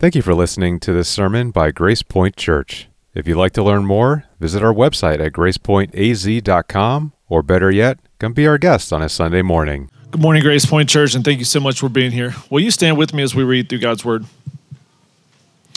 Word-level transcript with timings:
Thank 0.00 0.14
you 0.14 0.22
for 0.22 0.32
listening 0.32 0.80
to 0.80 0.94
this 0.94 1.10
sermon 1.10 1.50
by 1.50 1.72
Grace 1.72 2.02
Point 2.02 2.34
Church. 2.34 2.88
If 3.12 3.28
you'd 3.28 3.36
like 3.36 3.52
to 3.52 3.62
learn 3.62 3.84
more, 3.84 4.24
visit 4.40 4.62
our 4.62 4.72
website 4.72 5.20
at 5.20 5.32
gracepointaz.com, 5.32 7.12
or 7.28 7.42
better 7.42 7.70
yet, 7.70 7.98
come 8.18 8.32
be 8.32 8.46
our 8.46 8.56
guest 8.56 8.94
on 8.94 9.02
a 9.02 9.10
Sunday 9.10 9.42
morning. 9.42 9.90
Good 10.10 10.22
morning, 10.22 10.42
Grace 10.42 10.64
Point 10.64 10.88
Church, 10.88 11.14
and 11.14 11.22
thank 11.22 11.38
you 11.38 11.44
so 11.44 11.60
much 11.60 11.80
for 11.80 11.90
being 11.90 12.12
here. 12.12 12.34
Will 12.48 12.60
you 12.60 12.70
stand 12.70 12.96
with 12.96 13.12
me 13.12 13.22
as 13.22 13.34
we 13.34 13.44
read 13.44 13.68
through 13.68 13.80
God's 13.80 14.02
Word? 14.02 14.24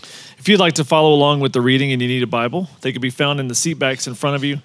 If 0.02 0.48
you'd 0.48 0.58
like 0.58 0.76
to 0.76 0.86
follow 0.86 1.14
along 1.14 1.42
with 1.42 1.52
the 1.52 1.60
reading 1.60 1.92
and 1.92 2.02
you 2.02 2.08
need 2.08 2.24
a 2.24 2.28
Bible, 2.28 2.70
they 2.80 2.94
can 2.94 3.02
be 3.02 3.10
found 3.10 3.42
in 3.42 3.50
the 3.50 3.56
seat 3.56 3.74
backs 3.74 4.08
in 4.08 4.16
front 4.16 4.38
of 4.38 4.46
you. 4.46 4.60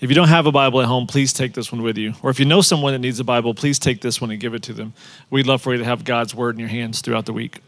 If 0.00 0.10
you 0.10 0.16
don't 0.16 0.26
have 0.26 0.46
a 0.46 0.52
Bible 0.52 0.80
at 0.80 0.88
home, 0.88 1.06
please 1.06 1.32
take 1.32 1.52
this 1.52 1.70
one 1.70 1.82
with 1.82 1.96
you. 1.96 2.14
Or 2.24 2.30
if 2.30 2.40
you 2.40 2.46
know 2.46 2.62
someone 2.62 2.94
that 2.94 2.98
needs 2.98 3.20
a 3.20 3.24
Bible, 3.24 3.54
please 3.54 3.78
take 3.78 4.00
this 4.00 4.20
one 4.20 4.32
and 4.32 4.40
give 4.40 4.54
it 4.54 4.64
to 4.64 4.72
them. 4.72 4.92
We'd 5.30 5.46
love 5.46 5.62
for 5.62 5.70
you 5.70 5.78
to 5.78 5.84
have 5.84 6.04
God's 6.04 6.34
Word 6.34 6.56
in 6.56 6.58
your 6.58 6.68
hands 6.68 7.00
throughout 7.00 7.26
the 7.26 7.32
week. 7.32 7.60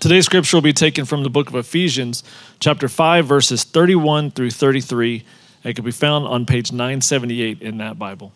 Today's 0.00 0.26
scripture 0.26 0.56
will 0.56 0.62
be 0.62 0.72
taken 0.72 1.04
from 1.06 1.24
the 1.24 1.28
book 1.28 1.48
of 1.48 1.56
Ephesians, 1.56 2.22
chapter 2.60 2.86
5, 2.86 3.26
verses 3.26 3.64
31 3.64 4.30
through 4.30 4.52
33. 4.52 5.24
It 5.64 5.74
can 5.74 5.84
be 5.84 5.90
found 5.90 6.24
on 6.24 6.46
page 6.46 6.70
978 6.70 7.60
in 7.60 7.78
that 7.78 7.98
Bible. 7.98 8.32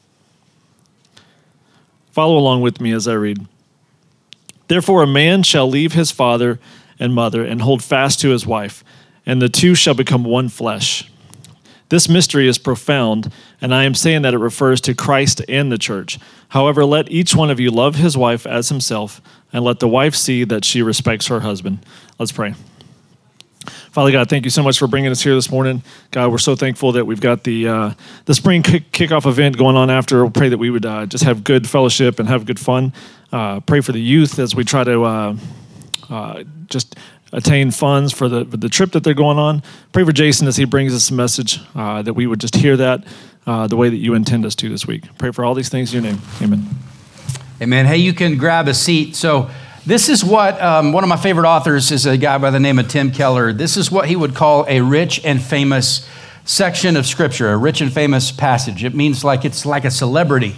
Follow 2.10 2.36
along 2.36 2.62
with 2.62 2.80
me 2.80 2.90
as 2.90 3.06
I 3.06 3.12
read. 3.12 3.46
Therefore, 4.66 5.04
a 5.04 5.06
man 5.06 5.44
shall 5.44 5.68
leave 5.68 5.92
his 5.92 6.10
father 6.10 6.58
and 6.98 7.14
mother 7.14 7.44
and 7.44 7.62
hold 7.62 7.84
fast 7.84 8.18
to 8.22 8.30
his 8.30 8.44
wife, 8.44 8.82
and 9.24 9.40
the 9.40 9.48
two 9.48 9.76
shall 9.76 9.94
become 9.94 10.24
one 10.24 10.48
flesh. 10.48 11.11
This 11.92 12.08
mystery 12.08 12.48
is 12.48 12.56
profound, 12.56 13.30
and 13.60 13.74
I 13.74 13.84
am 13.84 13.94
saying 13.94 14.22
that 14.22 14.32
it 14.32 14.38
refers 14.38 14.80
to 14.80 14.94
Christ 14.94 15.42
and 15.46 15.70
the 15.70 15.76
church. 15.76 16.18
However, 16.48 16.86
let 16.86 17.10
each 17.10 17.34
one 17.36 17.50
of 17.50 17.60
you 17.60 17.70
love 17.70 17.96
his 17.96 18.16
wife 18.16 18.46
as 18.46 18.70
himself, 18.70 19.20
and 19.52 19.62
let 19.62 19.78
the 19.78 19.86
wife 19.86 20.14
see 20.14 20.44
that 20.44 20.64
she 20.64 20.80
respects 20.80 21.26
her 21.26 21.40
husband. 21.40 21.84
Let's 22.18 22.32
pray. 22.32 22.54
Father 23.90 24.10
God, 24.10 24.30
thank 24.30 24.46
you 24.46 24.50
so 24.50 24.62
much 24.62 24.78
for 24.78 24.86
bringing 24.86 25.10
us 25.10 25.20
here 25.20 25.34
this 25.34 25.50
morning. 25.50 25.82
God, 26.12 26.32
we're 26.32 26.38
so 26.38 26.56
thankful 26.56 26.92
that 26.92 27.04
we've 27.04 27.20
got 27.20 27.44
the 27.44 27.68
uh, 27.68 27.90
the 28.24 28.32
spring 28.32 28.62
kick- 28.62 28.90
kickoff 28.90 29.26
event 29.26 29.58
going 29.58 29.76
on 29.76 29.90
after. 29.90 30.22
We'll 30.22 30.30
pray 30.30 30.48
that 30.48 30.56
we 30.56 30.70
would 30.70 30.86
uh, 30.86 31.04
just 31.04 31.24
have 31.24 31.44
good 31.44 31.68
fellowship 31.68 32.18
and 32.18 32.26
have 32.26 32.46
good 32.46 32.58
fun. 32.58 32.94
Uh, 33.30 33.60
pray 33.60 33.82
for 33.82 33.92
the 33.92 34.00
youth 34.00 34.38
as 34.38 34.54
we 34.54 34.64
try 34.64 34.82
to 34.82 35.04
uh, 35.04 35.36
uh, 36.08 36.44
just 36.68 36.96
attain 37.32 37.70
funds 37.70 38.12
for 38.12 38.28
the 38.28 38.44
for 38.44 38.56
the 38.56 38.68
trip 38.68 38.92
that 38.92 39.04
they're 39.04 39.14
going 39.14 39.38
on. 39.38 39.62
Pray 39.92 40.04
for 40.04 40.12
Jason 40.12 40.46
as 40.46 40.56
he 40.56 40.64
brings 40.64 40.94
us 40.94 41.10
a 41.10 41.14
message 41.14 41.60
uh, 41.74 42.02
that 42.02 42.14
we 42.14 42.26
would 42.26 42.40
just 42.40 42.56
hear 42.56 42.76
that 42.76 43.04
uh, 43.46 43.66
the 43.66 43.76
way 43.76 43.88
that 43.88 43.96
you 43.96 44.14
intend 44.14 44.44
us 44.44 44.54
to 44.56 44.68
this 44.68 44.86
week. 44.86 45.04
Pray 45.18 45.30
for 45.30 45.44
all 45.44 45.54
these 45.54 45.68
things 45.68 45.92
in 45.94 46.02
your 46.02 46.12
name. 46.12 46.22
Amen. 46.40 46.66
Amen. 47.60 47.86
Hey, 47.86 47.98
you 47.98 48.12
can 48.12 48.36
grab 48.36 48.68
a 48.68 48.74
seat. 48.74 49.14
So, 49.16 49.50
this 49.86 50.08
is 50.08 50.24
what 50.24 50.60
um, 50.60 50.92
one 50.92 51.02
of 51.02 51.08
my 51.08 51.16
favorite 51.16 51.48
authors 51.48 51.90
is 51.90 52.06
a 52.06 52.16
guy 52.16 52.38
by 52.38 52.50
the 52.50 52.60
name 52.60 52.78
of 52.78 52.88
Tim 52.88 53.10
Keller. 53.10 53.52
This 53.52 53.76
is 53.76 53.90
what 53.90 54.08
he 54.08 54.14
would 54.14 54.34
call 54.34 54.64
a 54.68 54.80
rich 54.80 55.20
and 55.24 55.42
famous 55.42 56.08
section 56.44 56.96
of 56.96 57.06
Scripture, 57.06 57.52
a 57.52 57.56
rich 57.56 57.80
and 57.80 57.92
famous 57.92 58.30
passage. 58.30 58.84
It 58.84 58.94
means 58.94 59.24
like 59.24 59.44
it's 59.44 59.66
like 59.66 59.84
a 59.84 59.90
celebrity. 59.90 60.54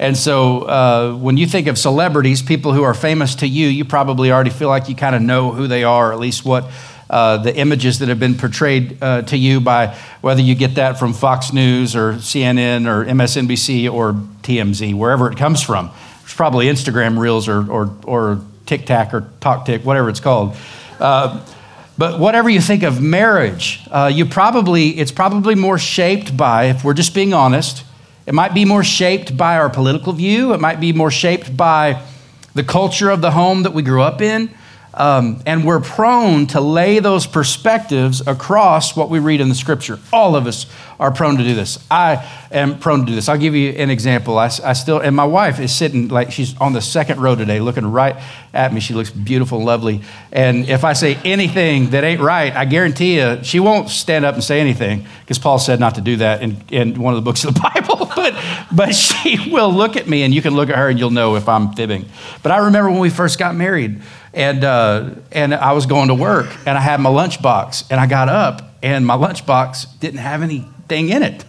And 0.00 0.16
so 0.16 0.62
uh, 0.62 1.16
when 1.16 1.36
you 1.36 1.46
think 1.46 1.66
of 1.66 1.76
celebrities, 1.76 2.40
people 2.40 2.72
who 2.72 2.84
are 2.84 2.94
famous 2.94 3.34
to 3.36 3.48
you, 3.48 3.66
you 3.66 3.84
probably 3.84 4.30
already 4.30 4.50
feel 4.50 4.68
like 4.68 4.88
you 4.88 4.94
kind 4.94 5.16
of 5.16 5.22
know 5.22 5.50
who 5.50 5.66
they 5.66 5.82
are, 5.82 6.10
or 6.10 6.12
at 6.12 6.20
least 6.20 6.44
what 6.44 6.70
uh, 7.10 7.38
the 7.38 7.56
images 7.56 7.98
that 7.98 8.08
have 8.08 8.20
been 8.20 8.36
portrayed 8.36 8.98
uh, 9.02 9.22
to 9.22 9.36
you 9.36 9.60
by 9.60 9.96
whether 10.20 10.40
you 10.40 10.54
get 10.54 10.74
that 10.76 10.98
from 10.98 11.12
Fox 11.12 11.52
News 11.52 11.96
or 11.96 12.14
CNN 12.14 12.86
or 12.86 13.04
MSNBC 13.06 13.90
or 13.92 14.12
TMZ, 14.42 14.94
wherever 14.94 15.30
it 15.30 15.38
comes 15.38 15.62
from. 15.62 15.90
It's 16.22 16.34
probably 16.34 16.66
Instagram 16.66 17.18
Reels 17.18 17.48
or, 17.48 17.68
or, 17.70 17.96
or 18.04 18.40
TikTok 18.66 19.14
or 19.14 19.22
TalkTick, 19.40 19.84
whatever 19.84 20.10
it's 20.10 20.20
called. 20.20 20.54
Uh, 21.00 21.44
but 21.96 22.20
whatever 22.20 22.48
you 22.48 22.60
think 22.60 22.84
of 22.84 23.00
marriage, 23.00 23.80
uh, 23.90 24.10
you 24.12 24.24
probably 24.26 24.90
it's 24.90 25.10
probably 25.10 25.56
more 25.56 25.78
shaped 25.78 26.36
by, 26.36 26.66
if 26.66 26.84
we're 26.84 26.94
just 26.94 27.14
being 27.14 27.32
honest, 27.32 27.84
it 28.28 28.34
might 28.34 28.52
be 28.52 28.66
more 28.66 28.84
shaped 28.84 29.38
by 29.38 29.56
our 29.56 29.70
political 29.70 30.12
view. 30.12 30.52
It 30.52 30.60
might 30.60 30.80
be 30.80 30.92
more 30.92 31.10
shaped 31.10 31.56
by 31.56 32.02
the 32.52 32.62
culture 32.62 33.08
of 33.08 33.22
the 33.22 33.30
home 33.30 33.62
that 33.62 33.72
we 33.72 33.80
grew 33.80 34.02
up 34.02 34.20
in. 34.20 34.50
Um, 34.92 35.42
and 35.46 35.64
we're 35.64 35.80
prone 35.80 36.46
to 36.48 36.60
lay 36.60 36.98
those 36.98 37.26
perspectives 37.26 38.20
across 38.26 38.96
what 38.96 39.08
we 39.08 39.18
read 39.18 39.40
in 39.40 39.48
the 39.48 39.54
scripture. 39.54 39.98
All 40.12 40.34
of 40.34 40.46
us 40.46 40.66
are 40.98 41.12
prone 41.12 41.36
to 41.36 41.44
do 41.44 41.54
this. 41.54 41.78
I 41.90 42.28
am 42.50 42.80
prone 42.80 43.00
to 43.00 43.06
do 43.06 43.14
this. 43.14 43.28
I'll 43.28 43.38
give 43.38 43.54
you 43.54 43.70
an 43.70 43.90
example. 43.90 44.38
I, 44.38 44.46
I, 44.64 44.72
still, 44.72 44.98
and 44.98 45.14
my 45.14 45.24
wife 45.24 45.60
is 45.60 45.72
sitting 45.72 46.08
like 46.08 46.32
she's 46.32 46.56
on 46.58 46.72
the 46.72 46.80
second 46.80 47.20
row 47.20 47.36
today, 47.36 47.60
looking 47.60 47.90
right 47.92 48.16
at 48.52 48.72
me. 48.72 48.80
She 48.80 48.92
looks 48.94 49.10
beautiful 49.10 49.58
and 49.58 49.66
lovely. 49.66 50.02
And 50.32 50.68
if 50.68 50.82
I 50.82 50.94
say 50.94 51.14
anything 51.24 51.90
that 51.90 52.02
ain't 52.02 52.20
right, 52.20 52.54
I 52.54 52.64
guarantee 52.64 53.20
you 53.20 53.38
she 53.44 53.60
won't 53.60 53.90
stand 53.90 54.24
up 54.24 54.34
and 54.34 54.42
say 54.42 54.60
anything 54.60 55.06
because 55.20 55.38
Paul 55.38 55.60
said 55.60 55.78
not 55.78 55.94
to 55.94 56.00
do 56.00 56.16
that 56.16 56.42
in, 56.42 56.56
in 56.70 57.00
one 57.00 57.14
of 57.14 57.22
the 57.22 57.24
books 57.24 57.44
of 57.44 57.54
the 57.54 57.60
Bible. 57.74 58.07
But, 58.78 58.94
she 58.94 59.50
will 59.50 59.72
look 59.72 59.96
at 59.96 60.08
me, 60.08 60.22
and 60.22 60.32
you 60.32 60.40
can 60.40 60.54
look 60.54 60.70
at 60.70 60.76
her 60.76 60.88
and 60.88 60.98
you'll 60.98 61.10
know 61.10 61.34
if 61.34 61.48
I'm 61.48 61.72
fibbing. 61.72 62.06
But 62.44 62.52
I 62.52 62.58
remember 62.58 62.90
when 62.90 63.00
we 63.00 63.10
first 63.10 63.38
got 63.38 63.56
married 63.56 64.00
and 64.32 64.62
uh, 64.62 65.10
and 65.32 65.52
I 65.52 65.72
was 65.72 65.86
going 65.86 66.08
to 66.08 66.14
work, 66.14 66.46
and 66.64 66.78
I 66.78 66.80
had 66.80 67.00
my 67.00 67.10
lunchbox, 67.10 67.90
and 67.90 68.00
I 68.00 68.06
got 68.06 68.28
up, 68.28 68.76
and 68.82 69.04
my 69.04 69.16
lunchbox 69.16 69.98
didn't 69.98 70.20
have 70.20 70.42
anything 70.42 71.08
in 71.08 71.22
it, 71.24 71.44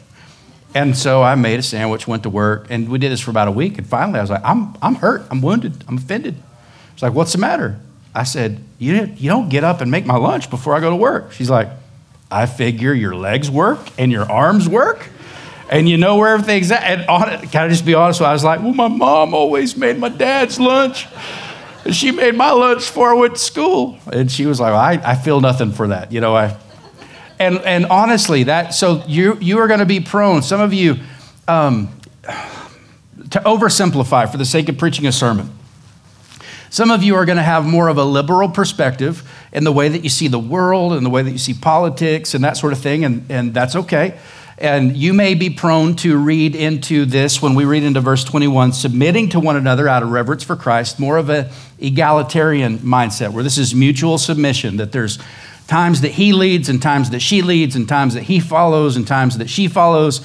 and 0.73 0.97
so 0.97 1.21
I 1.21 1.35
made 1.35 1.59
a 1.59 1.63
sandwich, 1.63 2.07
went 2.07 2.23
to 2.23 2.29
work, 2.29 2.67
and 2.69 2.89
we 2.89 2.97
did 2.97 3.11
this 3.11 3.19
for 3.19 3.29
about 3.31 3.47
a 3.47 3.51
week, 3.51 3.77
and 3.77 3.85
finally 3.85 4.17
I 4.17 4.21
was 4.21 4.31
like, 4.31 4.43
I'm 4.43 4.75
I'm 4.81 4.95
hurt, 4.95 5.23
I'm 5.29 5.41
wounded, 5.41 5.83
I'm 5.87 5.97
offended. 5.97 6.35
It's 6.93 7.03
like, 7.03 7.13
what's 7.13 7.33
the 7.33 7.37
matter? 7.37 7.79
I 8.15 8.23
said, 8.23 8.59
you 8.79 9.13
you 9.17 9.29
don't 9.29 9.49
get 9.49 9.63
up 9.63 9.81
and 9.81 9.91
make 9.91 10.05
my 10.05 10.17
lunch 10.17 10.49
before 10.49 10.73
I 10.73 10.79
go 10.79 10.89
to 10.89 10.95
work. 10.95 11.31
She's 11.33 11.49
like, 11.49 11.69
I 12.31 12.47
figure 12.47 12.93
your 12.93 13.15
legs 13.15 13.51
work 13.51 13.79
and 13.99 14.11
your 14.11 14.29
arms 14.29 14.67
work 14.67 15.09
and 15.69 15.87
you 15.87 15.97
know 15.97 16.17
where 16.17 16.33
everything's 16.33 16.71
at. 16.71 16.83
And 16.83 17.07
on 17.07 17.47
can 17.47 17.63
I 17.63 17.67
just 17.69 17.85
be 17.85 17.93
honest? 17.93 18.19
With 18.19 18.27
I 18.27 18.33
was 18.33 18.43
like, 18.43 18.61
well, 18.61 18.73
my 18.73 18.87
mom 18.87 19.33
always 19.33 19.77
made 19.77 19.97
my 19.97 20.09
dad's 20.09 20.59
lunch. 20.59 21.07
And 21.85 21.95
she 21.95 22.11
made 22.11 22.35
my 22.35 22.51
lunch 22.51 22.79
before 22.79 23.11
I 23.11 23.13
went 23.13 23.35
to 23.35 23.39
school. 23.39 23.97
And 24.11 24.31
she 24.31 24.45
was 24.45 24.59
like, 24.59 24.71
well, 24.71 24.81
I, 24.81 25.11
I 25.11 25.15
feel 25.15 25.39
nothing 25.39 25.71
for 25.71 25.87
that. 25.87 26.11
You 26.11 26.21
know, 26.21 26.35
I, 26.35 26.57
and, 27.39 27.59
and 27.59 27.85
honestly, 27.85 28.43
that, 28.43 28.73
so 28.73 29.03
you, 29.07 29.37
you 29.39 29.59
are 29.59 29.67
going 29.67 29.79
to 29.79 29.85
be 29.85 30.01
prone, 30.01 30.41
some 30.41 30.59
of 30.59 30.73
you, 30.73 30.97
um, 31.47 31.89
to 32.25 33.39
oversimplify 33.39 34.29
for 34.29 34.37
the 34.37 34.45
sake 34.45 34.67
of 34.67 34.77
preaching 34.77 35.07
a 35.07 35.11
sermon. 35.11 35.51
Some 36.69 36.91
of 36.91 37.01
you 37.01 37.15
are 37.15 37.25
going 37.25 37.37
to 37.37 37.43
have 37.43 37.65
more 37.65 37.87
of 37.87 37.97
a 37.97 38.03
liberal 38.03 38.49
perspective 38.49 39.27
in 39.53 39.63
the 39.63 39.71
way 39.71 39.87
that 39.87 40.03
you 40.03 40.09
see 40.09 40.27
the 40.27 40.39
world 40.39 40.93
and 40.93 41.05
the 41.05 41.09
way 41.09 41.23
that 41.23 41.31
you 41.31 41.37
see 41.37 41.53
politics 41.53 42.33
and 42.33 42.43
that 42.43 42.57
sort 42.57 42.73
of 42.73 42.79
thing, 42.79 43.05
and, 43.05 43.25
and 43.29 43.53
that's 43.53 43.75
okay. 43.75 44.19
And 44.59 44.97
you 44.97 45.13
may 45.13 45.35
be 45.35 45.49
prone 45.49 45.95
to 45.97 46.17
read 46.17 46.53
into 46.53 47.05
this 47.05 47.41
when 47.41 47.55
we 47.55 47.63
read 47.63 47.83
into 47.83 48.01
verse 48.01 48.25
21 48.25 48.73
submitting 48.73 49.29
to 49.29 49.39
one 49.39 49.55
another 49.55 49.87
out 49.87 50.03
of 50.03 50.11
reverence 50.11 50.43
for 50.43 50.57
Christ, 50.57 50.99
more 50.99 51.17
of 51.17 51.29
an 51.29 51.49
egalitarian 51.79 52.79
mindset 52.79 53.31
where 53.31 53.41
this 53.41 53.57
is 53.57 53.73
mutual 53.73 54.17
submission, 54.17 54.75
that 54.75 54.91
there's 54.91 55.17
times 55.67 56.01
that 56.01 56.11
he 56.11 56.33
leads 56.33 56.67
and 56.67 56.81
times 56.81 57.11
that 57.11 57.21
she 57.21 57.41
leads 57.41 57.77
and 57.77 57.87
times 57.87 58.15
that 58.15 58.23
he 58.23 58.41
follows 58.41 58.97
and 58.97 59.07
times 59.07 59.37
that 59.37 59.49
she 59.49 59.69
follows. 59.69 60.19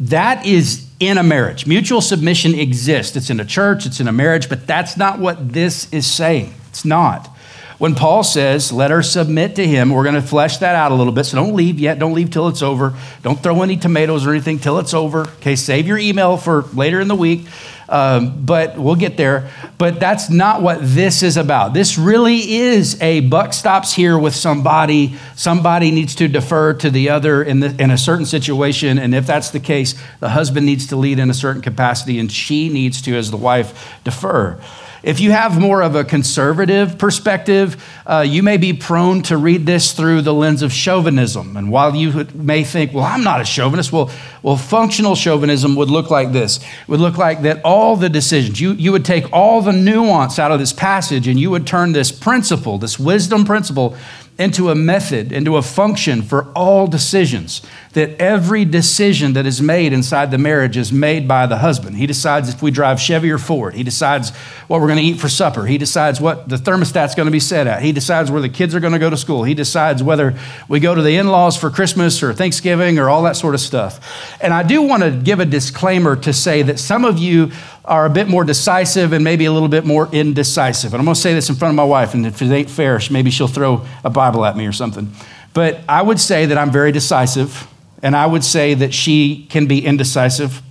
That 0.00 0.44
is 0.44 0.86
in 1.00 1.16
a 1.16 1.22
marriage. 1.22 1.66
Mutual 1.66 2.02
submission 2.02 2.54
exists. 2.54 3.16
It's 3.16 3.30
in 3.30 3.40
a 3.40 3.44
church, 3.44 3.86
it's 3.86 4.00
in 4.00 4.08
a 4.08 4.12
marriage, 4.12 4.50
but 4.50 4.66
that's 4.66 4.98
not 4.98 5.18
what 5.18 5.54
this 5.54 5.90
is 5.94 6.06
saying. 6.06 6.52
It's 6.68 6.84
not. 6.84 7.34
When 7.78 7.94
Paul 7.94 8.24
says, 8.24 8.72
let 8.72 8.90
her 8.90 9.02
submit 9.02 9.56
to 9.56 9.66
him, 9.66 9.90
we're 9.90 10.04
going 10.04 10.14
to 10.14 10.22
flesh 10.22 10.58
that 10.58 10.74
out 10.74 10.92
a 10.92 10.94
little 10.94 11.12
bit. 11.12 11.24
So 11.24 11.36
don't 11.36 11.54
leave 11.54 11.78
yet. 11.78 11.98
Don't 11.98 12.14
leave 12.14 12.30
till 12.30 12.48
it's 12.48 12.62
over. 12.62 12.94
Don't 13.22 13.42
throw 13.42 13.62
any 13.62 13.76
tomatoes 13.76 14.26
or 14.26 14.30
anything 14.30 14.58
till 14.58 14.78
it's 14.78 14.94
over. 14.94 15.28
Okay, 15.40 15.56
save 15.56 15.86
your 15.86 15.98
email 15.98 16.38
for 16.38 16.62
later 16.72 17.00
in 17.00 17.08
the 17.08 17.14
week. 17.14 17.46
Um, 17.88 18.44
but 18.44 18.76
we'll 18.78 18.96
get 18.96 19.16
there. 19.16 19.50
But 19.78 20.00
that's 20.00 20.28
not 20.28 20.62
what 20.62 20.78
this 20.80 21.22
is 21.22 21.36
about. 21.36 21.72
This 21.72 21.98
really 21.98 22.54
is 22.56 23.00
a 23.00 23.20
buck 23.20 23.52
stops 23.52 23.92
here 23.92 24.18
with 24.18 24.34
somebody. 24.34 25.14
Somebody 25.36 25.90
needs 25.90 26.14
to 26.16 26.28
defer 26.28 26.72
to 26.74 26.90
the 26.90 27.10
other 27.10 27.42
in, 27.44 27.60
the, 27.60 27.80
in 27.80 27.90
a 27.90 27.98
certain 27.98 28.26
situation. 28.26 28.98
And 28.98 29.14
if 29.14 29.26
that's 29.26 29.50
the 29.50 29.60
case, 29.60 29.94
the 30.18 30.30
husband 30.30 30.66
needs 30.66 30.88
to 30.88 30.96
lead 30.96 31.18
in 31.18 31.30
a 31.30 31.34
certain 31.34 31.62
capacity, 31.62 32.18
and 32.18 32.32
she 32.32 32.70
needs 32.70 33.00
to, 33.02 33.16
as 33.16 33.30
the 33.30 33.36
wife, 33.36 34.00
defer. 34.02 34.60
If 35.06 35.20
you 35.20 35.30
have 35.30 35.60
more 35.60 35.82
of 35.82 35.94
a 35.94 36.02
conservative 36.02 36.98
perspective, 36.98 37.80
uh, 38.04 38.24
you 38.26 38.42
may 38.42 38.56
be 38.56 38.72
prone 38.72 39.22
to 39.22 39.36
read 39.36 39.64
this 39.64 39.92
through 39.92 40.22
the 40.22 40.34
lens 40.34 40.62
of 40.62 40.72
chauvinism. 40.72 41.56
And 41.56 41.70
while 41.70 41.94
you 41.94 42.26
may 42.34 42.64
think, 42.64 42.92
well, 42.92 43.04
I'm 43.04 43.22
not 43.22 43.40
a 43.40 43.44
chauvinist, 43.44 43.92
well, 43.92 44.10
well 44.42 44.56
functional 44.56 45.14
chauvinism 45.14 45.76
would 45.76 45.90
look 45.90 46.10
like 46.10 46.32
this. 46.32 46.58
It 46.58 46.88
would 46.88 46.98
look 46.98 47.18
like 47.18 47.42
that 47.42 47.60
all 47.64 47.94
the 47.94 48.08
decisions, 48.08 48.60
you, 48.60 48.72
you 48.72 48.90
would 48.90 49.04
take 49.04 49.32
all 49.32 49.62
the 49.62 49.72
nuance 49.72 50.40
out 50.40 50.50
of 50.50 50.58
this 50.58 50.72
passage 50.72 51.28
and 51.28 51.38
you 51.38 51.52
would 51.52 51.68
turn 51.68 51.92
this 51.92 52.10
principle, 52.10 52.76
this 52.76 52.98
wisdom 52.98 53.44
principle, 53.44 53.96
into 54.38 54.70
a 54.70 54.74
method, 54.74 55.32
into 55.32 55.56
a 55.56 55.62
function 55.62 56.20
for 56.20 56.52
all 56.52 56.86
decisions. 56.86 57.62
That 57.92 58.20
every 58.20 58.66
decision 58.66 59.32
that 59.32 59.46
is 59.46 59.62
made 59.62 59.94
inside 59.94 60.30
the 60.30 60.36
marriage 60.36 60.76
is 60.76 60.92
made 60.92 61.26
by 61.26 61.46
the 61.46 61.58
husband. 61.58 61.96
He 61.96 62.06
decides 62.06 62.50
if 62.50 62.60
we 62.60 62.70
drive 62.70 63.00
Chevy 63.00 63.30
or 63.30 63.38
Ford. 63.38 63.74
He 63.74 63.82
decides 63.82 64.30
what 64.68 64.80
we're 64.80 64.88
going 64.88 64.98
to 64.98 65.04
eat 65.04 65.18
for 65.18 65.30
supper. 65.30 65.64
He 65.64 65.78
decides 65.78 66.20
what 66.20 66.48
the 66.48 66.56
thermostat's 66.56 67.14
going 67.14 67.26
to 67.26 67.32
be 67.32 67.40
set 67.40 67.66
at. 67.66 67.80
He 67.80 67.92
decides 67.92 68.30
where 68.30 68.42
the 68.42 68.50
kids 68.50 68.74
are 68.74 68.80
going 68.80 68.92
to 68.92 68.98
go 68.98 69.08
to 69.08 69.16
school. 69.16 69.44
He 69.44 69.54
decides 69.54 70.02
whether 70.02 70.38
we 70.68 70.80
go 70.80 70.94
to 70.94 71.00
the 71.00 71.16
in 71.16 71.28
laws 71.28 71.56
for 71.56 71.70
Christmas 71.70 72.22
or 72.22 72.34
Thanksgiving 72.34 72.98
or 72.98 73.08
all 73.08 73.22
that 73.22 73.36
sort 73.36 73.54
of 73.54 73.60
stuff. 73.62 74.36
And 74.42 74.52
I 74.52 74.62
do 74.62 74.82
want 74.82 75.02
to 75.02 75.10
give 75.10 75.40
a 75.40 75.46
disclaimer 75.46 76.14
to 76.16 76.34
say 76.34 76.60
that 76.62 76.78
some 76.78 77.06
of 77.06 77.18
you 77.18 77.52
are 77.86 78.04
a 78.06 78.10
bit 78.10 78.28
more 78.28 78.44
decisive 78.44 79.12
and 79.12 79.22
maybe 79.22 79.44
a 79.44 79.52
little 79.52 79.68
bit 79.68 79.84
more 79.84 80.08
indecisive. 80.12 80.92
And 80.92 81.00
I'm 81.00 81.04
going 81.04 81.14
to 81.14 81.20
say 81.20 81.34
this 81.34 81.48
in 81.48 81.54
front 81.54 81.70
of 81.70 81.76
my 81.76 81.84
wife, 81.84 82.14
and 82.14 82.26
if 82.26 82.42
it 82.42 82.50
ain't 82.50 82.70
fair, 82.70 83.00
maybe 83.10 83.30
she'll 83.30 83.48
throw 83.48 83.86
a 84.02 84.10
Bible 84.10 84.44
at 84.44 84.56
me 84.56 84.66
or 84.66 84.72
something. 84.72 85.12
But 85.54 85.80
I 85.88 86.02
would 86.02 86.20
say 86.20 86.46
that 86.46 86.58
I'm 86.58 86.70
very 86.70 86.92
decisive, 86.92 87.66
and 88.02 88.16
I 88.16 88.26
would 88.26 88.44
say 88.44 88.74
that 88.74 88.92
she 88.92 89.46
can 89.48 89.66
be 89.66 89.84
indecisive. 89.84 90.62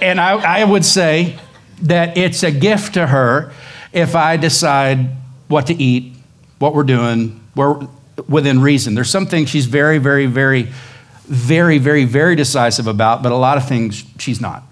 And 0.00 0.20
I, 0.20 0.60
I 0.60 0.64
would 0.64 0.84
say 0.84 1.38
that 1.82 2.16
it's 2.16 2.42
a 2.42 2.50
gift 2.50 2.94
to 2.94 3.06
her 3.06 3.52
if 3.92 4.14
I 4.14 4.36
decide 4.36 5.10
what 5.48 5.66
to 5.68 5.74
eat, 5.74 6.12
what 6.58 6.74
we're 6.74 6.84
doing, 6.84 7.40
we're 7.56 7.88
within 8.28 8.60
reason. 8.60 8.94
There's 8.94 9.10
some 9.10 9.26
things 9.26 9.48
she's 9.48 9.66
very, 9.66 9.98
very, 9.98 10.26
very, 10.26 10.68
very, 11.24 11.78
very, 11.78 12.04
very 12.04 12.36
decisive 12.36 12.86
about, 12.86 13.22
but 13.22 13.32
a 13.32 13.36
lot 13.36 13.56
of 13.56 13.66
things 13.66 14.04
she's 14.18 14.40
not. 14.40 14.62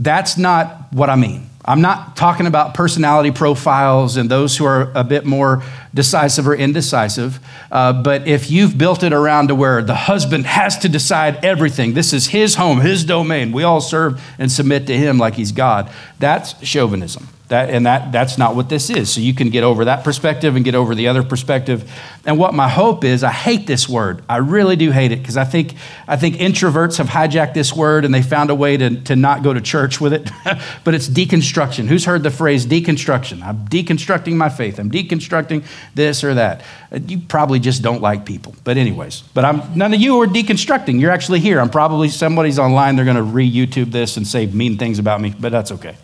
That's 0.00 0.38
not 0.38 0.92
what 0.92 1.10
I 1.10 1.16
mean. 1.16 1.50
I'm 1.62 1.82
not 1.82 2.16
talking 2.16 2.46
about 2.46 2.72
personality 2.72 3.30
profiles 3.30 4.16
and 4.16 4.30
those 4.30 4.56
who 4.56 4.64
are 4.64 4.90
a 4.94 5.04
bit 5.04 5.26
more 5.26 5.62
decisive 5.92 6.48
or 6.48 6.54
indecisive. 6.54 7.38
Uh, 7.70 7.92
but 7.92 8.26
if 8.26 8.50
you've 8.50 8.78
built 8.78 9.02
it 9.02 9.12
around 9.12 9.48
to 9.48 9.54
where 9.54 9.82
the 9.82 9.94
husband 9.94 10.46
has 10.46 10.78
to 10.78 10.88
decide 10.88 11.44
everything, 11.44 11.92
this 11.92 12.14
is 12.14 12.28
his 12.28 12.54
home, 12.54 12.80
his 12.80 13.04
domain, 13.04 13.52
we 13.52 13.62
all 13.62 13.82
serve 13.82 14.20
and 14.38 14.50
submit 14.50 14.86
to 14.86 14.96
him 14.96 15.18
like 15.18 15.34
he's 15.34 15.52
God, 15.52 15.90
that's 16.18 16.58
chauvinism. 16.66 17.28
That, 17.50 17.68
and 17.68 17.84
that, 17.84 18.12
that's 18.12 18.38
not 18.38 18.54
what 18.54 18.68
this 18.68 18.90
is. 18.90 19.12
So 19.12 19.20
you 19.20 19.34
can 19.34 19.50
get 19.50 19.64
over 19.64 19.86
that 19.86 20.04
perspective 20.04 20.54
and 20.54 20.64
get 20.64 20.76
over 20.76 20.94
the 20.94 21.08
other 21.08 21.24
perspective. 21.24 21.92
And 22.24 22.38
what 22.38 22.54
my 22.54 22.68
hope 22.68 23.02
is, 23.02 23.24
I 23.24 23.32
hate 23.32 23.66
this 23.66 23.88
word. 23.88 24.22
I 24.28 24.36
really 24.36 24.76
do 24.76 24.92
hate 24.92 25.10
it 25.10 25.16
because 25.16 25.36
I 25.36 25.42
think, 25.42 25.74
I 26.06 26.16
think 26.16 26.36
introverts 26.36 26.98
have 26.98 27.08
hijacked 27.08 27.54
this 27.54 27.74
word 27.74 28.04
and 28.04 28.14
they 28.14 28.22
found 28.22 28.50
a 28.50 28.54
way 28.54 28.76
to, 28.76 29.00
to 29.02 29.16
not 29.16 29.42
go 29.42 29.52
to 29.52 29.60
church 29.60 30.00
with 30.00 30.12
it. 30.12 30.30
but 30.84 30.94
it's 30.94 31.08
deconstruction. 31.08 31.88
Who's 31.88 32.04
heard 32.04 32.22
the 32.22 32.30
phrase 32.30 32.66
deconstruction? 32.66 33.42
I'm 33.42 33.66
deconstructing 33.66 34.34
my 34.34 34.48
faith. 34.48 34.78
I'm 34.78 34.88
deconstructing 34.88 35.64
this 35.96 36.22
or 36.22 36.34
that. 36.34 36.62
You 36.92 37.18
probably 37.18 37.58
just 37.58 37.82
don't 37.82 38.00
like 38.00 38.24
people. 38.24 38.54
But, 38.62 38.76
anyways, 38.76 39.22
but 39.34 39.44
I'm, 39.44 39.76
none 39.76 39.92
of 39.92 40.00
you 40.00 40.20
are 40.20 40.26
deconstructing. 40.26 41.00
You're 41.00 41.10
actually 41.10 41.40
here. 41.40 41.58
I'm 41.60 41.70
probably 41.70 42.10
somebody's 42.10 42.60
online. 42.60 42.94
They're 42.94 43.04
going 43.04 43.16
to 43.16 43.24
re 43.24 43.50
YouTube 43.50 43.90
this 43.90 44.16
and 44.16 44.24
say 44.24 44.46
mean 44.46 44.78
things 44.78 45.00
about 45.00 45.20
me, 45.20 45.34
but 45.36 45.50
that's 45.50 45.72
okay. 45.72 45.96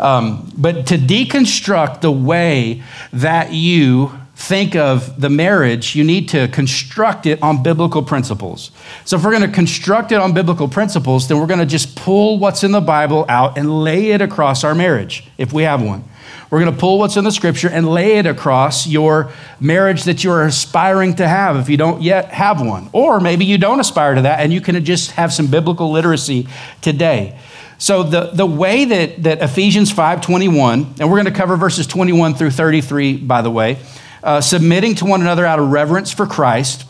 Um, 0.00 0.50
but 0.56 0.86
to 0.88 0.98
deconstruct 0.98 2.00
the 2.00 2.12
way 2.12 2.82
that 3.12 3.52
you 3.52 4.12
think 4.36 4.74
of 4.74 5.20
the 5.20 5.30
marriage, 5.30 5.94
you 5.94 6.02
need 6.02 6.28
to 6.30 6.48
construct 6.48 7.26
it 7.26 7.40
on 7.42 7.62
biblical 7.62 8.02
principles. 8.02 8.70
So, 9.04 9.16
if 9.16 9.24
we're 9.24 9.30
going 9.30 9.48
to 9.48 9.54
construct 9.54 10.12
it 10.12 10.16
on 10.16 10.34
biblical 10.34 10.68
principles, 10.68 11.28
then 11.28 11.38
we're 11.38 11.46
going 11.46 11.60
to 11.60 11.66
just 11.66 11.96
pull 11.96 12.38
what's 12.38 12.64
in 12.64 12.72
the 12.72 12.80
Bible 12.80 13.24
out 13.28 13.56
and 13.56 13.84
lay 13.84 14.10
it 14.10 14.20
across 14.20 14.64
our 14.64 14.74
marriage, 14.74 15.28
if 15.38 15.52
we 15.52 15.62
have 15.62 15.82
one. 15.82 16.04
We're 16.50 16.60
going 16.60 16.72
to 16.72 16.78
pull 16.78 16.98
what's 16.98 17.16
in 17.16 17.24
the 17.24 17.32
scripture 17.32 17.68
and 17.68 17.88
lay 17.88 18.18
it 18.18 18.26
across 18.26 18.86
your 18.86 19.32
marriage 19.58 20.04
that 20.04 20.22
you're 20.22 20.44
aspiring 20.44 21.16
to 21.16 21.26
have 21.26 21.56
if 21.56 21.68
you 21.68 21.76
don't 21.76 22.00
yet 22.00 22.26
have 22.26 22.64
one. 22.64 22.90
Or 22.92 23.18
maybe 23.18 23.44
you 23.44 23.58
don't 23.58 23.80
aspire 23.80 24.14
to 24.14 24.22
that 24.22 24.38
and 24.38 24.52
you 24.52 24.60
can 24.60 24.84
just 24.84 25.12
have 25.12 25.32
some 25.32 25.48
biblical 25.48 25.90
literacy 25.90 26.46
today. 26.80 27.36
So 27.78 28.02
the, 28.02 28.30
the 28.32 28.46
way 28.46 28.84
that, 28.84 29.22
that 29.24 29.42
Ephesians 29.42 29.92
5.21, 29.92 31.00
and 31.00 31.10
we're 31.10 31.16
going 31.16 31.32
to 31.32 31.38
cover 31.38 31.56
verses 31.56 31.86
21 31.86 32.34
through 32.34 32.50
33, 32.50 33.16
by 33.18 33.42
the 33.42 33.50
way, 33.50 33.78
uh, 34.22 34.40
submitting 34.40 34.94
to 34.96 35.04
one 35.04 35.20
another 35.20 35.44
out 35.44 35.58
of 35.58 35.70
reverence 35.70 36.12
for 36.12 36.26
Christ, 36.26 36.86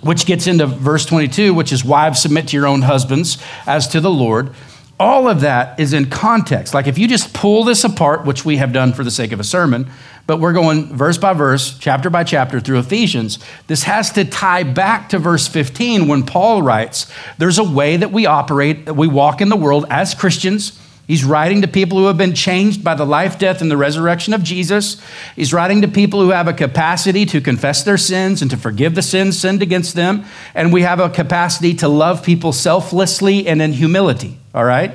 which 0.00 0.26
gets 0.26 0.46
into 0.46 0.66
verse 0.66 1.04
22, 1.06 1.52
which 1.52 1.72
is 1.72 1.84
wives 1.84 2.20
submit 2.20 2.48
to 2.48 2.56
your 2.56 2.66
own 2.66 2.82
husbands 2.82 3.42
as 3.66 3.88
to 3.88 4.00
the 4.00 4.10
Lord. 4.10 4.50
All 4.98 5.28
of 5.28 5.40
that 5.40 5.80
is 5.80 5.92
in 5.92 6.08
context. 6.08 6.72
Like 6.72 6.86
if 6.86 6.98
you 6.98 7.08
just 7.08 7.34
pull 7.34 7.64
this 7.64 7.82
apart, 7.82 8.24
which 8.24 8.44
we 8.44 8.58
have 8.58 8.72
done 8.72 8.92
for 8.92 9.02
the 9.02 9.10
sake 9.10 9.32
of 9.32 9.40
a 9.40 9.44
sermon, 9.44 9.90
but 10.26 10.38
we're 10.38 10.52
going 10.52 10.96
verse 10.96 11.18
by 11.18 11.32
verse, 11.32 11.76
chapter 11.78 12.08
by 12.08 12.24
chapter 12.24 12.60
through 12.60 12.78
Ephesians. 12.78 13.38
This 13.66 13.82
has 13.82 14.12
to 14.12 14.24
tie 14.24 14.62
back 14.62 15.10
to 15.10 15.18
verse 15.18 15.46
15 15.48 16.08
when 16.08 16.24
Paul 16.24 16.62
writes, 16.62 17.12
There's 17.38 17.58
a 17.58 17.64
way 17.64 17.96
that 17.96 18.12
we 18.12 18.24
operate, 18.24 18.86
that 18.86 18.94
we 18.94 19.06
walk 19.06 19.40
in 19.40 19.48
the 19.48 19.56
world 19.56 19.84
as 19.90 20.14
Christians. 20.14 20.80
He's 21.06 21.24
writing 21.24 21.60
to 21.60 21.68
people 21.68 21.98
who 21.98 22.06
have 22.06 22.16
been 22.16 22.34
changed 22.34 22.82
by 22.82 22.94
the 22.94 23.04
life, 23.04 23.38
death, 23.38 23.60
and 23.60 23.70
the 23.70 23.76
resurrection 23.76 24.32
of 24.32 24.42
Jesus. 24.42 25.00
He's 25.36 25.52
writing 25.52 25.82
to 25.82 25.88
people 25.88 26.20
who 26.22 26.30
have 26.30 26.48
a 26.48 26.54
capacity 26.54 27.26
to 27.26 27.42
confess 27.42 27.82
their 27.82 27.98
sins 27.98 28.40
and 28.40 28.50
to 28.50 28.56
forgive 28.56 28.94
the 28.94 29.02
sins 29.02 29.38
sinned 29.38 29.62
against 29.62 29.94
them. 29.94 30.24
And 30.54 30.72
we 30.72 30.80
have 30.82 31.00
a 31.00 31.10
capacity 31.10 31.74
to 31.74 31.88
love 31.88 32.24
people 32.24 32.52
selflessly 32.52 33.46
and 33.46 33.60
in 33.60 33.74
humility, 33.74 34.38
all 34.54 34.64
right? 34.64 34.92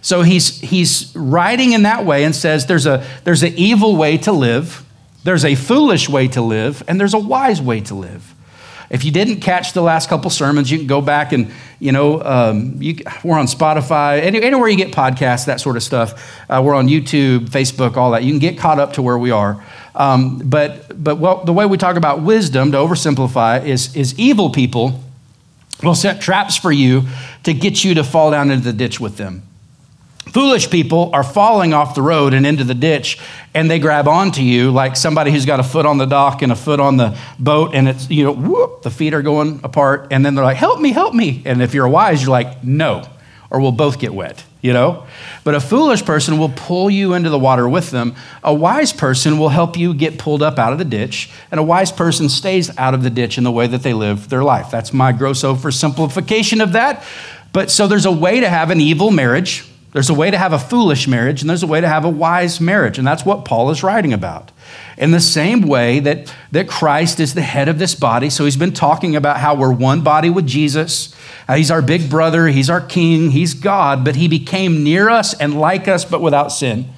So 0.00 0.22
he's, 0.22 0.60
he's 0.60 1.14
writing 1.14 1.72
in 1.72 1.82
that 1.82 2.06
way 2.06 2.24
and 2.24 2.34
says 2.34 2.64
there's, 2.64 2.86
a, 2.86 3.06
there's 3.24 3.42
an 3.42 3.52
evil 3.56 3.96
way 3.96 4.16
to 4.18 4.32
live, 4.32 4.82
there's 5.24 5.44
a 5.44 5.54
foolish 5.54 6.08
way 6.08 6.28
to 6.28 6.40
live, 6.40 6.82
and 6.88 6.98
there's 6.98 7.12
a 7.12 7.18
wise 7.18 7.60
way 7.60 7.80
to 7.82 7.94
live. 7.94 8.29
If 8.90 9.04
you 9.04 9.12
didn't 9.12 9.40
catch 9.40 9.72
the 9.72 9.82
last 9.82 10.08
couple 10.08 10.30
sermons, 10.30 10.68
you 10.68 10.76
can 10.76 10.88
go 10.88 11.00
back 11.00 11.32
and, 11.32 11.52
you 11.78 11.92
know, 11.92 12.20
um, 12.22 12.74
you, 12.82 12.96
we're 13.22 13.38
on 13.38 13.46
Spotify, 13.46 14.20
anywhere 14.20 14.68
you 14.68 14.76
get 14.76 14.92
podcasts, 14.92 15.46
that 15.46 15.60
sort 15.60 15.76
of 15.76 15.84
stuff. 15.84 16.40
Uh, 16.50 16.60
we're 16.64 16.74
on 16.74 16.88
YouTube, 16.88 17.48
Facebook, 17.50 17.96
all 17.96 18.10
that. 18.10 18.24
You 18.24 18.32
can 18.32 18.40
get 18.40 18.58
caught 18.58 18.80
up 18.80 18.94
to 18.94 19.02
where 19.02 19.16
we 19.16 19.30
are. 19.30 19.64
Um, 19.94 20.38
but 20.44 21.02
but 21.02 21.18
well, 21.18 21.44
the 21.44 21.52
way 21.52 21.66
we 21.66 21.78
talk 21.78 21.96
about 21.96 22.22
wisdom, 22.22 22.72
to 22.72 22.78
oversimplify, 22.78 23.64
is, 23.64 23.94
is 23.94 24.18
evil 24.18 24.50
people 24.50 25.00
will 25.82 25.94
set 25.94 26.20
traps 26.20 26.56
for 26.56 26.72
you 26.72 27.04
to 27.44 27.54
get 27.54 27.84
you 27.84 27.94
to 27.94 28.04
fall 28.04 28.32
down 28.32 28.50
into 28.50 28.64
the 28.64 28.72
ditch 28.72 28.98
with 28.98 29.16
them. 29.16 29.42
Foolish 30.32 30.70
people 30.70 31.10
are 31.12 31.24
falling 31.24 31.74
off 31.74 31.96
the 31.96 32.02
road 32.02 32.34
and 32.34 32.46
into 32.46 32.62
the 32.62 32.74
ditch, 32.74 33.18
and 33.52 33.68
they 33.68 33.80
grab 33.80 34.06
onto 34.06 34.42
you 34.42 34.70
like 34.70 34.94
somebody 34.94 35.32
who's 35.32 35.44
got 35.44 35.58
a 35.58 35.64
foot 35.64 35.86
on 35.86 35.98
the 35.98 36.06
dock 36.06 36.42
and 36.42 36.52
a 36.52 36.56
foot 36.56 36.78
on 36.78 36.96
the 36.96 37.18
boat, 37.40 37.74
and 37.74 37.88
it's, 37.88 38.08
you 38.08 38.22
know, 38.22 38.32
whoop, 38.32 38.82
the 38.82 38.90
feet 38.90 39.12
are 39.12 39.22
going 39.22 39.58
apart, 39.64 40.06
and 40.12 40.24
then 40.24 40.36
they're 40.36 40.44
like, 40.44 40.56
help 40.56 40.80
me, 40.80 40.92
help 40.92 41.14
me. 41.14 41.42
And 41.44 41.60
if 41.60 41.74
you're 41.74 41.88
wise, 41.88 42.22
you're 42.22 42.30
like, 42.30 42.62
no, 42.62 43.02
or 43.50 43.60
we'll 43.60 43.72
both 43.72 43.98
get 43.98 44.14
wet, 44.14 44.44
you 44.60 44.72
know? 44.72 45.04
But 45.42 45.56
a 45.56 45.60
foolish 45.60 46.04
person 46.04 46.38
will 46.38 46.52
pull 46.54 46.90
you 46.90 47.14
into 47.14 47.28
the 47.28 47.38
water 47.38 47.68
with 47.68 47.90
them. 47.90 48.14
A 48.44 48.54
wise 48.54 48.92
person 48.92 49.36
will 49.36 49.48
help 49.48 49.76
you 49.76 49.92
get 49.92 50.16
pulled 50.16 50.44
up 50.44 50.60
out 50.60 50.72
of 50.72 50.78
the 50.78 50.84
ditch, 50.84 51.28
and 51.50 51.58
a 51.58 51.64
wise 51.64 51.90
person 51.90 52.28
stays 52.28 52.70
out 52.78 52.94
of 52.94 53.02
the 53.02 53.10
ditch 53.10 53.36
in 53.36 53.42
the 53.42 53.50
way 53.50 53.66
that 53.66 53.82
they 53.82 53.94
live 53.94 54.28
their 54.28 54.44
life. 54.44 54.70
That's 54.70 54.92
my 54.92 55.10
gross 55.10 55.42
oversimplification 55.42 56.62
of 56.62 56.70
that. 56.74 57.02
But 57.52 57.68
so 57.68 57.88
there's 57.88 58.06
a 58.06 58.12
way 58.12 58.38
to 58.38 58.48
have 58.48 58.70
an 58.70 58.80
evil 58.80 59.10
marriage 59.10 59.66
there's 59.92 60.10
a 60.10 60.14
way 60.14 60.30
to 60.30 60.38
have 60.38 60.52
a 60.52 60.58
foolish 60.58 61.08
marriage, 61.08 61.40
and 61.40 61.50
there's 61.50 61.62
a 61.62 61.66
way 61.66 61.80
to 61.80 61.88
have 61.88 62.04
a 62.04 62.08
wise 62.08 62.60
marriage. 62.60 62.98
And 62.98 63.06
that's 63.06 63.24
what 63.24 63.44
Paul 63.44 63.70
is 63.70 63.82
writing 63.82 64.12
about. 64.12 64.52
In 64.96 65.10
the 65.10 65.20
same 65.20 65.62
way 65.62 66.00
that, 66.00 66.34
that 66.52 66.68
Christ 66.68 67.18
is 67.18 67.34
the 67.34 67.42
head 67.42 67.68
of 67.68 67.78
this 67.78 67.94
body, 67.94 68.30
so 68.30 68.44
he's 68.44 68.56
been 68.56 68.72
talking 68.72 69.16
about 69.16 69.38
how 69.38 69.54
we're 69.54 69.72
one 69.72 70.02
body 70.02 70.30
with 70.30 70.46
Jesus. 70.46 71.14
he's 71.48 71.70
our 71.70 71.82
big 71.82 72.08
brother, 72.08 72.46
he's 72.48 72.70
our 72.70 72.80
king, 72.80 73.30
he's 73.32 73.54
God, 73.54 74.04
but 74.04 74.16
he 74.16 74.28
became 74.28 74.84
near 74.84 75.10
us 75.10 75.34
and 75.34 75.58
like 75.58 75.88
us, 75.88 76.04
but 76.04 76.20
without 76.20 76.48
sin 76.48 76.88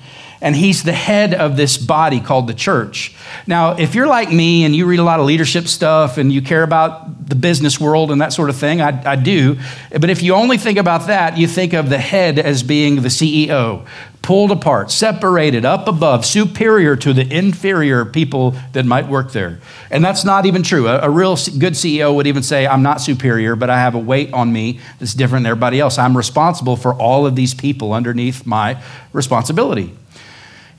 and 0.43 0.57
he's 0.57 0.83
the 0.83 0.93
head 0.93 1.35
of 1.35 1.57
this 1.57 1.79
body 1.79 2.21
called 2.21 2.49
the 2.49 2.55
church. 2.55 3.15
Now, 3.47 3.77
if 3.77 3.95
you're 3.95 4.09
like 4.09 4.31
me 4.31 4.65
and 4.65 4.75
you 4.75 4.87
read 4.87 4.99
a 4.99 5.05
lot 5.05 5.21
of 5.21 5.27
leadership 5.27 5.69
stuff 5.69 6.19
and 6.19 6.33
you 6.33 6.43
care 6.43 6.65
about 6.65 7.29
the 7.29 7.37
business 7.37 7.81
world 7.81 8.11
and 8.11 8.21
that 8.21 8.33
sort 8.33 8.51
of 8.51 8.57
thing, 8.57 8.81
I, 8.81 9.13
I 9.13 9.17
do. 9.17 9.57
But 9.91 10.11
if 10.11 10.21
you 10.21 10.35
only 10.35 10.59
think 10.59 10.79
about 10.79 11.07
that, 11.07 11.39
you 11.39 11.47
think 11.47 11.73
of 11.73 11.89
the 11.89 11.99
head 11.99 12.41
as 12.41 12.65
being 12.65 12.97
the 12.97 13.09
CEO, 13.09 13.87
pulled 14.21 14.51
apart, 14.51 14.91
separated, 14.91 15.65
up 15.65 15.87
above, 15.87 16.27
superior 16.27 16.97
to 16.97 17.13
the 17.13 17.23
inferior 17.33 18.05
people 18.05 18.57
that 18.73 18.85
might 18.85 19.07
work 19.07 19.31
there. 19.31 19.61
And 19.93 20.05
that's 20.05 20.25
not 20.25 20.45
even 20.45 20.65
true. 20.65 20.89
A, 20.89 21.03
a, 21.03 21.11
real 21.11 21.37
good 21.59 21.75
CEO 21.75 22.15
would 22.17 22.27
even 22.27 22.43
say, 22.43 22.67
I'm 22.67 22.83
not 22.83 23.01
superior, 23.01 23.55
but 23.55 23.71
I 23.71 23.79
have 23.79 23.95
a 23.95 23.99
weight 23.99 24.33
on 24.33 24.53
me 24.53 24.81
that's 24.99 25.15
different 25.15 25.45
than 25.45 25.51
everybody 25.51 25.79
else. 25.79 25.99
I'm 25.99 26.17
responsible 26.17 26.77
for 26.77 26.95
all 26.95 27.27
of 27.27 27.37
these 27.37 27.55
people 27.55 27.93
underneath 27.93 28.45
my 28.45 28.83
responsibility. 29.13 29.95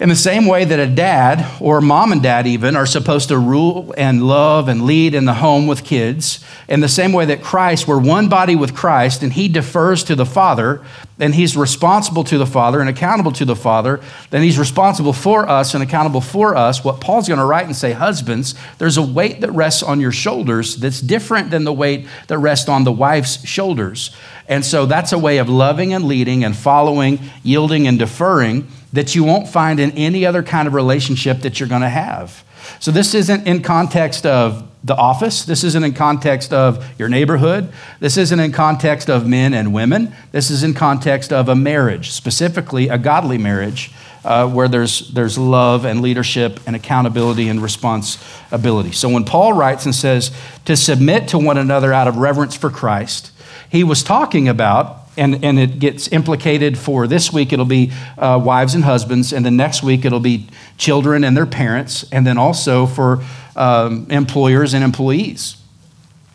In 0.04 0.10
the 0.10 0.18
same 0.18 0.48
way 0.48 0.66
that 0.66 0.80
a 0.80 0.86
dad 0.86 1.62
or 1.62 1.80
mom 1.80 2.12
and 2.12 2.22
dad 2.22 2.46
even 2.46 2.76
are 2.76 2.86
supposed 2.86 3.30
to 3.30 3.38
rule 3.38 3.94
and 3.98 4.22
love 4.28 4.68
and 4.68 4.82
lead 4.86 5.16
in 5.16 5.24
the 5.24 5.36
home 5.36 5.66
with 5.66 5.86
kids, 5.86 6.44
in 6.68 6.82
the 6.82 6.90
same 6.90 7.14
way 7.14 7.24
that 7.28 7.42
Christ, 7.42 7.88
we're 7.88 8.02
one 8.02 8.28
body 8.28 8.58
with 8.58 8.76
Christ 8.76 9.24
and 9.24 9.32
he 9.32 9.48
defers 9.48 10.04
to 10.04 10.16
the 10.16 10.26
Father 10.26 10.86
and 11.20 11.34
he's 11.34 11.56
responsible 11.56 12.26
to 12.26 12.38
the 12.38 12.46
Father 12.46 12.82
and 12.82 12.90
accountable 12.90 13.32
to 13.32 13.46
the 13.46 13.56
Father, 13.56 14.02
then 14.30 14.44
he's 14.44 14.60
responsible 14.60 15.14
for 15.14 15.48
us 15.48 15.74
and 15.74 15.82
accountable 15.82 16.20
for 16.20 16.54
us. 16.54 16.84
What 16.84 17.00
Paul's 17.00 17.30
going 17.30 17.40
to 17.40 17.46
write 17.46 17.68
and 17.68 17.76
say, 17.76 17.94
husbands, 17.94 18.56
there's 18.80 18.98
a 18.98 19.02
weight 19.02 19.40
that 19.40 19.52
rests 19.52 19.84
on 19.84 20.02
your 20.02 20.12
shoulders 20.12 20.76
that's 20.76 21.00
different 21.00 21.50
than 21.50 21.64
the 21.64 21.72
weight 21.72 22.08
that 22.28 22.40
rests 22.40 22.68
on 22.68 22.84
the 22.84 22.92
wife's 22.92 23.48
shoulders. 23.48 24.14
And 24.50 24.66
so 24.66 24.86
that's 24.86 25.14
a 25.14 25.18
way 25.18 25.38
of 25.38 25.48
loving 25.48 25.94
and 25.94 26.04
leading 26.04 26.44
and 26.44 26.58
following, 26.58 27.20
yielding 27.42 27.88
and 27.88 27.98
deferring 27.98 28.68
that 28.94 29.16
you 29.16 29.24
won't 29.24 29.48
find 29.48 29.80
in 29.80 29.92
any 29.92 30.26
other 30.26 30.44
kind 30.44 30.68
of 30.68 30.74
relationship 30.74 31.42
that 31.42 31.60
you're 31.60 31.70
going 31.70 31.82
to 31.82 31.90
have. 31.90 32.44
So 32.80 32.92
this 32.92 33.14
isn't 33.14 33.48
in 33.48 33.62
context 33.62 34.26
of 34.26 34.70
the 34.84 34.96
office. 34.96 35.44
This 35.44 35.64
isn't 35.64 35.84
in 35.84 35.94
context 35.94 36.54
of 36.54 36.86
your 37.00 37.10
neighborhood. 37.10 37.72
This 38.00 38.18
isn't 38.18 38.40
in 38.40 38.52
context 38.52 39.10
of 39.10 39.28
men 39.28 39.54
and 39.54 39.74
women. 39.74 40.14
This 40.32 40.50
is 40.50 40.64
in 40.64 40.74
context 40.74 41.32
of 41.32 41.50
a 41.50 41.56
marriage, 41.56 42.12
specifically 42.12 42.90
a 42.90 42.98
godly 42.98 43.38
marriage, 43.38 43.92
uh, 44.26 44.48
where 44.48 44.68
there's, 44.68 45.10
there's 45.10 45.38
love 45.38 45.86
and 45.86 46.02
leadership 46.02 46.60
and 46.66 46.76
accountability 46.76 47.50
and 47.50 47.62
responsibility. 47.62 48.92
So 48.92 49.10
when 49.10 49.26
Paul 49.26 49.54
writes 49.54 49.86
and 49.86 49.96
says 49.96 50.32
to 50.66 50.76
submit 50.76 51.30
to 51.30 51.38
one 51.38 51.58
another 51.58 51.94
out 51.94 52.08
of 52.08 52.18
reverence 52.18 52.56
for 52.56 52.70
Christ, 52.70 53.32
he 53.70 53.84
was 53.84 54.04
talking 54.04 54.48
about 54.48 55.03
and, 55.18 55.44
and 55.44 55.60
it 55.60 55.80
gets 55.80 56.08
implicated 56.12 56.78
for 56.78 57.08
this 57.08 57.32
week 57.32 57.54
it'll 57.54 57.66
be 57.66 57.92
uh, 58.18 58.42
wives 58.44 58.76
and 58.76 58.84
husbands 58.84 59.34
and 59.34 59.46
the 59.46 59.52
next 59.52 59.84
week 59.84 60.06
it'll 60.06 60.20
be 60.20 60.48
children 60.78 61.24
and 61.24 61.36
their 61.38 61.46
parents 61.46 62.06
and 62.12 62.26
then 62.26 62.38
also 62.38 62.86
for 62.86 63.24
um, 63.56 64.08
employers 64.10 64.74
and 64.74 64.84
employees. 64.84 65.58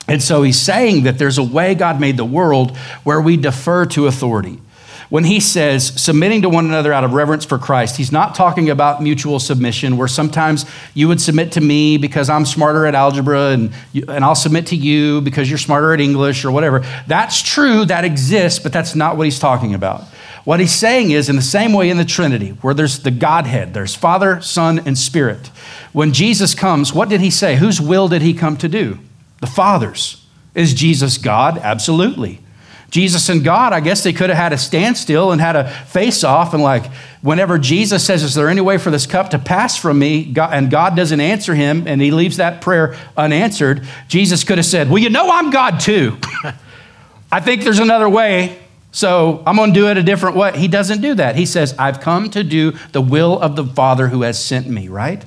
And 0.07 0.23
so 0.23 0.43
he's 0.43 0.59
saying 0.59 1.05
that 1.05 1.19
there's 1.19 1.39
a 1.39 1.43
way 1.43 1.75
god 1.75 2.01
made 2.01 2.17
the 2.17 2.25
world 2.25 2.77
where 3.05 3.21
we 3.21 3.37
defer 3.37 3.85
to 3.87 4.07
authority 4.07 4.61
when 5.09 5.25
he 5.25 5.41
says 5.41 5.87
submitting 6.01 6.43
to 6.43 6.49
one 6.49 6.67
another 6.67 6.93
out 6.93 7.03
of 7.03 7.15
reverence 7.15 7.45
for 7.45 7.59
Christ, 7.59 7.97
he's 7.97 8.13
not 8.13 8.35
talking 8.35 8.69
about 8.69 9.03
mutual 9.03 9.39
submission, 9.41 9.97
where 9.97 10.09
sometimes 10.09 10.67
you 10.93 11.09
would 11.09 11.21
submit 11.21 11.53
to 11.53 11.61
me 11.61 11.97
because 11.97 12.29
I'm 12.29 12.45
smarter 12.45 12.85
at 12.87 12.95
algebra 12.95 13.49
and, 13.49 13.73
and 13.95 14.25
I'll 14.25 14.35
submit 14.35 14.67
to 14.67 14.77
you 14.77 15.21
because 15.23 15.49
you're 15.49 15.59
smarter 15.59 15.95
at 15.95 16.01
English 16.01 16.45
or 16.45 16.51
whatever. 16.51 16.85
That's 17.07 17.41
true, 17.41 17.87
that 17.87 18.05
exists, 18.05 18.59
but 18.59 18.73
that's 18.73 18.95
not 18.95 19.17
what 19.17 19.25
he's 19.25 19.39
talking 19.39 19.75
about. 19.75 20.03
What 20.45 20.61
he's 20.61 20.73
saying 20.73 21.11
is, 21.11 21.29
in 21.29 21.37
the 21.37 21.43
same 21.43 21.73
way 21.73 21.91
in 21.91 21.99
the 21.99 22.05
Trinity, 22.05 22.51
where 22.63 22.75
there's 22.75 23.01
the 23.01 23.11
Godhead, 23.11 23.75
there's 23.75 23.95
Father, 23.95 24.41
Son, 24.41 24.79
and 24.81 24.97
Spirit. 24.97 25.49
When 25.93 26.13
Jesus 26.13 26.55
comes, 26.55 26.93
what 26.93 27.09
did 27.09 27.21
he 27.21 27.31
say? 27.31 27.57
Whose 27.57 27.81
will 27.81 28.09
did 28.09 28.23
he 28.23 28.33
come 28.35 28.57
to 28.59 28.69
do? 28.69 28.99
The 29.41 29.47
Father's. 29.47 30.25
Is 30.55 30.75
Jesus 30.75 31.19
God? 31.19 31.59
Absolutely. 31.59 32.41
Jesus 32.91 33.29
and 33.29 33.45
God, 33.45 33.73
I 33.75 33.81
guess 33.81 34.03
they 34.03 34.15
could 34.15 34.31
have 34.31 34.39
had 34.39 34.53
a 34.53 34.59
standstill 34.59 35.31
and 35.31 35.41
had 35.41 35.57
a 35.57 35.71
face 35.71 36.25
off. 36.25 36.55
And 36.55 36.63
like, 36.63 36.91
whenever 37.21 37.59
Jesus 37.59 38.05
says, 38.05 38.23
Is 38.23 38.35
there 38.35 38.49
any 38.49 38.63
way 38.63 38.79
for 38.79 38.91
this 38.91 39.07
cup 39.07 39.31
to 39.31 39.39
pass 39.39 39.77
from 39.77 39.99
me? 39.99 40.25
God, 40.25 40.55
and 40.55 40.71
God 40.71 40.97
doesn't 40.97 41.21
answer 41.21 41.55
him 41.55 41.87
and 41.87 42.01
he 42.01 42.11
leaves 42.11 42.39
that 42.39 42.63
prayer 42.63 42.97
unanswered, 43.17 43.87
Jesus 44.09 44.43
could 44.43 44.57
have 44.59 44.67
said, 44.67 44.89
Well, 44.89 44.99
you 44.99 45.11
know, 45.11 45.31
I'm 45.31 45.51
God 45.51 45.81
too. 45.81 46.17
I 47.33 47.41
think 47.41 47.63
there's 47.63 47.79
another 47.79 48.09
way. 48.09 48.59
So 48.91 49.43
I'm 49.47 49.57
going 49.57 49.75
to 49.75 49.79
do 49.79 49.89
it 49.89 49.99
a 49.99 50.03
different 50.03 50.37
way. 50.37 50.59
He 50.59 50.67
doesn't 50.67 51.03
do 51.03 51.15
that. 51.15 51.37
He 51.37 51.45
says, 51.45 51.75
I've 51.79 52.01
come 52.01 52.31
to 52.31 52.43
do 52.43 52.73
the 52.93 53.03
will 53.03 53.39
of 53.39 53.55
the 53.55 53.65
Father 53.65 54.09
who 54.09 54.23
has 54.23 54.43
sent 54.43 54.67
me, 54.67 54.89
right? 54.89 55.23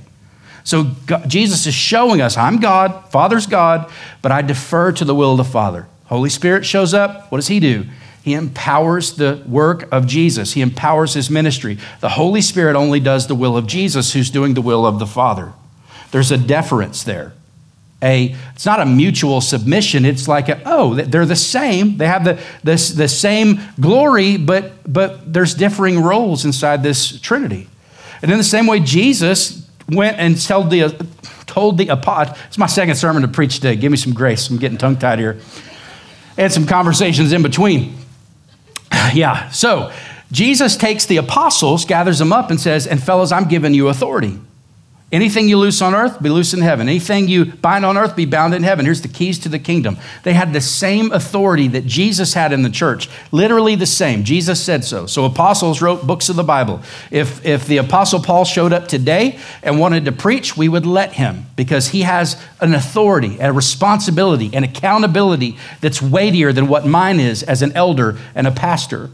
So 0.63 0.86
God, 1.06 1.30
Jesus 1.30 1.68
is 1.68 1.75
showing 1.75 2.22
us, 2.22 2.38
I'm 2.38 2.60
God, 2.60 3.10
Father's 3.12 3.46
God, 3.46 3.91
but 4.24 4.32
I 4.32 4.41
defer 4.41 4.91
to 4.94 5.06
the 5.06 5.13
will 5.13 5.32
of 5.32 5.38
the 5.38 5.44
Father. 5.44 5.88
Holy 6.12 6.30
Spirit 6.30 6.65
shows 6.65 6.94
up. 6.94 7.32
What 7.32 7.38
does 7.38 7.48
he 7.48 7.60
do? 7.60 7.86
He 8.24 8.34
empowers 8.34 9.15
the 9.15 9.41
work 9.48 9.88
of 9.91 10.06
Jesus. 10.06 10.53
He 10.53 10.62
empowers 10.62 11.13
his 11.13 11.30
ministry. 11.30 11.77
The 12.01 12.10
Holy 12.10 12.41
Spirit 12.41 12.75
only 12.75 13.00
does 13.00 13.27
the 13.27 13.36
will 13.36 13.58
of 13.58 13.65
Jesus, 13.65 14.13
who's 14.13 14.30
doing 14.30 14.53
the 14.53 14.62
will 14.62 14.86
of 14.86 15.00
the 15.00 15.08
Father. 15.08 15.53
There's 16.12 16.30
a 16.32 16.38
deference 16.38 17.03
there. 17.03 17.34
A, 18.03 18.36
it's 18.53 18.65
not 18.65 18.80
a 18.80 18.86
mutual 18.86 19.41
submission. 19.41 20.06
It's 20.06 20.27
like, 20.27 20.50
a, 20.50 20.62
oh, 20.65 20.96
they're 20.96 21.25
the 21.25 21.36
same. 21.36 21.98
They 21.98 22.08
have 22.08 22.25
the, 22.25 22.39
the, 22.63 22.94
the 22.96 23.08
same 23.08 23.62
glory, 23.80 24.38
but, 24.38 24.91
but 24.91 25.32
there's 25.32 25.56
differing 25.56 26.01
roles 26.01 26.44
inside 26.44 26.84
this 26.84 27.20
Trinity. 27.22 27.68
And 28.22 28.32
in 28.32 28.38
the 28.38 28.44
same 28.44 28.68
way, 28.68 28.82
Jesus 28.82 29.68
went 29.88 30.20
and 30.20 30.39
told 30.39 30.72
the, 30.72 31.08
told 31.46 31.77
the 31.77 31.88
apostle, 31.88 32.36
it's 32.48 32.58
my 32.58 32.68
second 32.68 32.96
sermon 32.96 33.22
to 33.22 33.27
preach 33.27 33.56
today. 33.56 33.75
Give 33.75 33.91
me 33.91 33.98
some 33.98 34.13
grace. 34.13 34.50
I'm 34.50 34.58
getting 34.58 34.77
tongue 34.77 34.98
tied 34.98 35.20
here 35.20 35.39
and 36.38 36.51
some 36.51 36.65
conversations 36.65 37.33
in 37.33 37.43
between. 37.43 37.95
yeah, 39.13 39.50
so 39.50 39.91
Jesus 40.31 40.77
takes 40.77 41.05
the 41.05 41.17
apostles, 41.17 41.85
gathers 41.85 42.19
them 42.19 42.31
up, 42.31 42.50
and 42.50 42.59
says, 42.59 42.88
And 42.88 43.01
fellows, 43.01 43.31
I'm 43.31 43.47
giving 43.47 43.73
you 43.73 43.89
authority. 43.89 44.39
Anything 45.12 45.50
you 45.50 45.58
loose 45.58 45.82
on 45.82 45.94
earth, 45.94 46.22
be 46.22 46.30
loose 46.30 46.53
in 46.53 46.62
heaven. 46.62 46.88
Anything 46.88 47.27
you 47.27 47.44
bind 47.44 47.84
on 47.84 47.98
earth, 47.98 48.15
be 48.15 48.25
bound 48.25 48.53
in 48.53 48.63
heaven. 48.63 48.86
Here's 48.86 49.01
the 49.01 49.10
keys 49.10 49.38
to 49.39 49.50
the 49.50 49.60
kingdom. 49.60 49.98
They 50.24 50.32
had 50.32 50.53
the 50.53 50.62
same 50.62 51.12
authority 51.12 51.68
that 51.70 51.86
Jesus 51.86 52.34
had 52.34 52.53
in 52.53 52.62
the 52.62 52.70
church, 52.70 53.10
literally 53.30 53.75
the 53.75 53.86
same. 53.86 54.24
Jesus 54.24 54.63
said 54.63 54.86
so. 54.86 55.08
So 55.08 55.25
apostles 55.25 55.82
wrote 55.82 56.08
books 56.08 56.30
of 56.30 56.38
the 56.38 56.44
Bible. 56.44 56.82
If, 57.12 57.46
if 57.46 57.68
the 57.68 57.77
apostle 57.77 58.22
Paul 58.22 58.46
showed 58.46 58.72
up 58.72 58.88
today 58.88 59.38
and 59.62 59.80
wanted 59.82 60.06
to 60.06 60.13
preach, 60.13 60.56
we 60.56 60.70
would 60.70 60.86
let 60.86 61.13
him 61.13 61.46
because 61.58 61.89
he 61.89 62.03
has 62.03 62.41
an 62.62 62.74
authority, 62.74 63.38
a 63.39 63.51
responsibility, 63.51 64.50
an 64.53 64.63
accountability 64.63 65.58
that's 65.82 66.01
weightier 66.01 66.53
than 66.53 66.70
what 66.70 66.86
mine 66.88 67.20
is 67.20 67.44
as 67.44 67.62
an 67.62 67.74
elder 67.74 68.18
and 68.34 68.48
a 68.48 68.51
pastor. 68.51 69.10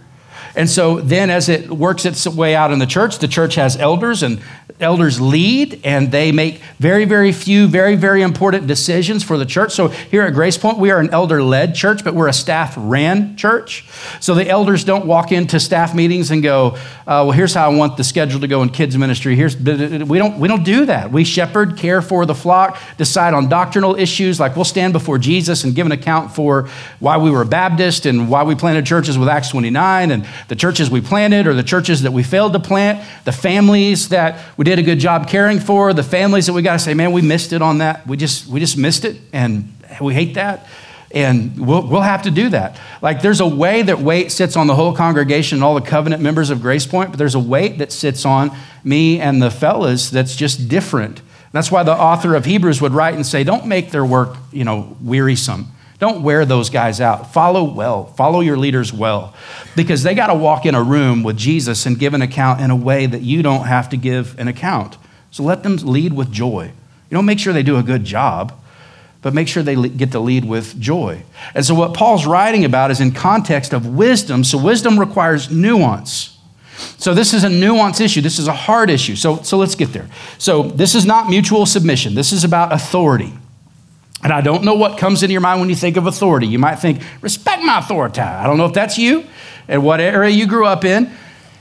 And 0.58 0.68
so 0.68 1.00
then, 1.00 1.30
as 1.30 1.50
it 1.50 1.70
works 1.70 2.04
its 2.04 2.26
way 2.28 2.56
out 2.56 2.72
in 2.72 2.80
the 2.80 2.88
church, 2.88 3.20
the 3.20 3.28
church 3.28 3.54
has 3.56 3.78
elders, 3.78 4.24
and 4.24 4.42
elders 4.80 5.22
lead, 5.22 5.80
and 5.84 6.12
they 6.12 6.32
make 6.32 6.62
very, 6.80 7.06
very 7.06 7.32
few, 7.32 7.68
very, 7.68 7.96
very 7.96 8.24
important 8.24 8.66
decisions 8.66 9.24
for 9.24 9.38
the 9.38 9.46
church. 9.46 9.72
So 9.72 9.88
here 9.88 10.24
at 10.24 10.34
Grace 10.34 10.58
Point, 10.58 10.80
we 10.80 10.90
are 10.90 11.00
an 11.00 11.12
elder 11.12 11.44
led 11.44 11.76
church, 11.76 12.04
but 12.04 12.16
we're 12.16 12.28
a 12.28 12.34
staff 12.34 12.74
ran 12.76 13.36
church. 13.38 13.88
So 14.20 14.34
the 14.34 14.48
elders 14.48 14.84
don't 14.84 15.06
walk 15.06 15.32
into 15.32 15.60
staff 15.60 15.94
meetings 15.94 16.32
and 16.32 16.42
go, 16.42 16.76
uh, 17.06 17.26
"Well, 17.26 17.32
here's 17.32 17.54
how 17.54 17.70
I 17.72 17.76
want 17.76 17.98
the 17.98 18.04
schedule 18.04 18.40
to 18.40 18.48
go 18.48 18.64
in 18.64 18.70
kids 18.70 18.98
ministry." 18.98 19.36
Here's 19.36 19.56
we 19.56 20.18
don't 20.18 20.40
we 20.40 20.48
don't 20.48 20.64
do 20.64 20.86
that. 20.86 21.12
We 21.12 21.24
shepherd, 21.24 21.78
care 21.78 22.02
for 22.02 22.26
the 22.26 22.36
flock, 22.36 22.80
decide 22.98 23.36
on 23.36 23.48
doctrinal 23.48 23.96
issues. 23.96 24.40
Like 24.40 24.56
we'll 24.56 24.66
stand 24.66 24.94
before 24.94 25.20
Jesus 25.20 25.64
and 25.64 25.76
give 25.76 25.86
an 25.86 25.92
account 25.92 26.32
for 26.32 26.68
why 27.00 27.18
we 27.18 27.30
were 27.30 27.44
a 27.44 27.46
Baptist 27.46 28.08
and 28.08 28.28
why 28.28 28.42
we 28.42 28.56
planted 28.56 28.88
churches 28.88 29.20
with 29.20 29.30
Acts 29.30 29.50
29 29.50 30.12
and 30.12 30.26
the 30.48 30.56
churches 30.56 30.90
we 30.90 31.02
planted 31.02 31.48
or 31.48 31.54
the 31.54 31.64
churches 31.64 32.04
that 32.04 32.12
we 32.12 32.24
failed 32.24 32.54
to 32.54 32.60
plant, 32.60 33.06
the 33.26 33.32
families 33.32 34.10
that 34.10 34.44
we 34.58 34.64
did 34.64 34.80
a 34.80 34.84
good 34.84 35.00
job 35.00 35.28
caring 35.28 35.60
for, 35.60 35.94
the 35.94 36.04
families 36.04 36.46
that 36.46 36.54
we 36.54 36.62
got 36.62 36.74
to 36.74 36.80
say, 36.80 36.94
man, 36.94 37.12
we 37.12 37.22
missed 37.22 37.54
it 37.54 37.62
on 37.62 37.80
that. 37.80 38.08
We 38.08 38.18
just, 38.18 38.48
we 38.48 38.60
just 38.60 38.78
missed 38.78 39.06
it 39.06 39.18
and 39.34 39.74
we 40.00 40.14
hate 40.14 40.36
that. 40.36 40.68
And 41.12 41.66
we'll, 41.66 41.88
we'll 41.88 42.02
have 42.02 42.24
to 42.24 42.32
do 42.32 42.50
that. 42.50 42.80
Like 43.02 43.22
there's 43.22 43.40
a 43.40 43.48
way 43.48 43.82
that 43.82 44.00
weight 44.00 44.32
sits 44.32 44.58
on 44.58 44.68
the 44.68 44.76
whole 44.76 44.94
congregation 44.94 45.58
and 45.58 45.64
all 45.64 45.76
the 45.76 45.82
covenant 45.82 46.22
members 46.22 46.50
of 46.50 46.62
Grace 46.62 46.86
Point, 46.86 47.12
but 47.12 47.18
there's 47.18 47.36
a 47.36 47.40
weight 47.40 47.78
that 47.78 47.92
sits 47.92 48.26
on 48.26 48.52
me 48.84 49.20
and 49.20 49.42
the 49.42 49.50
fellas 49.50 50.10
that's 50.10 50.36
just 50.36 50.68
different. 50.68 51.22
That's 51.54 51.72
why 51.72 51.84
the 51.84 51.94
author 51.94 52.36
of 52.36 52.46
Hebrews 52.46 52.82
would 52.82 52.92
write 52.92 53.16
and 53.16 53.26
say, 53.26 53.44
don't 53.44 53.66
make 53.66 53.92
their 53.92 54.06
work, 54.06 54.36
you 54.52 54.64
know, 54.64 54.98
wearisome. 55.02 55.68
Don't 56.00 56.22
wear 56.22 56.46
those 56.46 56.70
guys 56.70 57.02
out. 57.02 57.34
Follow 57.34 57.64
well. 57.64 58.06
Follow 58.06 58.42
your 58.42 58.58
leaders 58.58 58.94
well. 58.94 59.34
Because 59.76 60.04
they 60.04 60.14
got 60.14 60.28
to 60.28 60.36
walk 60.36 60.66
in 60.66 60.76
a 60.76 60.84
room 60.84 61.24
with 61.24 61.38
Jesus 61.38 61.88
and 61.88 61.98
give 61.98 62.14
an 62.14 62.22
account 62.22 62.62
in 62.62 62.70
a 62.70 62.76
way 62.76 63.08
that 63.08 63.22
you 63.22 63.42
don't 63.42 63.66
have 63.66 63.90
to 63.90 63.98
give 63.98 64.38
an 64.38 64.48
account. 64.48 64.98
So 65.32 65.44
let 65.44 65.64
them 65.64 65.78
lead 65.78 66.14
with 66.14 66.32
joy. 66.32 66.72
You 67.10 67.16
don't 67.16 67.26
make 67.26 67.40
sure 67.40 67.52
they 67.52 67.64
do 67.64 67.78
a 67.78 67.84
good 67.84 68.04
job, 68.04 68.54
but 69.22 69.34
make 69.34 69.48
sure 69.48 69.64
they 69.64 69.90
get 69.90 70.12
to 70.12 70.20
lead 70.20 70.46
with 70.46 70.80
joy. 70.80 71.24
And 71.56 71.66
so 71.66 71.74
what 71.74 71.96
Paul's 71.96 72.28
writing 72.28 72.64
about 72.64 72.92
is 72.92 73.02
in 73.02 73.12
context 73.12 73.74
of 73.74 73.88
wisdom. 73.88 74.44
So 74.44 74.62
wisdom 74.62 75.00
requires 75.00 75.50
nuance. 75.50 76.38
So 77.00 77.16
this 77.16 77.34
is 77.34 77.44
a 77.44 77.50
nuance 77.50 78.00
issue. 78.00 78.22
This 78.22 78.38
is 78.38 78.48
a 78.48 78.54
hard 78.54 78.92
issue. 78.92 79.16
So, 79.16 79.38
so 79.42 79.58
let's 79.58 79.74
get 79.74 79.94
there. 79.94 80.08
So 80.38 80.64
this 80.64 80.94
is 80.94 81.08
not 81.08 81.28
mutual 81.28 81.66
submission. 81.66 82.14
This 82.14 82.32
is 82.32 82.44
about 82.44 82.72
authority. 82.72 83.34
And 84.24 84.34
I 84.34 84.42
don't 84.42 84.64
know 84.64 84.74
what 84.74 84.98
comes 84.98 85.24
into 85.24 85.32
your 85.32 85.42
mind 85.42 85.60
when 85.60 85.70
you 85.70 85.76
think 85.76 85.96
of 85.96 86.08
authority. 86.08 86.48
You 86.48 86.60
might 86.60 86.78
think, 86.78 87.02
respect 87.22 87.64
my 87.64 87.80
authority. 87.80 88.22
I 88.22 88.48
don't 88.48 88.58
know 88.58 88.66
if 88.66 88.74
that's 88.74 88.98
you 88.98 89.26
and 89.68 89.84
what 89.84 90.00
area 90.00 90.32
you 90.32 90.48
grew 90.48 90.66
up 90.66 90.84
in. 90.86 91.12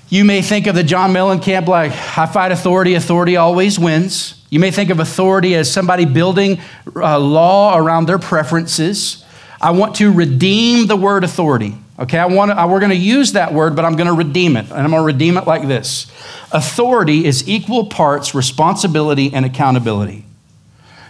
You 0.08 0.24
may 0.24 0.40
think 0.40 0.66
of 0.66 0.74
the 0.74 0.84
John 0.84 1.12
Mellencamp 1.12 1.66
like, 1.66 1.92
I 2.16 2.26
fight 2.26 2.52
authority, 2.52 2.94
authority 2.94 3.36
always 3.36 3.78
wins. 3.78 4.42
You 4.50 4.60
may 4.60 4.70
think 4.70 4.90
of 4.90 5.00
authority 5.00 5.54
as 5.56 5.70
somebody 5.70 6.04
building 6.04 6.60
a 6.94 7.18
law 7.18 7.76
around 7.76 8.06
their 8.06 8.18
preferences. 8.18 9.24
I 9.60 9.72
want 9.72 9.96
to 9.96 10.12
redeem 10.12 10.86
the 10.86 10.96
word 10.96 11.24
authority. 11.24 11.74
Okay, 11.98 12.18
I 12.18 12.26
want 12.26 12.52
to, 12.52 12.66
we're 12.66 12.78
going 12.78 12.90
to 12.90 12.96
use 12.96 13.32
that 13.32 13.54
word, 13.54 13.74
but 13.74 13.84
I'm 13.84 13.96
going 13.96 14.06
to 14.06 14.12
redeem 14.12 14.56
it. 14.56 14.70
And 14.70 14.74
I'm 14.74 14.90
going 14.90 15.02
to 15.02 15.06
redeem 15.06 15.36
it 15.38 15.46
like 15.46 15.66
this 15.66 16.06
Authority 16.52 17.24
is 17.24 17.48
equal 17.48 17.86
parts 17.86 18.34
responsibility 18.34 19.32
and 19.32 19.44
accountability. 19.44 20.25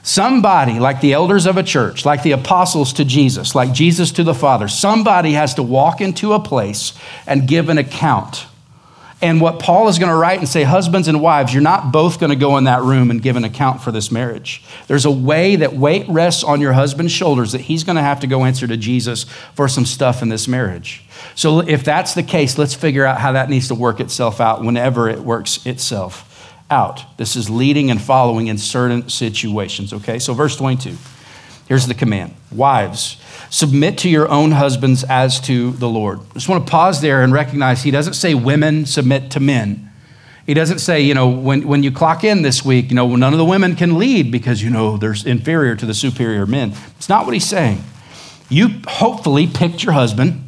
Somebody, 0.06 0.78
like 0.78 1.00
the 1.00 1.14
elders 1.14 1.46
of 1.46 1.56
a 1.56 1.64
church, 1.64 2.04
like 2.04 2.22
the 2.22 2.30
apostles 2.30 2.92
to 2.92 3.04
Jesus, 3.04 3.56
like 3.56 3.72
Jesus 3.72 4.12
to 4.12 4.22
the 4.22 4.34
Father, 4.34 4.68
somebody 4.68 5.32
has 5.32 5.54
to 5.54 5.64
walk 5.64 6.00
into 6.00 6.32
a 6.32 6.38
place 6.38 6.92
and 7.26 7.48
give 7.48 7.68
an 7.68 7.76
account. 7.76 8.46
And 9.20 9.40
what 9.40 9.58
Paul 9.58 9.88
is 9.88 9.98
going 9.98 10.10
to 10.10 10.16
write 10.16 10.38
and 10.38 10.48
say, 10.48 10.62
husbands 10.62 11.08
and 11.08 11.20
wives, 11.20 11.52
you're 11.52 11.60
not 11.60 11.90
both 11.90 12.20
going 12.20 12.30
to 12.30 12.36
go 12.36 12.56
in 12.56 12.64
that 12.64 12.82
room 12.82 13.10
and 13.10 13.20
give 13.20 13.34
an 13.34 13.42
account 13.42 13.82
for 13.82 13.90
this 13.90 14.12
marriage. 14.12 14.62
There's 14.86 15.06
a 15.06 15.10
way 15.10 15.56
that 15.56 15.75
weight 15.75 16.08
rests 16.08 16.44
on 16.44 16.60
your 16.60 16.75
husband's 16.75 17.10
shoulders 17.10 17.50
that 17.50 17.62
he's 17.62 17.82
going 17.82 17.96
to 17.96 18.02
have 18.02 18.20
to 18.20 18.28
go 18.28 18.44
answer 18.44 18.68
to 18.68 18.76
Jesus 18.76 19.25
for 19.54 19.66
some 19.66 19.84
stuff 19.84 20.22
in 20.22 20.28
this 20.28 20.46
marriage. 20.46 21.02
So 21.34 21.66
if 21.66 21.82
that's 21.82 22.14
the 22.14 22.22
case, 22.22 22.58
let's 22.58 22.75
figure 22.75 23.04
out 23.04 23.18
how 23.18 23.32
that 23.32 23.50
needs 23.50 23.66
to 23.68 23.75
work 23.75 23.98
itself 23.98 24.40
out 24.40 24.62
whenever 24.62 25.08
it 25.08 25.18
works 25.18 25.66
itself 25.66 26.25
out. 26.70 27.04
This 27.16 27.37
is 27.37 27.49
leading 27.49 27.90
and 27.90 28.00
following 28.00 28.49
in 28.49 28.58
certain 28.58 29.08
situations, 29.08 29.92
okay? 29.92 30.18
So, 30.18 30.35
verse 30.35 30.56
22, 30.56 30.96
here's 31.68 31.87
the 31.87 31.94
command 31.94 32.35
Wives, 32.50 33.20
submit 33.50 33.99
to 33.99 34.08
your 34.08 34.28
own 34.28 34.52
husbands 34.52 35.04
as 35.04 35.40
to 35.42 35.73
the 35.73 35.88
Lord. 35.88 36.20
I 36.30 36.35
just 36.35 36.49
want 36.49 36.66
to 36.66 36.70
pause 36.70 37.00
there 37.00 37.23
and 37.23 37.32
recognize 37.32 37.82
he 37.82 37.90
doesn't 37.90 38.14
say 38.14 38.35
women 38.35 38.87
submit 38.87 39.30
to 39.32 39.40
men. 39.40 39.90
He 40.46 40.54
doesn't 40.54 40.78
say, 40.78 41.00
you 41.00 41.12
know, 41.12 41.28
when, 41.28 41.66
when 41.66 41.82
you 41.82 41.90
clock 41.90 42.23
in 42.23 42.42
this 42.42 42.64
week, 42.64 42.90
you 42.90 42.94
know, 42.94 43.16
none 43.16 43.32
of 43.32 43.38
the 43.38 43.44
women 43.44 43.75
can 43.75 43.99
lead 43.99 44.30
because, 44.30 44.62
you 44.62 44.70
know, 44.70 44.96
they're 44.96 45.16
inferior 45.26 45.75
to 45.75 45.85
the 45.85 45.94
superior 45.94 46.46
men. 46.46 46.73
It's 46.96 47.08
not 47.08 47.25
what 47.25 47.35
he's 47.35 47.49
saying. 47.49 47.82
You 48.49 48.68
hopefully 48.87 49.49
picked 49.49 49.82
your 49.82 49.94
husband 49.94 50.45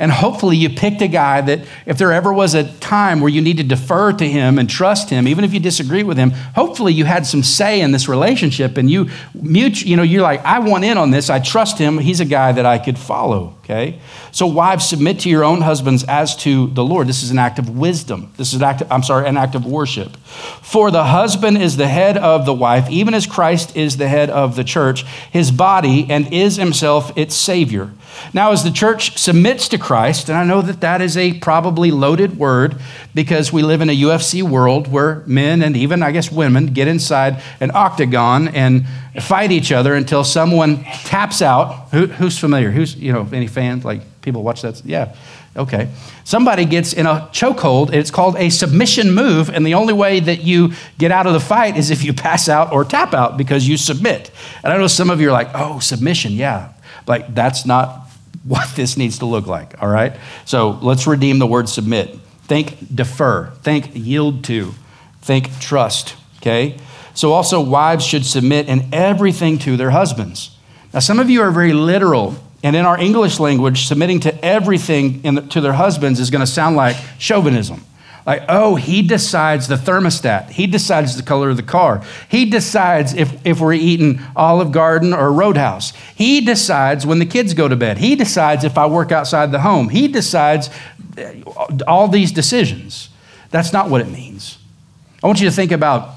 and 0.00 0.12
hopefully, 0.12 0.56
you 0.56 0.70
picked 0.70 1.02
a 1.02 1.08
guy 1.08 1.40
that, 1.40 1.66
if 1.84 1.98
there 1.98 2.12
ever 2.12 2.32
was 2.32 2.54
a 2.54 2.72
time 2.78 3.20
where 3.20 3.28
you 3.28 3.40
need 3.40 3.56
to 3.56 3.64
defer 3.64 4.12
to 4.12 4.24
him 4.24 4.56
and 4.56 4.70
trust 4.70 5.10
him, 5.10 5.26
even 5.26 5.44
if 5.44 5.52
you 5.52 5.58
disagree 5.58 6.04
with 6.04 6.16
him, 6.16 6.30
hopefully 6.30 6.92
you 6.92 7.04
had 7.04 7.26
some 7.26 7.42
say 7.42 7.80
in 7.80 7.90
this 7.90 8.08
relationship 8.08 8.76
and 8.76 8.88
you, 8.88 9.08
you 9.34 9.96
know, 9.96 10.04
you're 10.04 10.22
like, 10.22 10.44
I 10.44 10.60
want 10.60 10.84
in 10.84 10.96
on 10.98 11.10
this. 11.10 11.30
I 11.30 11.40
trust 11.40 11.78
him. 11.78 11.98
He's 11.98 12.20
a 12.20 12.24
guy 12.24 12.52
that 12.52 12.64
I 12.64 12.78
could 12.78 12.96
follow. 12.96 13.56
Okay? 13.64 13.98
So, 14.38 14.46
wives, 14.46 14.88
submit 14.88 15.18
to 15.20 15.28
your 15.28 15.42
own 15.42 15.62
husbands 15.62 16.04
as 16.04 16.36
to 16.36 16.68
the 16.68 16.84
Lord. 16.84 17.08
This 17.08 17.24
is 17.24 17.32
an 17.32 17.40
act 17.40 17.58
of 17.58 17.76
wisdom. 17.76 18.32
This 18.36 18.52
is 18.54 18.60
an 18.60 18.62
act, 18.62 18.82
of, 18.82 18.92
I'm 18.92 19.02
sorry, 19.02 19.26
an 19.26 19.36
act 19.36 19.56
of 19.56 19.66
worship. 19.66 20.16
For 20.62 20.92
the 20.92 21.06
husband 21.06 21.58
is 21.58 21.76
the 21.76 21.88
head 21.88 22.16
of 22.16 22.46
the 22.46 22.54
wife, 22.54 22.88
even 22.88 23.14
as 23.14 23.26
Christ 23.26 23.76
is 23.76 23.96
the 23.96 24.06
head 24.06 24.30
of 24.30 24.54
the 24.54 24.62
church, 24.62 25.02
his 25.32 25.50
body, 25.50 26.06
and 26.08 26.32
is 26.32 26.54
himself 26.54 27.10
its 27.18 27.34
Savior. 27.34 27.90
Now, 28.32 28.52
as 28.52 28.62
the 28.62 28.70
church 28.70 29.18
submits 29.18 29.66
to 29.70 29.76
Christ, 29.78 30.28
and 30.28 30.38
I 30.38 30.44
know 30.44 30.62
that 30.62 30.82
that 30.82 31.02
is 31.02 31.16
a 31.16 31.34
probably 31.40 31.90
loaded 31.90 32.38
word 32.38 32.76
because 33.14 33.52
we 33.52 33.62
live 33.62 33.80
in 33.80 33.90
a 33.90 33.96
UFC 33.96 34.42
world 34.42 34.88
where 34.88 35.22
men 35.26 35.62
and 35.62 35.76
even, 35.76 36.02
I 36.02 36.12
guess, 36.12 36.30
women 36.30 36.66
get 36.66 36.88
inside 36.88 37.42
an 37.60 37.70
octagon 37.74 38.48
and 38.48 38.86
fight 39.20 39.50
each 39.50 39.72
other 39.72 39.94
until 39.94 40.24
someone 40.24 40.84
taps 40.84 41.42
out. 41.42 41.88
Who, 41.90 42.06
who's 42.06 42.38
familiar? 42.38 42.70
Who's, 42.70 42.94
you 42.94 43.12
know, 43.12 43.26
any 43.32 43.46
fans? 43.46 43.84
Like 43.84 44.02
people 44.20 44.42
watch 44.42 44.62
that? 44.62 44.84
Yeah. 44.84 45.14
Okay. 45.56 45.88
Somebody 46.22 46.64
gets 46.64 46.92
in 46.92 47.06
a 47.06 47.28
chokehold. 47.32 47.92
It's 47.92 48.10
called 48.10 48.36
a 48.36 48.50
submission 48.50 49.12
move. 49.12 49.50
And 49.50 49.66
the 49.66 49.74
only 49.74 49.92
way 49.92 50.20
that 50.20 50.42
you 50.42 50.72
get 50.98 51.10
out 51.10 51.26
of 51.26 51.32
the 51.32 51.40
fight 51.40 51.76
is 51.76 51.90
if 51.90 52.04
you 52.04 52.12
pass 52.12 52.48
out 52.48 52.72
or 52.72 52.84
tap 52.84 53.12
out 53.12 53.36
because 53.36 53.66
you 53.66 53.76
submit. 53.76 54.30
And 54.62 54.72
I 54.72 54.76
know 54.76 54.86
some 54.86 55.10
of 55.10 55.20
you 55.20 55.30
are 55.30 55.32
like, 55.32 55.50
oh, 55.54 55.80
submission. 55.80 56.32
Yeah. 56.32 56.72
Like 57.06 57.34
that's 57.34 57.66
not 57.66 58.08
what 58.44 58.68
this 58.76 58.96
needs 58.96 59.18
to 59.18 59.26
look 59.26 59.46
like, 59.46 59.82
all 59.82 59.88
right? 59.88 60.16
So 60.44 60.78
let's 60.82 61.06
redeem 61.06 61.38
the 61.38 61.46
word 61.46 61.68
submit. 61.68 62.16
Think 62.48 62.94
defer, 62.94 63.52
think 63.62 63.90
yield 63.94 64.42
to, 64.44 64.74
think 65.20 65.60
trust, 65.60 66.16
okay? 66.38 66.76
So 67.14 67.32
also, 67.32 67.60
wives 67.60 68.04
should 68.04 68.24
submit 68.24 68.68
in 68.68 68.88
everything 68.92 69.58
to 69.58 69.76
their 69.76 69.90
husbands. 69.90 70.56
Now, 70.94 71.00
some 71.00 71.18
of 71.18 71.28
you 71.28 71.42
are 71.42 71.50
very 71.50 71.72
literal, 71.72 72.36
and 72.62 72.74
in 72.74 72.84
our 72.86 72.98
English 72.98 73.38
language, 73.38 73.86
submitting 73.86 74.20
to 74.20 74.44
everything 74.44 75.22
the, 75.22 75.42
to 75.42 75.60
their 75.60 75.74
husbands 75.74 76.20
is 76.20 76.30
going 76.30 76.40
to 76.40 76.46
sound 76.46 76.74
like 76.74 76.96
chauvinism. 77.18 77.84
Like, 78.28 78.44
oh, 78.50 78.74
he 78.74 79.00
decides 79.00 79.68
the 79.68 79.76
thermostat. 79.76 80.50
He 80.50 80.66
decides 80.66 81.16
the 81.16 81.22
color 81.22 81.48
of 81.48 81.56
the 81.56 81.62
car. 81.62 82.04
He 82.28 82.44
decides 82.44 83.14
if, 83.14 83.34
if 83.46 83.58
we're 83.58 83.72
eating 83.72 84.20
Olive 84.36 84.70
Garden 84.70 85.14
or 85.14 85.32
Roadhouse. 85.32 85.94
He 86.14 86.42
decides 86.42 87.06
when 87.06 87.20
the 87.20 87.24
kids 87.24 87.54
go 87.54 87.68
to 87.68 87.74
bed. 87.74 87.96
He 87.96 88.16
decides 88.16 88.64
if 88.64 88.76
I 88.76 88.86
work 88.86 89.12
outside 89.12 89.50
the 89.50 89.60
home. 89.60 89.88
He 89.88 90.08
decides 90.08 90.68
uh, 91.16 91.32
all 91.86 92.06
these 92.06 92.30
decisions. 92.30 93.08
That's 93.48 93.72
not 93.72 93.88
what 93.88 94.02
it 94.02 94.10
means. 94.10 94.58
I 95.22 95.26
want 95.26 95.40
you 95.40 95.48
to 95.48 95.56
think 95.56 95.72
about 95.72 96.10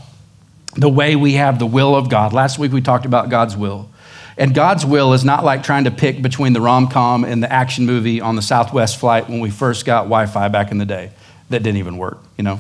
the 0.76 0.90
way 0.90 1.16
we 1.16 1.36
have 1.36 1.60
the 1.60 1.66
will 1.66 1.96
of 1.96 2.10
God. 2.10 2.34
Last 2.34 2.60
week 2.60 2.74
we 2.74 2.82
talked 2.82 3.06
about 3.06 3.30
God's 3.30 3.56
will. 3.56 3.90
And 4.38 4.54
God's 4.54 4.86
will 4.86 5.14
is 5.14 5.24
not 5.24 5.46
like 5.46 5.64
trying 5.64 5.86
to 5.86 5.92
pick 5.92 6.22
between 6.22 6.52
the 6.52 6.60
rom 6.60 6.90
com 6.90 7.24
and 7.24 7.42
the 7.42 7.50
action 7.50 7.86
movie 7.86 8.20
on 8.20 8.36
the 8.36 8.42
Southwest 8.42 9.00
flight 9.00 9.30
when 9.30 9.40
we 9.40 9.50
first 9.50 9.86
got 9.86 10.04
Wi 10.04 10.26
Fi 10.26 10.50
back 10.50 10.72
in 10.72 10.78
the 10.78 10.86
day 10.86 11.12
that 11.52 11.64
didn't 11.64 11.78
even 11.78 11.98
work, 11.98 12.20
you 12.38 12.44
know? 12.44 12.60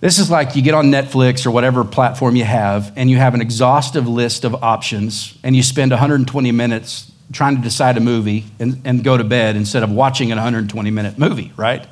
This 0.00 0.18
is 0.18 0.30
like 0.30 0.54
you 0.54 0.62
get 0.62 0.74
on 0.74 0.86
Netflix 0.86 1.46
or 1.46 1.50
whatever 1.50 1.82
platform 1.82 2.36
you 2.36 2.44
have, 2.44 2.92
and 2.96 3.10
you 3.10 3.16
have 3.16 3.34
an 3.34 3.40
exhaustive 3.40 4.06
list 4.06 4.44
of 4.44 4.62
options, 4.62 5.38
and 5.42 5.56
you 5.56 5.62
spend 5.62 5.90
120 5.90 6.52
minutes 6.52 7.10
trying 7.32 7.56
to 7.56 7.62
decide 7.62 7.96
a 7.96 8.00
movie 8.00 8.44
and, 8.58 8.80
and 8.84 9.02
go 9.02 9.16
to 9.16 9.24
bed 9.24 9.56
instead 9.56 9.82
of 9.82 9.90
watching 9.90 10.30
an 10.30 10.36
120 10.36 10.90
minute 10.90 11.18
movie, 11.18 11.52
right? 11.56 11.86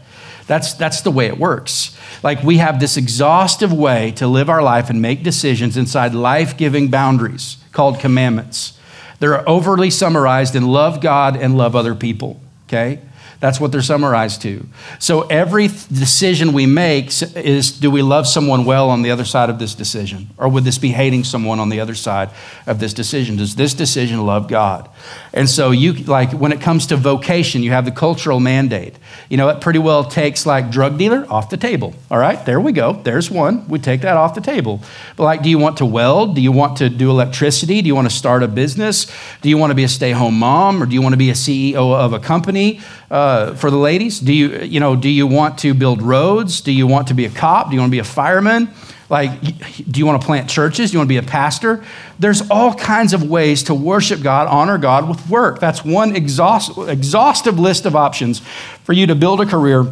That's, 0.46 0.74
that's 0.74 1.00
the 1.00 1.10
way 1.10 1.26
it 1.26 1.38
works. 1.38 1.98
Like 2.22 2.42
we 2.42 2.58
have 2.58 2.78
this 2.78 2.96
exhaustive 2.96 3.72
way 3.72 4.12
to 4.12 4.26
live 4.26 4.50
our 4.50 4.62
life 4.62 4.90
and 4.90 5.00
make 5.00 5.22
decisions 5.22 5.76
inside 5.76 6.14
life 6.14 6.56
giving 6.56 6.88
boundaries 6.88 7.56
called 7.72 7.98
commandments. 7.98 8.78
They're 9.20 9.48
overly 9.48 9.90
summarized 9.90 10.54
in 10.54 10.68
love 10.68 11.00
God 11.00 11.36
and 11.36 11.56
love 11.56 11.74
other 11.74 11.94
people, 11.94 12.40
okay? 12.68 13.00
That's 13.44 13.60
what 13.60 13.72
they're 13.72 13.82
summarized 13.82 14.40
to. 14.40 14.66
So 14.98 15.20
every 15.28 15.66
decision 15.66 16.54
we 16.54 16.64
make 16.64 17.08
is 17.36 17.72
do 17.72 17.90
we 17.90 18.00
love 18.00 18.26
someone 18.26 18.64
well 18.64 18.88
on 18.88 19.02
the 19.02 19.10
other 19.10 19.26
side 19.26 19.50
of 19.50 19.58
this 19.58 19.74
decision? 19.74 20.30
Or 20.38 20.48
would 20.48 20.64
this 20.64 20.78
be 20.78 20.92
hating 20.92 21.24
someone 21.24 21.60
on 21.60 21.68
the 21.68 21.78
other 21.78 21.94
side 21.94 22.30
of 22.66 22.80
this 22.80 22.94
decision? 22.94 23.36
Does 23.36 23.54
this 23.54 23.74
decision 23.74 24.24
love 24.24 24.48
God? 24.48 24.88
And 25.34 25.46
so 25.46 25.72
you 25.72 25.92
like 25.92 26.32
when 26.32 26.52
it 26.52 26.62
comes 26.62 26.86
to 26.86 26.96
vocation, 26.96 27.62
you 27.62 27.72
have 27.72 27.84
the 27.84 27.90
cultural 27.90 28.40
mandate. 28.40 28.94
You 29.28 29.36
know, 29.36 29.50
it 29.50 29.60
pretty 29.60 29.78
well 29.78 30.04
takes 30.04 30.46
like 30.46 30.70
drug 30.70 30.96
dealer 30.96 31.26
off 31.28 31.50
the 31.50 31.58
table. 31.58 31.92
All 32.10 32.18
right, 32.18 32.42
there 32.46 32.60
we 32.62 32.72
go. 32.72 32.94
There's 32.94 33.30
one. 33.30 33.68
We 33.68 33.78
take 33.78 34.00
that 34.00 34.16
off 34.16 34.34
the 34.34 34.40
table. 34.40 34.80
But 35.16 35.24
like, 35.24 35.42
do 35.42 35.50
you 35.50 35.58
want 35.58 35.76
to 35.78 35.84
weld? 35.84 36.34
Do 36.34 36.40
you 36.40 36.52
want 36.52 36.78
to 36.78 36.88
do 36.88 37.10
electricity? 37.10 37.82
Do 37.82 37.88
you 37.88 37.94
want 37.94 38.08
to 38.08 38.16
start 38.16 38.42
a 38.42 38.48
business? 38.48 39.06
Do 39.42 39.50
you 39.50 39.58
want 39.58 39.70
to 39.70 39.74
be 39.74 39.84
a 39.84 39.88
stay-home 39.88 40.38
mom, 40.38 40.82
or 40.82 40.86
do 40.86 40.94
you 40.94 41.02
want 41.02 41.12
to 41.12 41.18
be 41.18 41.28
a 41.28 41.34
CEO 41.34 41.94
of 41.94 42.14
a 42.14 42.18
company? 42.18 42.80
Uh, 43.14 43.54
for 43.54 43.70
the 43.70 43.76
ladies, 43.76 44.18
do 44.18 44.32
you 44.32 44.58
you 44.62 44.80
know 44.80 44.96
do 44.96 45.08
you 45.08 45.24
want 45.24 45.56
to 45.56 45.72
build 45.72 46.02
roads? 46.02 46.60
Do 46.60 46.72
you 46.72 46.88
want 46.88 47.06
to 47.08 47.14
be 47.14 47.26
a 47.26 47.30
cop? 47.30 47.68
Do 47.68 47.74
you 47.74 47.80
want 47.80 47.90
to 47.90 47.94
be 47.94 48.00
a 48.00 48.02
fireman? 48.02 48.68
Like, 49.08 49.40
do 49.88 50.00
you 50.00 50.04
want 50.04 50.20
to 50.20 50.26
plant 50.26 50.50
churches? 50.50 50.90
Do 50.90 50.94
you 50.94 50.98
want 50.98 51.06
to 51.06 51.12
be 51.12 51.18
a 51.18 51.22
pastor? 51.22 51.84
There's 52.18 52.50
all 52.50 52.74
kinds 52.74 53.12
of 53.12 53.22
ways 53.22 53.62
to 53.64 53.74
worship 53.74 54.20
God, 54.20 54.48
honor 54.48 54.78
God 54.78 55.08
with 55.08 55.28
work. 55.28 55.60
That's 55.60 55.84
one 55.84 56.16
exhaust, 56.16 56.76
exhaustive 56.76 57.56
list 57.56 57.86
of 57.86 57.94
options 57.94 58.40
for 58.82 58.92
you 58.92 59.06
to 59.06 59.14
build 59.14 59.40
a 59.40 59.46
career 59.46 59.86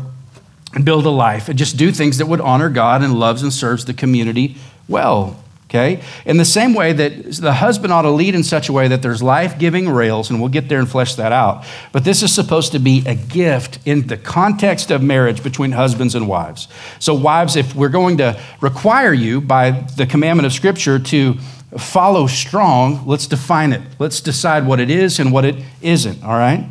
and 0.75 0.85
build 0.85 1.07
a 1.07 1.11
life 1.11 1.49
and 1.49 1.57
just 1.57 1.77
do 1.77 1.93
things 1.93 2.19
that 2.19 2.27
would 2.27 2.41
honor 2.41 2.71
God 2.71 3.05
and 3.05 3.21
loves 3.21 3.45
and 3.45 3.53
serves 3.53 3.85
the 3.85 3.95
community 3.95 4.57
well 4.89 5.42
okay? 5.73 6.03
In 6.27 6.37
the 6.37 6.45
same 6.45 6.75
way 6.75 6.93
that 6.93 7.33
the 7.33 7.55
husband 7.55 7.93
ought 7.93 8.03
to 8.03 8.11
lead 8.11 8.35
in 8.35 8.45
such 8.45 8.69
a 8.69 8.73
way 8.73 8.89
that 8.89 9.01
there's 9.01 9.23
life 9.23 9.59
giving 9.59 9.89
rails, 9.89 10.29
and 10.29 10.39
we'll 10.39 10.51
get 10.51 10.69
there 10.69 10.79
and 10.79 10.89
flesh 10.89 11.15
that 11.15 11.33
out. 11.33 11.65
But 11.93 12.05
this 12.05 12.23
is 12.23 12.33
supposed 12.35 12.73
to 12.73 12.79
be 12.79 13.03
a 13.07 13.15
gift 13.15 13.79
in 13.87 14.07
the 14.07 14.19
context 14.19 14.91
of 14.91 15.03
marriage 15.03 15.43
between 15.43 15.73
husbands 15.73 16.15
and 16.15 16.29
wives. 16.29 16.69
So, 16.99 17.15
wives, 17.15 17.57
if 17.57 17.75
we're 17.75 17.89
going 17.89 18.19
to 18.19 18.39
require 18.61 19.15
you 19.15 19.41
by 19.41 19.71
the 19.71 20.07
commandment 20.07 20.47
of 20.47 20.53
Scripture 20.53 20.99
to 20.99 21.35
follow 21.79 22.27
strong, 22.27 23.07
let's 23.07 23.27
define 23.27 23.73
it. 23.73 23.81
Let's 23.99 24.21
decide 24.21 24.67
what 24.67 24.79
it 24.79 24.91
is 24.91 25.19
and 25.19 25.33
what 25.33 25.47
it 25.47 25.57
isn't, 25.81 26.23
all 26.23 26.37
right? 26.37 26.69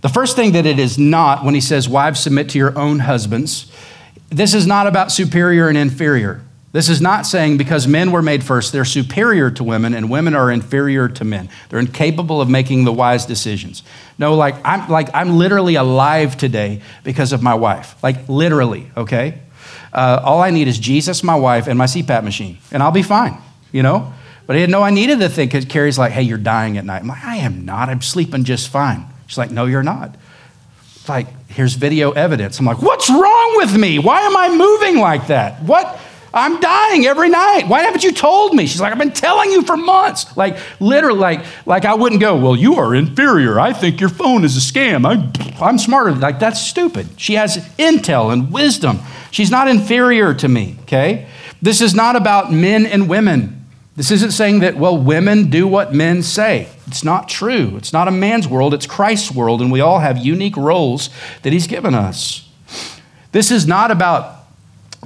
The 0.00 0.08
first 0.08 0.36
thing 0.36 0.52
that 0.52 0.64
it 0.64 0.78
is 0.78 0.96
not 0.96 1.44
when 1.44 1.54
he 1.54 1.60
says, 1.60 1.88
Wives, 1.88 2.20
submit 2.20 2.50
to 2.50 2.58
your 2.58 2.78
own 2.78 3.00
husbands, 3.00 3.72
this 4.28 4.54
is 4.54 4.66
not 4.66 4.86
about 4.86 5.10
superior 5.10 5.68
and 5.68 5.76
inferior. 5.76 6.42
This 6.70 6.90
is 6.90 7.00
not 7.00 7.24
saying 7.24 7.56
because 7.56 7.86
men 7.88 8.12
were 8.12 8.20
made 8.20 8.44
first, 8.44 8.72
they're 8.72 8.84
superior 8.84 9.50
to 9.52 9.64
women 9.64 9.94
and 9.94 10.10
women 10.10 10.34
are 10.34 10.50
inferior 10.50 11.08
to 11.08 11.24
men. 11.24 11.48
They're 11.68 11.78
incapable 11.78 12.42
of 12.42 12.50
making 12.50 12.84
the 12.84 12.92
wise 12.92 13.24
decisions. 13.24 13.82
No, 14.18 14.34
like 14.34 14.54
I'm 14.64 14.88
like 14.90 15.08
I'm 15.14 15.38
literally 15.38 15.76
alive 15.76 16.36
today 16.36 16.82
because 17.04 17.32
of 17.32 17.42
my 17.42 17.54
wife. 17.54 18.00
Like 18.02 18.28
literally, 18.28 18.90
okay? 18.96 19.40
Uh, 19.92 20.20
all 20.22 20.42
I 20.42 20.50
need 20.50 20.68
is 20.68 20.78
Jesus, 20.78 21.22
my 21.22 21.36
wife, 21.36 21.66
and 21.66 21.78
my 21.78 21.86
CPAP 21.86 22.22
machine, 22.22 22.58
and 22.70 22.82
I'll 22.82 22.92
be 22.92 23.02
fine, 23.02 23.38
you 23.72 23.82
know? 23.82 24.12
But 24.46 24.56
I 24.56 24.60
didn't 24.60 24.72
know 24.72 24.82
I 24.82 24.90
needed 24.90 25.18
the 25.18 25.28
thing 25.28 25.48
because 25.48 25.64
Carrie's 25.64 25.98
like, 25.98 26.12
hey, 26.12 26.22
you're 26.22 26.38
dying 26.38 26.78
at 26.78 26.84
night. 26.84 27.02
I'm 27.02 27.08
like, 27.08 27.24
I 27.24 27.36
am 27.36 27.64
not. 27.64 27.88
I'm 27.88 28.00
sleeping 28.00 28.44
just 28.44 28.68
fine. 28.68 29.06
She's 29.26 29.38
like, 29.38 29.50
no, 29.50 29.66
you're 29.66 29.82
not. 29.82 30.14
It's 30.96 31.08
like, 31.08 31.26
here's 31.50 31.74
video 31.74 32.12
evidence. 32.12 32.58
I'm 32.58 32.66
like, 32.66 32.80
what's 32.80 33.10
wrong 33.10 33.54
with 33.56 33.76
me? 33.76 33.98
Why 33.98 34.22
am 34.22 34.36
I 34.36 34.48
moving 34.54 35.00
like 35.00 35.26
that? 35.28 35.62
What? 35.62 36.00
I'm 36.32 36.60
dying 36.60 37.06
every 37.06 37.30
night. 37.30 37.64
Why 37.68 37.82
haven't 37.82 38.04
you 38.04 38.12
told 38.12 38.54
me? 38.54 38.66
She's 38.66 38.80
like, 38.80 38.92
I've 38.92 38.98
been 38.98 39.12
telling 39.12 39.50
you 39.50 39.62
for 39.62 39.76
months. 39.76 40.36
Like, 40.36 40.58
literally, 40.80 41.18
like, 41.18 41.44
like 41.66 41.84
I 41.84 41.94
wouldn't 41.94 42.20
go, 42.20 42.36
well, 42.36 42.56
you 42.56 42.74
are 42.74 42.94
inferior. 42.94 43.58
I 43.58 43.72
think 43.72 44.00
your 44.00 44.10
phone 44.10 44.44
is 44.44 44.56
a 44.56 44.60
scam. 44.60 45.06
I'm, 45.06 45.32
I'm 45.60 45.78
smarter. 45.78 46.14
Like, 46.14 46.38
that's 46.38 46.60
stupid. 46.60 47.08
She 47.16 47.34
has 47.34 47.56
intel 47.78 48.32
and 48.32 48.52
wisdom. 48.52 49.00
She's 49.30 49.50
not 49.50 49.68
inferior 49.68 50.34
to 50.34 50.48
me, 50.48 50.76
okay? 50.82 51.28
This 51.62 51.80
is 51.80 51.94
not 51.94 52.16
about 52.16 52.52
men 52.52 52.86
and 52.86 53.08
women. 53.08 53.66
This 53.96 54.10
isn't 54.12 54.30
saying 54.30 54.60
that, 54.60 54.76
well, 54.76 54.96
women 54.96 55.50
do 55.50 55.66
what 55.66 55.92
men 55.92 56.22
say. 56.22 56.68
It's 56.86 57.02
not 57.02 57.28
true. 57.28 57.74
It's 57.76 57.92
not 57.92 58.06
a 58.06 58.12
man's 58.12 58.46
world, 58.46 58.72
it's 58.72 58.86
Christ's 58.86 59.32
world, 59.32 59.60
and 59.60 59.72
we 59.72 59.80
all 59.80 59.98
have 59.98 60.18
unique 60.18 60.56
roles 60.56 61.10
that 61.42 61.52
He's 61.52 61.66
given 61.66 61.94
us. 61.94 62.48
This 63.32 63.50
is 63.50 63.66
not 63.66 63.90
about 63.90 64.37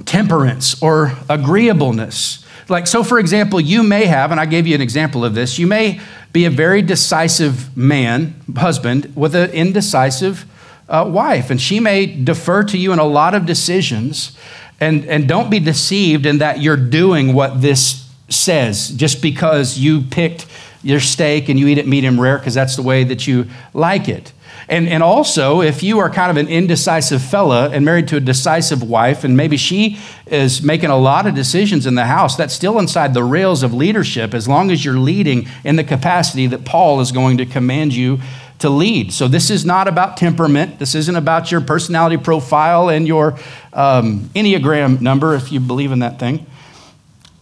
temperance 0.05 0.81
or 0.81 1.13
agreeableness. 1.29 2.45
Like, 2.69 2.87
so 2.87 3.03
for 3.03 3.19
example, 3.19 3.59
you 3.59 3.83
may 3.83 4.05
have, 4.05 4.31
and 4.31 4.39
I 4.39 4.45
gave 4.45 4.65
you 4.65 4.75
an 4.75 4.81
example 4.81 5.25
of 5.25 5.35
this, 5.35 5.59
you 5.59 5.67
may 5.67 5.99
be 6.31 6.45
a 6.45 6.49
very 6.49 6.81
decisive 6.81 7.75
man, 7.77 8.35
husband, 8.55 9.13
with 9.15 9.35
an 9.35 9.51
indecisive 9.51 10.45
uh, 10.89 11.05
wife, 11.07 11.49
and 11.49 11.61
she 11.61 11.79
may 11.79 12.05
defer 12.05 12.63
to 12.63 12.77
you 12.77 12.93
in 12.93 12.99
a 12.99 13.05
lot 13.05 13.33
of 13.33 13.45
decisions. 13.45 14.37
And, 14.79 15.05
and 15.05 15.29
don't 15.29 15.49
be 15.49 15.59
deceived 15.59 16.25
in 16.25 16.39
that 16.39 16.59
you're 16.59 16.75
doing 16.75 17.33
what 17.33 17.61
this 17.61 18.09
says 18.27 18.89
just 18.89 19.21
because 19.21 19.77
you 19.77 20.01
picked 20.01 20.45
your 20.81 20.99
steak 20.99 21.47
and 21.47 21.57
you 21.57 21.67
eat 21.67 21.77
it 21.77 21.87
medium 21.87 22.19
rare 22.19 22.37
because 22.37 22.53
that's 22.53 22.75
the 22.75 22.81
way 22.81 23.03
that 23.05 23.25
you 23.25 23.47
like 23.73 24.09
it. 24.09 24.33
And, 24.73 24.89
and 24.89 25.03
also, 25.03 25.61
if 25.61 25.83
you 25.83 25.99
are 25.99 26.09
kind 26.09 26.31
of 26.31 26.37
an 26.37 26.51
indecisive 26.51 27.21
fella 27.21 27.69
and 27.69 27.85
married 27.85 28.07
to 28.07 28.17
a 28.17 28.19
decisive 28.19 28.81
wife, 28.81 29.23
and 29.23 29.37
maybe 29.37 29.55
she 29.55 29.99
is 30.25 30.63
making 30.63 30.89
a 30.89 30.97
lot 30.97 31.27
of 31.27 31.35
decisions 31.35 31.85
in 31.85 31.93
the 31.93 32.05
house, 32.05 32.35
that's 32.35 32.55
still 32.55 32.79
inside 32.79 33.13
the 33.13 33.23
rails 33.23 33.61
of 33.61 33.71
leadership 33.71 34.33
as 34.33 34.47
long 34.47 34.71
as 34.71 34.83
you're 34.83 34.97
leading 34.97 35.47
in 35.63 35.75
the 35.75 35.83
capacity 35.83 36.47
that 36.47 36.65
Paul 36.65 37.01
is 37.01 37.11
going 37.11 37.37
to 37.37 37.45
command 37.45 37.93
you 37.93 38.19
to 38.57 38.69
lead. 38.71 39.13
So, 39.13 39.27
this 39.27 39.51
is 39.51 39.63
not 39.63 39.87
about 39.87 40.17
temperament. 40.17 40.79
This 40.79 40.95
isn't 40.95 41.15
about 41.15 41.51
your 41.51 41.61
personality 41.61 42.17
profile 42.17 42.89
and 42.89 43.07
your 43.07 43.37
um, 43.73 44.21
Enneagram 44.33 45.01
number, 45.01 45.35
if 45.35 45.51
you 45.51 45.59
believe 45.59 45.91
in 45.91 45.99
that 45.99 46.17
thing. 46.17 46.47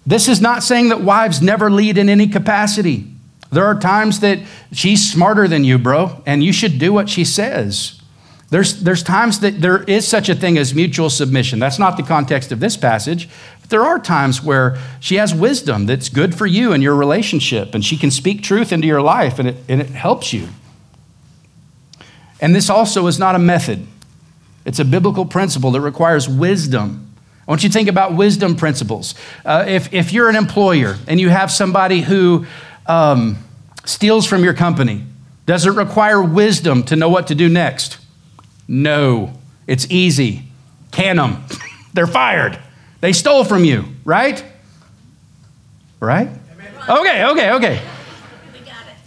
This 0.06 0.28
is 0.28 0.42
not 0.42 0.64
saying 0.64 0.90
that 0.90 1.00
wives 1.00 1.42
never 1.42 1.72
lead 1.72 1.98
in 1.98 2.10
any 2.10 2.28
capacity. 2.28 3.11
There 3.52 3.66
are 3.66 3.78
times 3.78 4.22
that 4.22 4.40
she's 4.72 5.12
smarter 5.12 5.48
than 5.48 5.64
you, 5.64 5.78
bro, 5.78 6.22
and 6.26 6.44
you 6.44 6.54
should 6.54 6.80
do 6.80 6.94
what 6.94 7.10
she 7.10 7.26
says. 7.26 8.02
There's, 8.50 8.84
there's 8.84 9.04
times 9.04 9.40
that 9.40 9.62
there 9.62 9.84
is 9.84 10.08
such 10.08 10.28
a 10.28 10.36
thing 10.36 10.58
as 10.58 10.74
mutual 10.74 11.10
submission. 11.10 11.60
That's 11.60 11.80
not 11.80 11.96
the 11.96 12.04
context 12.04 12.52
of 12.52 12.60
this 12.60 12.76
passage. 12.76 13.30
But 13.62 13.70
there 13.70 13.84
are 13.84 13.98
times 14.00 14.44
where 14.44 14.78
she 15.00 15.16
has 15.16 15.34
wisdom 15.34 15.86
that's 15.86 16.10
good 16.10 16.36
for 16.36 16.46
you 16.46 16.74
and 16.74 16.84
your 16.84 16.96
relationship, 16.96 17.74
and 17.74 17.84
she 17.84 17.98
can 17.98 18.12
speak 18.12 18.42
truth 18.42 18.72
into 18.72 18.88
your 18.88 19.02
life, 19.02 19.40
and 19.40 19.50
it, 19.50 19.56
and 19.70 19.82
it 19.82 19.90
helps 19.90 20.34
you. 20.34 20.50
And 22.42 22.56
this 22.56 22.70
also 22.70 23.08
is 23.08 23.20
not 23.20 23.36
a 23.36 23.40
method, 23.40 23.86
it's 24.66 24.80
a 24.80 24.86
biblical 24.86 25.26
principle 25.26 25.72
that 25.72 25.82
requires 25.82 26.30
wisdom. 26.30 27.08
I 27.48 27.52
want 27.52 27.64
you 27.64 27.70
to 27.70 27.74
think 27.74 27.90
about 27.90 28.16
wisdom 28.16 28.56
principles. 28.56 29.16
Uh, 29.44 29.66
if, 29.68 29.94
if 29.94 30.14
you're 30.14 30.30
an 30.30 30.36
employer 30.36 30.98
and 31.08 31.20
you 31.20 31.30
have 31.30 31.52
somebody 31.52 32.02
who 32.02 32.46
um, 32.86 33.38
steals 33.86 34.26
from 34.26 34.44
your 34.44 34.54
company, 34.54 35.04
does 35.46 35.66
it 35.66 35.72
require 35.72 36.22
wisdom 36.22 36.84
to 36.84 36.96
know 36.96 37.10
what 37.10 37.28
to 37.28 37.36
do 37.36 37.50
next? 37.50 37.98
No. 38.68 39.34
It's 39.68 39.90
easy. 39.90 40.44
Can 40.92 41.18
them. 41.18 41.44
They're 41.94 42.08
fired. 42.08 42.60
They 43.00 43.14
stole 43.14 43.44
from 43.44 43.66
you, 43.66 43.86
right? 44.06 44.44
Right? 46.00 46.30
Okay, 46.90 47.26
okay, 47.26 47.52
okay. 47.52 47.82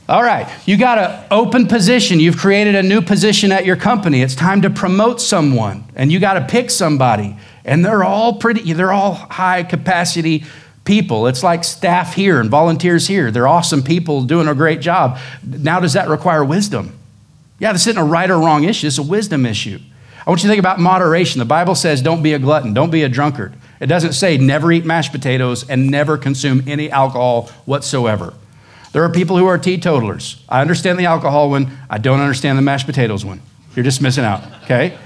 All 0.06 0.22
right, 0.22 0.46
you 0.66 0.76
got 0.76 0.98
an 0.98 1.24
open 1.30 1.66
position. 1.66 2.20
You've 2.20 2.36
created 2.36 2.74
a 2.74 2.82
new 2.82 3.00
position 3.00 3.50
at 3.52 3.64
your 3.64 3.76
company. 3.76 4.20
It's 4.20 4.34
time 4.34 4.60
to 4.62 4.70
promote 4.70 5.18
someone, 5.18 5.84
and 5.96 6.12
you 6.12 6.20
got 6.20 6.34
to 6.34 6.42
pick 6.42 6.70
somebody. 6.70 7.38
And 7.64 7.82
they're 7.82 8.04
all 8.04 8.34
pretty, 8.34 8.70
they're 8.74 8.92
all 8.92 9.14
high 9.14 9.62
capacity 9.62 10.44
people. 10.84 11.26
It's 11.26 11.42
like 11.42 11.64
staff 11.64 12.14
here 12.14 12.40
and 12.40 12.50
volunteers 12.50 13.06
here. 13.06 13.30
They're 13.30 13.48
awesome 13.48 13.82
people 13.82 14.22
doing 14.22 14.48
a 14.48 14.54
great 14.54 14.80
job. 14.80 15.18
Now, 15.42 15.80
does 15.80 15.94
that 15.94 16.08
require 16.08 16.44
wisdom? 16.44 16.98
Yeah, 17.58 17.72
this 17.72 17.86
isn't 17.86 18.00
a 18.00 18.04
right 18.04 18.30
or 18.30 18.38
wrong 18.38 18.64
issue, 18.64 18.86
it's 18.86 18.98
a 18.98 19.02
wisdom 19.02 19.46
issue. 19.46 19.78
I 20.26 20.30
want 20.30 20.42
you 20.42 20.48
to 20.48 20.52
think 20.52 20.60
about 20.60 20.80
moderation. 20.80 21.38
The 21.38 21.44
Bible 21.44 21.74
says 21.74 22.00
don't 22.00 22.22
be 22.22 22.32
a 22.32 22.38
glutton, 22.38 22.72
don't 22.74 22.90
be 22.90 23.02
a 23.02 23.08
drunkard. 23.08 23.54
It 23.80 23.86
doesn't 23.86 24.14
say 24.14 24.38
never 24.38 24.72
eat 24.72 24.84
mashed 24.84 25.12
potatoes 25.12 25.68
and 25.68 25.90
never 25.90 26.16
consume 26.16 26.62
any 26.66 26.90
alcohol 26.90 27.50
whatsoever. 27.66 28.34
There 28.92 29.02
are 29.02 29.10
people 29.10 29.36
who 29.36 29.46
are 29.46 29.58
teetotalers. 29.58 30.42
I 30.48 30.60
understand 30.60 30.98
the 30.98 31.06
alcohol 31.06 31.50
one, 31.50 31.76
I 31.90 31.98
don't 31.98 32.20
understand 32.20 32.56
the 32.56 32.62
mashed 32.62 32.86
potatoes 32.86 33.24
one. 33.24 33.42
You're 33.74 33.84
just 33.84 34.00
missing 34.00 34.24
out, 34.24 34.44
okay? 34.64 34.96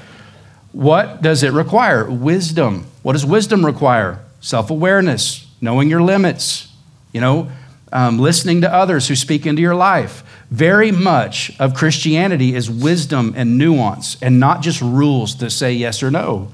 What 0.73 1.23
does 1.23 1.43
it 1.43 1.53
require? 1.53 2.09
Wisdom. 2.09 2.87
What 3.03 3.15
does 3.15 3.25
wisdom 3.25 3.65
require? 3.65 4.21
Self 4.41 4.71
awareness, 4.71 5.48
knowing 5.61 5.89
your 5.89 6.03
limits, 6.03 6.69
you 7.13 7.21
know, 7.21 7.51
um, 7.93 8.19
listening 8.19 8.61
to 8.61 8.73
others 8.73 9.09
who 9.09 9.17
speak 9.17 9.47
into 9.47 9.63
your 9.63 9.75
life. 9.75 10.23
Very 10.51 10.93
much 10.93 11.53
of 11.59 11.75
Christianity 11.75 12.55
is 12.55 12.71
wisdom 12.71 13.35
and 13.37 13.59
nuance 13.59 14.17
and 14.23 14.41
not 14.41 14.63
just 14.63 14.81
rules 14.81 15.37
that 15.39 15.51
say 15.51 15.73
yes 15.73 16.03
or 16.03 16.11
no. 16.11 16.53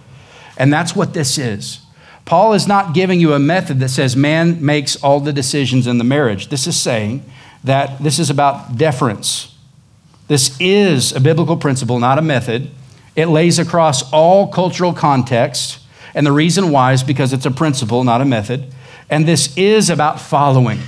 And 0.57 0.73
that's 0.73 0.95
what 0.95 1.15
this 1.15 1.39
is. 1.39 1.81
Paul 2.25 2.55
is 2.55 2.67
not 2.67 2.95
giving 2.95 3.21
you 3.21 3.35
a 3.35 3.39
method 3.39 3.81
that 3.81 3.91
says 3.91 4.17
man 4.17 4.65
makes 4.65 4.97
all 4.97 5.21
the 5.21 5.33
decisions 5.33 5.87
in 5.87 5.99
the 5.99 6.05
marriage. 6.05 6.49
This 6.49 6.67
is 6.67 6.81
saying 6.81 7.25
that 7.65 8.03
this 8.03 8.19
is 8.19 8.31
about 8.31 8.77
deference. 8.77 9.55
This 10.27 10.57
is 10.59 11.13
a 11.13 11.21
biblical 11.21 11.57
principle, 11.57 11.99
not 11.99 12.19
a 12.19 12.23
method. 12.23 12.71
It 13.15 13.27
lays 13.27 13.59
across 13.59 14.11
all 14.11 14.49
cultural 14.49 14.93
contexts. 14.93 15.81
And 16.15 16.27
the 16.27 16.33
reason 16.33 16.71
why 16.71 16.93
is 16.93 17.03
because 17.03 17.33
it's 17.33 17.47
a 17.47 17.51
principle, 17.51 18.05
not 18.05 18.21
a 18.21 18.25
method. 18.25 18.73
And 19.11 19.27
this 19.27 19.57
is 19.57 19.91
about 19.91 20.21
following. 20.21 20.81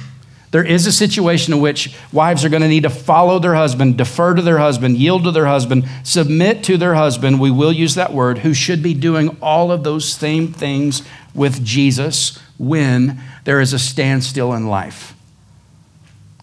There 0.52 0.64
is 0.64 0.86
a 0.86 0.92
situation 0.92 1.52
in 1.52 1.60
which 1.60 1.94
wives 2.12 2.44
are 2.44 2.48
going 2.48 2.62
to 2.62 2.68
need 2.68 2.84
to 2.84 2.90
follow 2.90 3.38
their 3.38 3.54
husband, 3.54 3.98
defer 3.98 4.34
to 4.34 4.42
their 4.42 4.58
husband, 4.58 4.96
yield 4.96 5.24
to 5.24 5.30
their 5.30 5.46
husband, 5.46 5.86
submit 6.02 6.64
to 6.64 6.76
their 6.76 6.94
husband. 6.94 7.40
We 7.40 7.50
will 7.50 7.72
use 7.72 7.94
that 7.96 8.12
word, 8.12 8.38
who 8.38 8.54
should 8.54 8.82
be 8.82 8.94
doing 8.94 9.36
all 9.42 9.70
of 9.70 9.84
those 9.84 10.10
same 10.10 10.52
things 10.52 11.02
with 11.34 11.64
Jesus 11.64 12.38
when 12.58 13.20
there 13.44 13.60
is 13.60 13.72
a 13.72 13.78
standstill 13.78 14.54
in 14.54 14.66
life. 14.66 15.14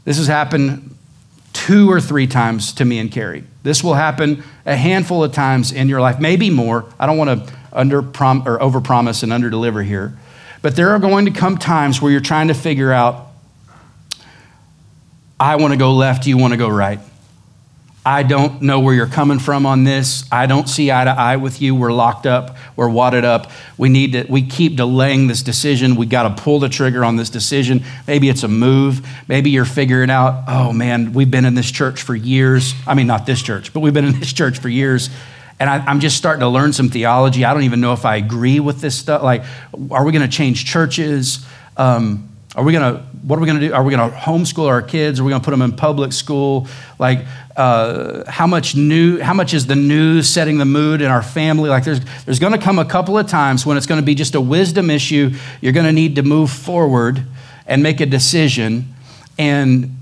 This 0.05 0.17
has 0.17 0.27
happened 0.27 0.95
two 1.53 1.89
or 1.89 2.01
three 2.01 2.27
times 2.27 2.73
to 2.73 2.85
me 2.85 2.99
and 2.99 3.11
Carrie. 3.11 3.45
This 3.63 3.83
will 3.83 3.93
happen 3.93 4.43
a 4.65 4.75
handful 4.75 5.23
of 5.23 5.31
times 5.31 5.71
in 5.71 5.87
your 5.87 6.01
life, 6.01 6.19
maybe 6.19 6.49
more. 6.49 6.85
I 6.99 7.05
don't 7.05 7.17
want 7.17 7.47
to 7.47 7.53
under 7.71 8.01
prom- 8.01 8.47
or 8.47 8.59
overpromise 8.59 9.23
and 9.23 9.31
underdeliver 9.31 9.83
here. 9.83 10.17
But 10.63 10.77
there 10.77 10.91
are 10.91 10.99
going 10.99 11.25
to 11.25 11.31
come 11.31 11.57
times 11.57 12.01
where 12.01 12.09
you're 12.09 12.21
trying 12.21 12.47
to 12.47 12.53
figure 12.55 12.91
out 12.91 13.27
I 15.39 15.57
want 15.57 15.73
to 15.73 15.77
go 15.77 15.93
left, 15.93 16.25
you 16.25 16.37
want 16.37 16.53
to 16.53 16.57
go 16.57 16.69
right. 16.69 16.99
I 18.05 18.23
don't 18.23 18.61
know 18.61 18.79
where 18.79 18.93
you're 18.93 19.07
coming 19.07 19.39
from 19.39 19.65
on 19.65 19.83
this. 19.83 20.25
I 20.31 20.45
don't 20.45 20.67
see 20.69 20.89
eye 20.89 21.03
to 21.03 21.09
eye 21.09 21.35
with 21.35 21.61
you. 21.61 21.75
We're 21.75 21.91
locked 21.91 22.25
up. 22.25 22.55
We're 22.77 22.89
wadded 22.89 23.25
up. 23.25 23.51
We 23.77 23.89
need 23.89 24.13
to, 24.13 24.25
we 24.29 24.41
keep 24.41 24.77
delaying 24.77 25.27
this 25.27 25.41
decision. 25.41 25.95
We 25.95 26.05
got 26.05 26.33
to 26.33 26.41
pull 26.41 26.59
the 26.59 26.69
trigger 26.69 27.03
on 27.03 27.17
this 27.17 27.29
decision. 27.29 27.83
Maybe 28.07 28.29
it's 28.29 28.43
a 28.43 28.47
move. 28.47 29.05
Maybe 29.27 29.49
you're 29.49 29.65
figuring 29.65 30.09
out, 30.09 30.45
oh 30.47 30.71
man, 30.71 31.11
we've 31.11 31.31
been 31.31 31.45
in 31.45 31.55
this 31.55 31.71
church 31.71 32.01
for 32.01 32.15
years. 32.15 32.73
I 32.87 32.93
mean, 32.93 33.07
not 33.07 33.25
this 33.25 33.41
church, 33.41 33.73
but 33.73 33.81
we've 33.81 33.93
been 33.93 34.05
in 34.05 34.19
this 34.19 34.31
church 34.31 34.59
for 34.59 34.69
years. 34.69 35.09
And 35.59 35.69
I, 35.69 35.91
am 35.91 35.99
just 35.99 36.17
starting 36.17 36.41
to 36.41 36.49
learn 36.49 36.73
some 36.73 36.89
theology. 36.89 37.45
I 37.45 37.53
don't 37.53 37.63
even 37.63 37.79
know 37.79 37.93
if 37.93 38.05
I 38.05 38.17
agree 38.17 38.59
with 38.59 38.81
this 38.81 38.95
stuff. 38.97 39.23
Like, 39.23 39.43
are 39.91 40.03
we 40.03 40.11
going 40.11 40.27
to 40.27 40.35
change 40.35 40.65
churches? 40.65 41.45
Um, 41.77 42.29
are 42.55 42.63
we 42.63 42.71
going 42.71 42.95
to, 42.95 43.01
what 43.23 43.37
are 43.37 43.39
we 43.39 43.47
going 43.47 43.59
to 43.59 43.67
do? 43.67 43.73
Are 43.73 43.83
we 43.83 43.95
going 43.95 44.11
to 44.11 44.15
homeschool 44.15 44.67
our 44.67 44.81
kids? 44.81 45.19
Are 45.19 45.23
we 45.23 45.29
going 45.29 45.41
to 45.41 45.45
put 45.45 45.51
them 45.51 45.61
in 45.61 45.75
public 45.75 46.13
school? 46.13 46.67
Like, 46.99 47.25
uh, 47.55 48.29
how 48.29 48.45
much 48.45 48.75
new, 48.75 49.19
how 49.19 49.33
much 49.33 49.53
is 49.53 49.65
the 49.65 49.75
news 49.75 50.29
setting 50.29 50.59
the 50.59 50.65
mood 50.65 51.01
in 51.01 51.09
our 51.09 51.23
family? 51.23 51.69
Like, 51.69 51.83
there's, 51.83 52.01
there's 52.25 52.39
going 52.39 52.53
to 52.53 52.59
come 52.59 52.77
a 52.77 52.85
couple 52.85 53.17
of 53.17 53.27
times 53.27 53.65
when 53.65 53.75
it's 53.75 53.87
going 53.87 53.99
to 53.99 54.05
be 54.05 54.15
just 54.15 54.35
a 54.35 54.41
wisdom 54.41 54.89
issue. 54.89 55.31
You're 55.61 55.73
going 55.73 55.85
to 55.85 55.91
need 55.91 56.15
to 56.17 56.23
move 56.23 56.51
forward 56.51 57.23
and 57.65 57.81
make 57.81 58.01
a 58.01 58.05
decision. 58.05 58.93
And 59.39 59.97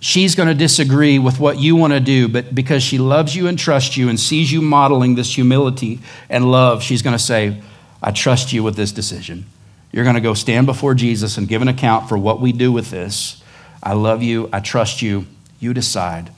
she's 0.00 0.34
going 0.34 0.48
to 0.48 0.54
disagree 0.54 1.18
with 1.18 1.38
what 1.38 1.58
you 1.58 1.76
want 1.76 1.92
to 1.92 2.00
do, 2.00 2.26
but 2.26 2.54
because 2.54 2.82
she 2.82 2.98
loves 2.98 3.36
you 3.36 3.46
and 3.46 3.58
trusts 3.58 3.96
you 3.96 4.08
and 4.08 4.18
sees 4.18 4.50
you 4.50 4.62
modeling 4.62 5.14
this 5.14 5.34
humility 5.34 6.00
and 6.28 6.50
love, 6.50 6.82
she's 6.82 7.02
going 7.02 7.16
to 7.16 7.22
say, 7.22 7.60
I 8.02 8.10
trust 8.10 8.52
you 8.52 8.62
with 8.62 8.76
this 8.76 8.92
decision. 8.92 9.44
You're 9.92 10.04
going 10.04 10.14
to 10.14 10.20
go 10.20 10.34
stand 10.34 10.66
before 10.66 10.94
Jesus 10.94 11.36
and 11.36 11.46
give 11.46 11.62
an 11.62 11.68
account 11.68 12.08
for 12.08 12.16
what 12.16 12.40
we 12.40 12.52
do 12.52 12.72
with 12.72 12.90
this. 12.90 13.42
I 13.82 13.92
love 13.92 14.22
you. 14.22 14.48
I 14.52 14.60
trust 14.60 15.02
you. 15.02 15.26
You 15.58 15.74
decide. 15.74 16.30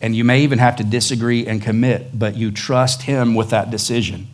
And 0.00 0.14
you 0.14 0.24
may 0.24 0.40
even 0.40 0.58
have 0.58 0.76
to 0.76 0.84
disagree 0.84 1.46
and 1.46 1.62
commit, 1.62 2.18
but 2.18 2.36
you 2.36 2.50
trust 2.50 3.02
him 3.02 3.34
with 3.34 3.50
that 3.50 3.70
decision. 3.70 4.28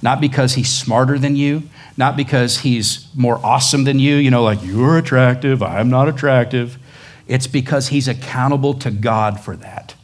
Not 0.00 0.20
because 0.20 0.54
he's 0.54 0.72
smarter 0.72 1.18
than 1.18 1.36
you, 1.36 1.64
not 1.96 2.16
because 2.16 2.58
he's 2.58 3.08
more 3.14 3.38
awesome 3.44 3.84
than 3.84 3.98
you, 3.98 4.16
you 4.16 4.30
know, 4.30 4.42
like 4.42 4.62
you're 4.62 4.98
attractive, 4.98 5.62
I'm 5.62 5.90
not 5.90 6.08
attractive. 6.08 6.78
It's 7.26 7.46
because 7.46 7.88
he's 7.88 8.08
accountable 8.08 8.74
to 8.74 8.90
God 8.90 9.40
for 9.40 9.56
that. 9.56 9.94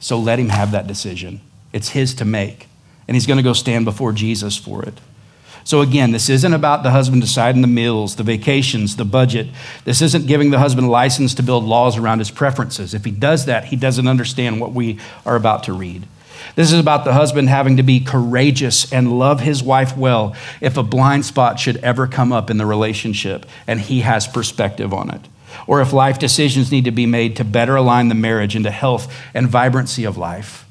So 0.00 0.18
let 0.18 0.38
him 0.38 0.48
have 0.48 0.72
that 0.72 0.86
decision. 0.86 1.40
It's 1.72 1.90
his 1.90 2.14
to 2.14 2.24
make. 2.24 2.66
And 3.06 3.14
he's 3.14 3.26
going 3.26 3.36
to 3.36 3.42
go 3.42 3.52
stand 3.52 3.84
before 3.84 4.12
Jesus 4.12 4.56
for 4.56 4.82
it. 4.82 5.00
So, 5.64 5.80
again, 5.80 6.10
this 6.10 6.28
isn't 6.28 6.52
about 6.52 6.82
the 6.82 6.90
husband 6.90 7.22
deciding 7.22 7.62
the 7.62 7.68
meals, 7.68 8.16
the 8.16 8.24
vacations, 8.24 8.96
the 8.96 9.04
budget. 9.04 9.46
This 9.84 10.02
isn't 10.02 10.26
giving 10.26 10.50
the 10.50 10.58
husband 10.58 10.90
license 10.90 11.34
to 11.34 11.42
build 11.42 11.64
laws 11.64 11.96
around 11.96 12.18
his 12.18 12.32
preferences. 12.32 12.94
If 12.94 13.04
he 13.04 13.12
does 13.12 13.46
that, 13.46 13.66
he 13.66 13.76
doesn't 13.76 14.08
understand 14.08 14.60
what 14.60 14.72
we 14.72 14.98
are 15.24 15.36
about 15.36 15.62
to 15.64 15.72
read. 15.72 16.04
This 16.56 16.72
is 16.72 16.80
about 16.80 17.04
the 17.04 17.12
husband 17.12 17.48
having 17.48 17.76
to 17.76 17.84
be 17.84 18.00
courageous 18.00 18.92
and 18.92 19.18
love 19.18 19.40
his 19.40 19.62
wife 19.62 19.96
well 19.96 20.34
if 20.60 20.76
a 20.76 20.82
blind 20.82 21.24
spot 21.24 21.60
should 21.60 21.76
ever 21.78 22.08
come 22.08 22.32
up 22.32 22.50
in 22.50 22.58
the 22.58 22.66
relationship 22.66 23.46
and 23.66 23.80
he 23.80 24.00
has 24.00 24.26
perspective 24.26 24.92
on 24.92 25.10
it. 25.10 25.20
Or 25.66 25.80
if 25.80 25.92
life 25.92 26.18
decisions 26.18 26.70
need 26.70 26.84
to 26.84 26.90
be 26.90 27.06
made 27.06 27.36
to 27.36 27.44
better 27.44 27.76
align 27.76 28.08
the 28.08 28.14
marriage 28.14 28.56
into 28.56 28.70
health 28.70 29.12
and 29.34 29.48
vibrancy 29.48 30.04
of 30.04 30.16
life. 30.16 30.66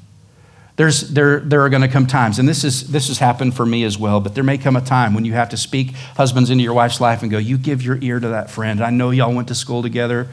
There's, 0.76 1.10
there, 1.10 1.40
there 1.40 1.60
are 1.60 1.68
going 1.68 1.82
to 1.82 1.88
come 1.88 2.06
times, 2.06 2.38
and 2.38 2.48
this, 2.48 2.64
is, 2.64 2.90
this 2.90 3.08
has 3.08 3.18
happened 3.18 3.54
for 3.54 3.66
me 3.66 3.84
as 3.84 3.98
well, 3.98 4.20
but 4.20 4.34
there 4.34 4.42
may 4.42 4.56
come 4.56 4.74
a 4.74 4.80
time 4.80 5.12
when 5.12 5.26
you 5.26 5.34
have 5.34 5.50
to 5.50 5.56
speak 5.58 5.90
husbands 6.16 6.48
into 6.48 6.64
your 6.64 6.72
wife's 6.72 6.98
life 6.98 7.20
and 7.20 7.30
go, 7.30 7.36
You 7.36 7.58
give 7.58 7.82
your 7.82 7.98
ear 8.00 8.18
to 8.18 8.28
that 8.28 8.50
friend. 8.50 8.80
I 8.80 8.88
know 8.88 9.10
y'all 9.10 9.34
went 9.34 9.48
to 9.48 9.54
school 9.54 9.82
together. 9.82 10.28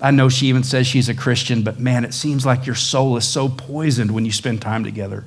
I 0.00 0.10
know 0.10 0.28
she 0.28 0.46
even 0.46 0.64
says 0.64 0.88
she's 0.88 1.08
a 1.08 1.14
Christian, 1.14 1.62
but 1.62 1.78
man, 1.78 2.04
it 2.04 2.12
seems 2.12 2.44
like 2.44 2.66
your 2.66 2.74
soul 2.74 3.16
is 3.16 3.26
so 3.26 3.48
poisoned 3.48 4.10
when 4.10 4.24
you 4.24 4.32
spend 4.32 4.60
time 4.60 4.82
together. 4.82 5.24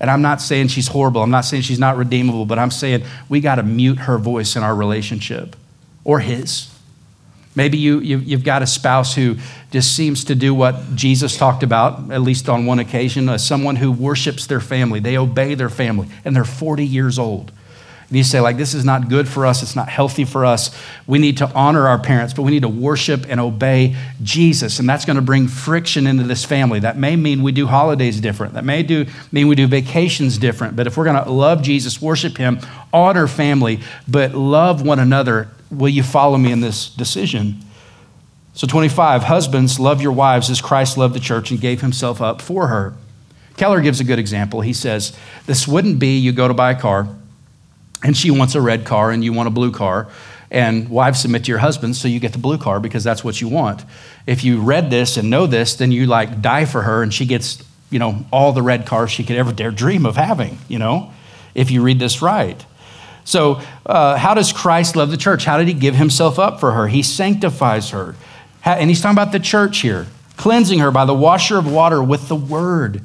And 0.00 0.10
I'm 0.10 0.22
not 0.22 0.40
saying 0.40 0.68
she's 0.68 0.88
horrible. 0.88 1.22
I'm 1.22 1.30
not 1.30 1.44
saying 1.44 1.62
she's 1.62 1.78
not 1.78 1.96
redeemable, 1.96 2.46
but 2.46 2.58
I'm 2.58 2.70
saying 2.70 3.04
we 3.28 3.40
got 3.40 3.56
to 3.56 3.62
mute 3.62 3.98
her 3.98 4.18
voice 4.18 4.56
in 4.56 4.62
our 4.62 4.74
relationship 4.74 5.54
or 6.04 6.20
his. 6.20 6.69
Maybe 7.56 7.78
you, 7.78 7.98
you, 7.98 8.36
have 8.36 8.44
got 8.44 8.62
a 8.62 8.66
spouse 8.66 9.14
who 9.14 9.36
just 9.72 9.96
seems 9.96 10.24
to 10.24 10.36
do 10.36 10.54
what 10.54 10.94
Jesus 10.94 11.36
talked 11.36 11.64
about, 11.64 12.12
at 12.12 12.22
least 12.22 12.48
on 12.48 12.64
one 12.64 12.78
occasion, 12.78 13.28
as 13.28 13.44
someone 13.44 13.76
who 13.76 13.90
worships 13.90 14.46
their 14.46 14.60
family. 14.60 15.00
They 15.00 15.16
obey 15.16 15.54
their 15.54 15.68
family, 15.68 16.08
and 16.24 16.34
they're 16.34 16.44
40 16.44 16.86
years 16.86 17.18
old. 17.18 17.50
And 18.10 18.16
you 18.16 18.24
say, 18.24 18.40
like, 18.40 18.56
this 18.56 18.74
is 18.74 18.84
not 18.84 19.08
good 19.08 19.28
for 19.28 19.46
us. 19.46 19.62
It's 19.62 19.76
not 19.76 19.88
healthy 19.88 20.24
for 20.24 20.44
us. 20.44 20.76
We 21.06 21.20
need 21.20 21.36
to 21.36 21.46
honor 21.54 21.86
our 21.86 21.98
parents, 21.98 22.34
but 22.34 22.42
we 22.42 22.50
need 22.50 22.62
to 22.62 22.68
worship 22.68 23.24
and 23.28 23.38
obey 23.38 23.94
Jesus. 24.20 24.80
And 24.80 24.88
that's 24.88 25.04
going 25.04 25.14
to 25.14 25.22
bring 25.22 25.46
friction 25.46 26.08
into 26.08 26.24
this 26.24 26.44
family. 26.44 26.80
That 26.80 26.98
may 26.98 27.14
mean 27.14 27.44
we 27.44 27.52
do 27.52 27.68
holidays 27.68 28.20
different. 28.20 28.54
That 28.54 28.64
may 28.64 28.82
do, 28.82 29.06
mean 29.30 29.46
we 29.46 29.54
do 29.54 29.68
vacations 29.68 30.38
different. 30.38 30.74
But 30.74 30.88
if 30.88 30.96
we're 30.96 31.04
going 31.04 31.22
to 31.22 31.30
love 31.30 31.62
Jesus, 31.62 32.02
worship 32.02 32.36
Him, 32.36 32.58
honor 32.92 33.28
family, 33.28 33.78
but 34.08 34.34
love 34.34 34.84
one 34.84 34.98
another, 34.98 35.48
Will 35.70 35.88
you 35.88 36.02
follow 36.02 36.36
me 36.36 36.52
in 36.52 36.60
this 36.60 36.88
decision? 36.88 37.60
So, 38.54 38.66
25, 38.66 39.24
husbands, 39.24 39.78
love 39.78 40.02
your 40.02 40.12
wives 40.12 40.50
as 40.50 40.60
Christ 40.60 40.98
loved 40.98 41.14
the 41.14 41.20
church 41.20 41.50
and 41.50 41.60
gave 41.60 41.80
himself 41.80 42.20
up 42.20 42.42
for 42.42 42.66
her. 42.66 42.94
Keller 43.56 43.80
gives 43.80 44.00
a 44.00 44.04
good 44.04 44.18
example. 44.18 44.60
He 44.60 44.72
says, 44.72 45.16
This 45.46 45.68
wouldn't 45.68 45.98
be 45.98 46.18
you 46.18 46.32
go 46.32 46.48
to 46.48 46.54
buy 46.54 46.72
a 46.72 46.80
car 46.80 47.08
and 48.02 48.16
she 48.16 48.30
wants 48.30 48.54
a 48.54 48.60
red 48.60 48.84
car 48.84 49.10
and 49.10 49.22
you 49.22 49.32
want 49.32 49.46
a 49.46 49.50
blue 49.50 49.72
car, 49.72 50.08
and 50.50 50.88
wives 50.88 51.20
submit 51.20 51.44
to 51.44 51.48
your 51.48 51.58
husbands 51.58 52.00
so 52.00 52.08
you 52.08 52.18
get 52.18 52.32
the 52.32 52.38
blue 52.38 52.58
car 52.58 52.80
because 52.80 53.04
that's 53.04 53.22
what 53.22 53.40
you 53.40 53.48
want. 53.48 53.84
If 54.26 54.42
you 54.42 54.60
read 54.60 54.90
this 54.90 55.16
and 55.16 55.30
know 55.30 55.46
this, 55.46 55.74
then 55.74 55.92
you 55.92 56.06
like 56.06 56.42
die 56.42 56.64
for 56.64 56.82
her 56.82 57.02
and 57.02 57.12
she 57.12 57.26
gets, 57.26 57.62
you 57.90 57.98
know, 57.98 58.24
all 58.32 58.52
the 58.52 58.62
red 58.62 58.86
cars 58.86 59.10
she 59.10 59.22
could 59.22 59.36
ever 59.36 59.52
dare 59.52 59.70
dream 59.70 60.06
of 60.06 60.16
having, 60.16 60.58
you 60.68 60.78
know, 60.78 61.12
if 61.54 61.70
you 61.70 61.82
read 61.82 61.98
this 61.98 62.22
right. 62.22 62.64
So, 63.30 63.62
uh, 63.86 64.16
how 64.16 64.34
does 64.34 64.52
Christ 64.52 64.96
love 64.96 65.12
the 65.12 65.16
church? 65.16 65.44
How 65.44 65.56
did 65.56 65.68
he 65.68 65.72
give 65.72 65.94
himself 65.94 66.36
up 66.36 66.58
for 66.58 66.72
her? 66.72 66.88
He 66.88 67.00
sanctifies 67.00 67.90
her. 67.90 68.16
And 68.64 68.90
he's 68.90 69.00
talking 69.00 69.16
about 69.16 69.30
the 69.30 69.38
church 69.38 69.78
here, 69.78 70.08
cleansing 70.36 70.80
her 70.80 70.90
by 70.90 71.04
the 71.04 71.14
washer 71.14 71.56
of 71.56 71.70
water 71.70 72.02
with 72.02 72.26
the 72.26 72.34
word. 72.34 73.02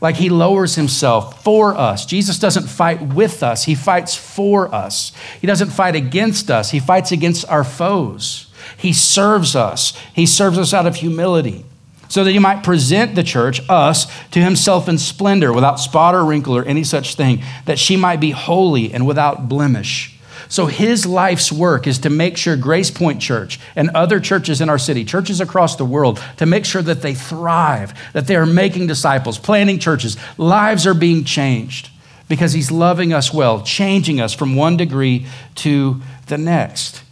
Like 0.00 0.16
he 0.16 0.30
lowers 0.30 0.74
himself 0.74 1.44
for 1.44 1.76
us. 1.76 2.06
Jesus 2.06 2.40
doesn't 2.40 2.66
fight 2.66 3.00
with 3.00 3.44
us, 3.44 3.66
he 3.66 3.76
fights 3.76 4.16
for 4.16 4.74
us. 4.74 5.12
He 5.40 5.46
doesn't 5.46 5.70
fight 5.70 5.94
against 5.94 6.50
us, 6.50 6.72
he 6.72 6.80
fights 6.80 7.12
against 7.12 7.48
our 7.48 7.62
foes. 7.62 8.50
He 8.76 8.92
serves 8.92 9.54
us, 9.54 9.96
he 10.12 10.26
serves 10.26 10.58
us 10.58 10.74
out 10.74 10.88
of 10.88 10.96
humility 10.96 11.66
so 12.08 12.24
that 12.24 12.32
he 12.32 12.38
might 12.38 12.64
present 12.64 13.14
the 13.14 13.22
church, 13.22 13.60
us, 13.68 14.06
to 14.30 14.40
himself 14.40 14.88
in 14.88 14.98
splendor, 14.98 15.52
without 15.52 15.78
spot 15.78 16.14
or 16.14 16.24
wrinkle 16.24 16.56
or 16.56 16.64
any 16.64 16.84
such 16.84 17.14
thing, 17.14 17.42
that 17.66 17.78
she 17.78 17.96
might 17.96 18.20
be 18.20 18.30
holy 18.30 18.92
and 18.92 19.06
without 19.06 19.48
blemish. 19.48 20.18
So 20.48 20.66
his 20.66 21.04
life's 21.04 21.52
work 21.52 21.86
is 21.86 21.98
to 22.00 22.10
make 22.10 22.36
sure 22.36 22.56
Grace 22.56 22.90
Point 22.90 23.20
Church 23.20 23.60
and 23.76 23.90
other 23.90 24.18
churches 24.18 24.60
in 24.60 24.70
our 24.70 24.78
city, 24.78 25.04
churches 25.04 25.40
across 25.40 25.76
the 25.76 25.84
world, 25.84 26.22
to 26.38 26.46
make 26.46 26.64
sure 26.64 26.82
that 26.82 27.02
they 27.02 27.14
thrive, 27.14 27.92
that 28.14 28.26
they 28.26 28.36
are 28.36 28.46
making 28.46 28.86
disciples, 28.86 29.38
planting 29.38 29.78
churches, 29.78 30.16
lives 30.38 30.86
are 30.86 30.94
being 30.94 31.24
changed 31.24 31.90
because 32.28 32.52
he's 32.52 32.70
loving 32.70 33.12
us 33.12 33.32
well, 33.32 33.62
changing 33.62 34.20
us 34.20 34.32
from 34.32 34.56
one 34.56 34.76
degree 34.76 35.26
to 35.56 36.00
the 36.26 36.38
next. 36.38 37.02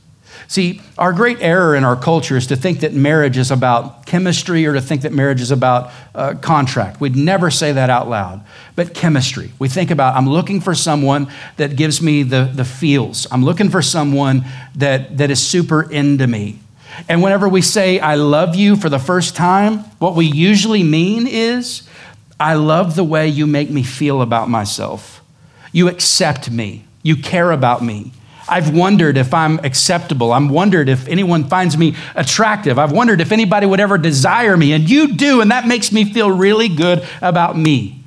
See, 0.48 0.80
our 0.96 1.12
great 1.12 1.38
error 1.40 1.74
in 1.74 1.84
our 1.84 1.96
culture 1.96 2.36
is 2.36 2.46
to 2.48 2.56
think 2.56 2.80
that 2.80 2.92
marriage 2.92 3.36
is 3.36 3.50
about 3.50 4.06
chemistry 4.06 4.64
or 4.64 4.74
to 4.74 4.80
think 4.80 5.02
that 5.02 5.12
marriage 5.12 5.40
is 5.40 5.50
about 5.50 5.90
uh, 6.14 6.34
contract. 6.34 7.00
We'd 7.00 7.16
never 7.16 7.50
say 7.50 7.72
that 7.72 7.90
out 7.90 8.08
loud. 8.08 8.44
But 8.76 8.94
chemistry. 8.94 9.52
We 9.58 9.68
think 9.68 9.90
about, 9.90 10.14
I'm 10.14 10.28
looking 10.28 10.60
for 10.60 10.74
someone 10.74 11.28
that 11.56 11.76
gives 11.76 12.00
me 12.00 12.22
the, 12.22 12.50
the 12.54 12.64
feels. 12.64 13.26
I'm 13.32 13.44
looking 13.44 13.70
for 13.70 13.82
someone 13.82 14.44
that, 14.76 15.18
that 15.18 15.30
is 15.30 15.44
super 15.44 15.82
into 15.90 16.26
me. 16.26 16.60
And 17.08 17.22
whenever 17.22 17.48
we 17.48 17.60
say, 17.60 17.98
I 17.98 18.14
love 18.14 18.54
you 18.54 18.76
for 18.76 18.88
the 18.88 18.98
first 18.98 19.34
time, 19.36 19.78
what 19.98 20.14
we 20.14 20.26
usually 20.26 20.82
mean 20.82 21.26
is, 21.26 21.88
I 22.38 22.54
love 22.54 22.94
the 22.94 23.04
way 23.04 23.28
you 23.28 23.46
make 23.46 23.70
me 23.70 23.82
feel 23.82 24.22
about 24.22 24.48
myself. 24.48 25.22
You 25.72 25.88
accept 25.88 26.50
me. 26.50 26.84
You 27.02 27.16
care 27.16 27.50
about 27.50 27.82
me. 27.82 28.12
I've 28.48 28.74
wondered 28.74 29.16
if 29.16 29.34
I'm 29.34 29.58
acceptable. 29.64 30.32
I've 30.32 30.50
wondered 30.50 30.88
if 30.88 31.08
anyone 31.08 31.44
finds 31.44 31.76
me 31.76 31.96
attractive. 32.14 32.78
I've 32.78 32.92
wondered 32.92 33.20
if 33.20 33.32
anybody 33.32 33.66
would 33.66 33.80
ever 33.80 33.98
desire 33.98 34.56
me. 34.56 34.72
And 34.72 34.88
you 34.88 35.14
do, 35.14 35.40
and 35.40 35.50
that 35.50 35.66
makes 35.66 35.90
me 35.92 36.04
feel 36.04 36.30
really 36.30 36.68
good 36.68 37.06
about 37.20 37.56
me. 37.56 38.04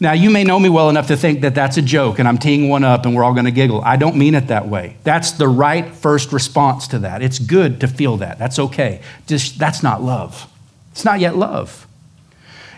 Now, 0.00 0.12
you 0.12 0.30
may 0.30 0.44
know 0.44 0.60
me 0.60 0.68
well 0.68 0.88
enough 0.90 1.08
to 1.08 1.16
think 1.16 1.40
that 1.40 1.56
that's 1.56 1.76
a 1.76 1.82
joke 1.82 2.20
and 2.20 2.28
I'm 2.28 2.38
teeing 2.38 2.68
one 2.68 2.84
up 2.84 3.04
and 3.04 3.16
we're 3.16 3.24
all 3.24 3.32
going 3.32 3.46
to 3.46 3.50
giggle. 3.50 3.82
I 3.82 3.96
don't 3.96 4.16
mean 4.16 4.36
it 4.36 4.46
that 4.46 4.68
way. 4.68 4.96
That's 5.02 5.32
the 5.32 5.48
right 5.48 5.92
first 5.92 6.32
response 6.32 6.86
to 6.88 7.00
that. 7.00 7.20
It's 7.20 7.40
good 7.40 7.80
to 7.80 7.88
feel 7.88 8.18
that. 8.18 8.38
That's 8.38 8.60
okay. 8.60 9.00
Just 9.26 9.58
that's 9.58 9.82
not 9.82 10.00
love. 10.00 10.48
It's 10.92 11.04
not 11.04 11.18
yet 11.18 11.36
love. 11.36 11.87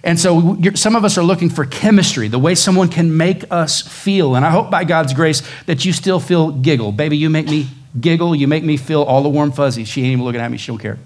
And 0.02 0.18
so 0.18 0.58
some 0.74 0.96
of 0.96 1.04
us 1.04 1.18
are 1.18 1.22
looking 1.22 1.50
for 1.50 1.66
chemistry, 1.66 2.28
the 2.28 2.38
way 2.38 2.54
someone 2.54 2.88
can 2.88 3.16
make 3.16 3.44
us 3.50 3.82
feel. 3.82 4.34
And 4.34 4.46
I 4.46 4.50
hope 4.50 4.70
by 4.70 4.84
God's 4.84 5.12
grace 5.12 5.42
that 5.66 5.84
you 5.84 5.92
still 5.92 6.20
feel 6.20 6.52
giggle. 6.52 6.92
Baby, 6.92 7.18
you 7.18 7.28
make 7.28 7.46
me 7.46 7.68
giggle. 7.98 8.34
You 8.34 8.48
make 8.48 8.64
me 8.64 8.76
feel 8.76 9.02
all 9.02 9.22
the 9.22 9.28
warm 9.28 9.52
fuzzies. 9.52 9.88
She 9.88 10.02
ain't 10.02 10.12
even 10.12 10.24
looking 10.24 10.40
at 10.40 10.50
me. 10.50 10.56
She 10.56 10.68
don't 10.68 10.78
care. 10.78 10.98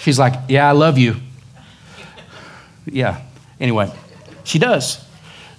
She's 0.00 0.18
like, 0.18 0.34
yeah, 0.48 0.68
I 0.68 0.72
love 0.72 0.98
you. 0.98 1.16
Yeah. 2.86 3.22
Anyway, 3.60 3.92
she 4.44 4.58
does. 4.58 5.04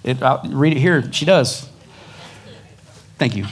It, 0.03 0.21
I'll 0.23 0.41
read 0.49 0.73
it 0.73 0.79
here. 0.79 1.13
She 1.13 1.25
does. 1.25 1.69
Thank 3.17 3.35
you. 3.35 3.45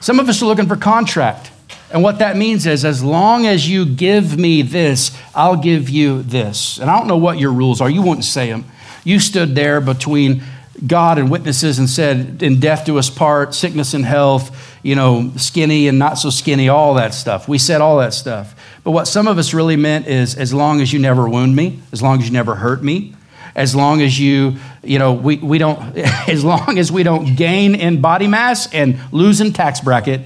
Some 0.00 0.18
of 0.18 0.28
us 0.28 0.42
are 0.42 0.46
looking 0.46 0.66
for 0.66 0.76
contract. 0.76 1.52
And 1.90 2.02
what 2.02 2.18
that 2.18 2.36
means 2.36 2.66
is, 2.66 2.84
as 2.84 3.02
long 3.02 3.46
as 3.46 3.68
you 3.68 3.86
give 3.86 4.38
me 4.38 4.62
this, 4.62 5.16
I'll 5.34 5.56
give 5.56 5.88
you 5.88 6.22
this. 6.22 6.78
And 6.78 6.90
I 6.90 6.98
don't 6.98 7.08
know 7.08 7.16
what 7.16 7.38
your 7.38 7.52
rules 7.52 7.80
are. 7.80 7.88
You 7.88 8.02
wouldn't 8.02 8.24
say 8.24 8.50
them. 8.50 8.66
You 9.04 9.18
stood 9.18 9.54
there 9.54 9.80
between 9.80 10.42
God 10.86 11.18
and 11.18 11.30
witnesses 11.30 11.78
and 11.78 11.88
said, 11.88 12.42
in 12.42 12.60
death 12.60 12.84
do 12.84 12.98
us 12.98 13.10
part, 13.10 13.54
sickness 13.54 13.94
and 13.94 14.04
health, 14.04 14.78
you 14.82 14.94
know, 14.94 15.32
skinny 15.36 15.88
and 15.88 15.98
not 15.98 16.18
so 16.18 16.30
skinny, 16.30 16.68
all 16.68 16.94
that 16.94 17.14
stuff. 17.14 17.48
We 17.48 17.58
said 17.58 17.80
all 17.80 17.98
that 17.98 18.14
stuff. 18.14 18.54
But 18.84 18.92
what 18.92 19.06
some 19.06 19.26
of 19.26 19.38
us 19.38 19.52
really 19.54 19.76
meant 19.76 20.06
is, 20.06 20.36
as 20.36 20.54
long 20.54 20.80
as 20.80 20.92
you 20.92 20.98
never 20.98 21.28
wound 21.28 21.56
me, 21.56 21.80
as 21.90 22.02
long 22.02 22.20
as 22.20 22.26
you 22.26 22.32
never 22.32 22.54
hurt 22.54 22.82
me, 22.82 23.14
as 23.56 23.74
long 23.74 24.02
as 24.02 24.20
you, 24.20 24.56
you 24.84 24.98
know, 24.98 25.14
we, 25.14 25.36
we 25.38 25.58
don't, 25.58 25.96
as 26.28 26.44
long 26.44 26.78
as 26.78 26.92
we 26.92 27.02
don't 27.02 27.34
gain 27.34 27.74
in 27.74 28.00
body 28.00 28.28
mass 28.28 28.72
and 28.72 29.00
lose 29.10 29.40
in 29.40 29.52
tax 29.52 29.80
bracket, 29.80 30.20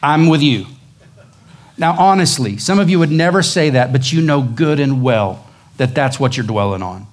I'm 0.00 0.28
with 0.28 0.42
you. 0.42 0.66
Now, 1.78 1.96
honestly, 1.98 2.58
some 2.58 2.78
of 2.78 2.90
you 2.90 2.98
would 2.98 3.12
never 3.12 3.42
say 3.42 3.70
that, 3.70 3.92
but 3.92 4.12
you 4.12 4.20
know 4.20 4.42
good 4.42 4.80
and 4.80 5.02
well 5.02 5.46
that 5.76 5.94
that's 5.94 6.18
what 6.18 6.36
you're 6.36 6.46
dwelling 6.46 6.82
on. 6.82 7.06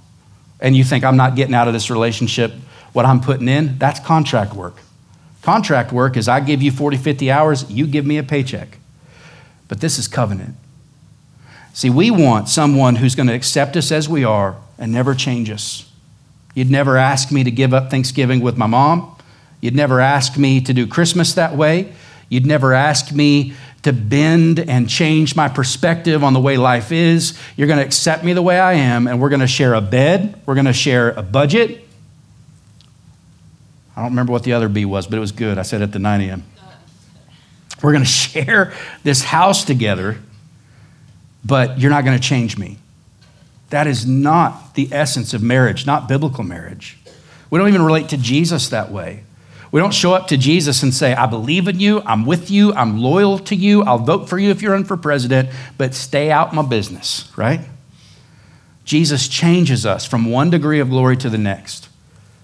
And 0.59 0.75
you 0.75 0.83
think, 0.83 1.03
I'm 1.03 1.17
not 1.17 1.35
getting 1.35 1.53
out 1.53 1.67
of 1.67 1.73
this 1.73 1.89
relationship 1.89 2.51
what 2.91 3.05
I'm 3.05 3.19
putting 3.19 3.49
in. 3.49 3.77
That's 3.77 3.99
contract 3.99 4.53
work. 4.53 4.77
Contract 5.41 5.91
work 5.91 6.17
is 6.17 6.27
I 6.27 6.39
give 6.39 6.63
you 6.63 6.71
40, 6.71 6.97
50 6.97 7.29
hours, 7.29 7.69
you 7.69 7.85
give 7.85 8.05
me 8.05 8.17
a 8.17 8.23
paycheck. 8.23 8.79
But 9.67 9.81
this 9.81 9.99
is 9.99 10.07
covenant. 10.07 10.55
See, 11.73 11.89
we 11.89 12.09
want 12.09 12.47
someone 12.47 12.95
who's 12.95 13.15
going 13.15 13.27
to 13.27 13.33
accept 13.33 13.75
us 13.75 13.91
as 13.91 14.07
we 14.07 14.23
are 14.23 14.55
and 14.79 14.91
never 14.91 15.13
change 15.13 15.49
us. 15.49 15.91
You'd 16.53 16.71
never 16.71 16.97
ask 16.97 17.31
me 17.31 17.43
to 17.43 17.51
give 17.51 17.73
up 17.73 17.91
Thanksgiving 17.91 18.39
with 18.39 18.57
my 18.57 18.65
mom. 18.65 19.13
You'd 19.59 19.75
never 19.75 19.99
ask 19.99 20.37
me 20.37 20.61
to 20.61 20.73
do 20.73 20.87
Christmas 20.87 21.33
that 21.33 21.55
way. 21.55 21.93
You'd 22.29 22.45
never 22.45 22.73
ask 22.73 23.11
me 23.11 23.53
to 23.85 23.93
bend 23.93 24.59
and 24.59 24.89
change 24.89 25.35
my 25.35 25.47
perspective 25.47 26.23
on 26.23 26.33
the 26.33 26.39
way 26.39 26.57
life 26.57 26.91
is. 26.91 27.39
You're 27.55 27.67
going 27.67 27.77
to 27.77 27.85
accept 27.85 28.23
me 28.23 28.33
the 28.33 28.41
way 28.41 28.59
I 28.59 28.73
am, 28.73 29.05
and 29.05 29.21
we're 29.21 29.29
going 29.29 29.41
to 29.41 29.47
share 29.47 29.75
a 29.75 29.81
bed. 29.81 30.41
We're 30.47 30.55
going 30.55 30.65
to 30.65 30.73
share 30.73 31.11
a 31.11 31.21
budget. 31.21 31.87
I 33.95 34.01
don't 34.01 34.09
remember 34.09 34.31
what 34.31 34.41
the 34.41 34.53
other 34.53 34.69
B 34.69 34.85
was, 34.85 35.05
but 35.05 35.17
it 35.17 35.19
was 35.19 35.31
good. 35.31 35.59
I 35.59 35.61
said 35.61 35.83
at 35.83 35.91
the 35.91 35.99
9 35.99 36.21
a.m. 36.21 36.43
We're 37.83 37.91
going 37.91 38.03
to 38.03 38.09
share 38.09 38.73
this 39.03 39.23
house 39.23 39.63
together, 39.63 40.17
but 41.43 41.79
you're 41.79 41.91
not 41.91 42.05
going 42.05 42.17
to 42.19 42.27
change 42.27 42.57
me. 42.57 42.79
That 43.69 43.85
is 43.85 44.03
not 44.03 44.73
the 44.73 44.89
essence 44.91 45.35
of 45.35 45.43
marriage, 45.43 45.85
not 45.85 46.07
biblical 46.07 46.43
marriage. 46.43 46.97
We 47.51 47.59
don't 47.59 47.67
even 47.67 47.83
relate 47.83 48.09
to 48.09 48.17
Jesus 48.17 48.69
that 48.69 48.91
way. 48.91 49.25
We 49.75 49.81
don't 49.81 49.93
show 49.93 50.13
up 50.13 50.29
to 50.29 50.37
Jesus 50.37 50.83
and 50.83 50.93
say, 50.93 51.13
I 51.13 51.25
believe 51.25 51.67
in 51.67 51.81
you, 51.81 52.01
I'm 52.05 52.25
with 52.25 52.49
you, 52.49 52.73
I'm 52.75 53.01
loyal 53.01 53.37
to 53.39 53.55
you, 53.57 53.83
I'll 53.83 53.97
vote 53.97 54.29
for 54.29 54.39
you 54.39 54.49
if 54.49 54.61
you're 54.61 54.71
run 54.71 54.85
for 54.85 54.95
president, 54.95 55.49
but 55.77 55.93
stay 55.93 56.31
out 56.31 56.55
my 56.55 56.61
business, 56.61 57.29
right? 57.35 57.59
Jesus 58.85 59.27
changes 59.27 59.85
us 59.85 60.05
from 60.05 60.31
one 60.31 60.49
degree 60.49 60.79
of 60.79 60.89
glory 60.89 61.17
to 61.17 61.29
the 61.29 61.37
next. 61.37 61.89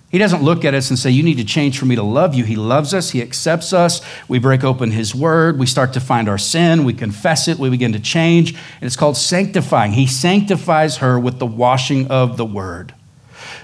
He 0.10 0.18
doesn't 0.18 0.44
look 0.44 0.66
at 0.66 0.74
us 0.74 0.90
and 0.90 1.00
say, 1.00 1.10
You 1.10 1.24
need 1.24 1.38
to 1.38 1.46
change 1.46 1.80
for 1.80 1.86
me 1.86 1.96
to 1.96 2.04
love 2.04 2.36
you. 2.36 2.44
He 2.44 2.58
loves 2.58 2.94
us. 2.94 3.12
He 3.12 3.22
accepts 3.22 3.72
us. 3.72 4.02
We 4.28 4.38
break 4.38 4.66
open 4.66 4.92
His 4.92 5.16
word. 5.16 5.58
We 5.58 5.68
start 5.68 5.94
to 5.94 6.02
find 6.02 6.28
our 6.28 6.38
sin. 6.38 6.84
We 6.84 6.94
confess 6.94 7.48
it. 7.48 7.58
We 7.58 7.70
begin 7.70 7.94
to 7.94 8.00
change. 8.02 8.52
And 8.52 8.84
it's 8.84 8.98
called 8.98 9.16
sanctifying. 9.16 9.94
He 9.94 10.06
sanctifies 10.06 10.98
her 10.98 11.18
with 11.18 11.40
the 11.40 11.46
washing 11.46 12.08
of 12.08 12.36
the 12.36 12.44
word. 12.44 12.94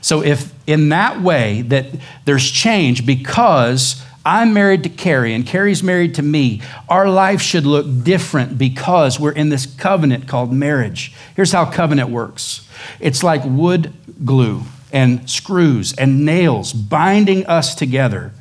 So, 0.02 0.24
if 0.24 0.54
in 0.68 0.90
that 0.90 1.22
way 1.22 1.62
that 1.64 1.88
there's 2.26 2.50
change 2.50 3.06
because 3.06 4.04
I'm 4.26 4.54
married 4.54 4.84
to 4.84 4.90
Carrie 4.90 5.34
and 5.34 5.48
Carrie's 5.48 5.82
married 5.82 6.16
to 6.16 6.22
me, 6.22 6.62
our 6.90 7.10
life 7.10 7.42
should 7.42 7.66
look 7.66 8.04
different 8.04 8.58
because 8.58 9.20
we're 9.20 9.32
in 9.32 9.48
this 9.48 9.66
covenant 9.66 10.28
called 10.28 10.52
marriage. 10.52 11.14
Here's 11.36 11.54
how 11.54 11.66
covenant 11.66 12.10
works 12.10 12.68
it's 13.00 13.24
like 13.24 13.42
wood 13.46 13.94
glue 14.26 14.64
and 14.92 15.30
screws 15.30 15.94
and 15.94 16.26
nails 16.26 16.74
binding 16.74 17.46
us 17.46 17.74
together. 17.74 18.34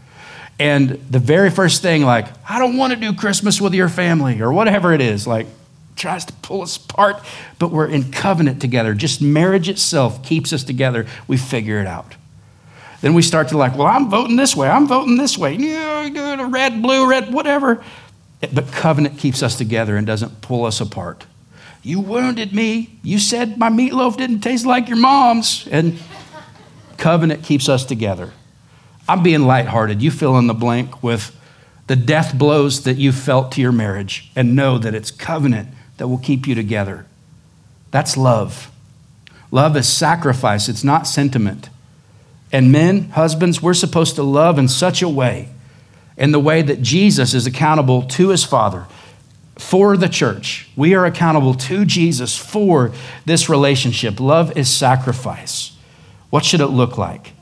And 0.58 0.90
the 1.10 1.18
very 1.18 1.50
first 1.50 1.82
thing, 1.82 2.02
like, 2.02 2.26
I 2.48 2.58
don't 2.58 2.76
want 2.76 2.92
to 2.92 2.98
do 2.98 3.12
Christmas 3.12 3.60
with 3.60 3.74
your 3.74 3.88
family 3.88 4.40
or 4.40 4.52
whatever 4.52 4.92
it 4.92 5.00
is, 5.00 5.26
like, 5.26 5.46
tries 5.96 6.24
to 6.26 6.32
pull 6.34 6.62
us 6.62 6.76
apart, 6.76 7.16
but 7.58 7.70
we're 7.70 7.88
in 7.88 8.12
covenant 8.12 8.60
together. 8.60 8.94
Just 8.94 9.20
marriage 9.20 9.68
itself 9.68 10.22
keeps 10.22 10.52
us 10.52 10.62
together. 10.62 11.06
We 11.26 11.36
figure 11.36 11.80
it 11.80 11.86
out. 11.86 12.14
Then 13.00 13.14
we 13.14 13.22
start 13.22 13.48
to 13.48 13.58
like, 13.58 13.76
well, 13.76 13.86
I'm 13.86 14.08
voting 14.08 14.36
this 14.36 14.54
way, 14.56 14.68
I'm 14.68 14.86
voting 14.86 15.16
this 15.16 15.36
way, 15.36 15.54
yeah, 15.54 16.48
red, 16.50 16.82
blue, 16.82 17.08
red, 17.08 17.32
whatever. 17.32 17.82
But 18.52 18.72
covenant 18.72 19.18
keeps 19.18 19.42
us 19.42 19.56
together 19.56 19.96
and 19.96 20.06
doesn't 20.06 20.40
pull 20.40 20.64
us 20.64 20.80
apart. 20.80 21.26
You 21.82 22.00
wounded 22.00 22.52
me. 22.52 22.98
You 23.02 23.18
said 23.18 23.58
my 23.58 23.70
meatloaf 23.70 24.16
didn't 24.16 24.40
taste 24.40 24.66
like 24.66 24.88
your 24.88 24.98
mom's. 24.98 25.68
And 25.70 25.98
Covenant 26.96 27.44
keeps 27.44 27.68
us 27.68 27.84
together. 27.84 28.32
I'm 29.08 29.22
being 29.22 29.42
lighthearted. 29.42 30.02
You 30.02 30.10
fill 30.10 30.38
in 30.38 30.46
the 30.46 30.54
blank 30.54 31.02
with 31.02 31.38
the 31.86 31.96
death 31.96 32.36
blows 32.36 32.82
that 32.82 32.96
you 32.96 33.12
felt 33.12 33.52
to 33.52 33.60
your 33.60 33.72
marriage 33.72 34.30
and 34.34 34.56
know 34.56 34.78
that 34.78 34.94
it's 34.94 35.10
covenant 35.10 35.68
that 35.96 36.08
will 36.08 36.18
keep 36.18 36.46
you 36.46 36.54
together. 36.54 37.06
That's 37.90 38.16
love. 38.16 38.70
Love 39.50 39.76
is 39.76 39.88
sacrifice, 39.88 40.68
it's 40.68 40.84
not 40.84 41.06
sentiment. 41.06 41.70
And 42.52 42.70
men, 42.70 43.10
husbands, 43.10 43.60
we're 43.60 43.74
supposed 43.74 44.14
to 44.16 44.22
love 44.22 44.58
in 44.58 44.68
such 44.68 45.02
a 45.02 45.08
way, 45.08 45.48
in 46.16 46.32
the 46.32 46.40
way 46.40 46.62
that 46.62 46.82
Jesus 46.82 47.34
is 47.34 47.46
accountable 47.46 48.02
to 48.02 48.28
his 48.28 48.44
Father 48.44 48.86
for 49.58 49.96
the 49.96 50.08
church. 50.08 50.68
We 50.76 50.94
are 50.94 51.06
accountable 51.06 51.54
to 51.54 51.84
Jesus 51.84 52.36
for 52.36 52.92
this 53.24 53.48
relationship. 53.48 54.20
Love 54.20 54.56
is 54.56 54.68
sacrifice. 54.68 55.76
What 56.30 56.44
should 56.44 56.60
it 56.60 56.66
look 56.66 56.98
like? 56.98 57.32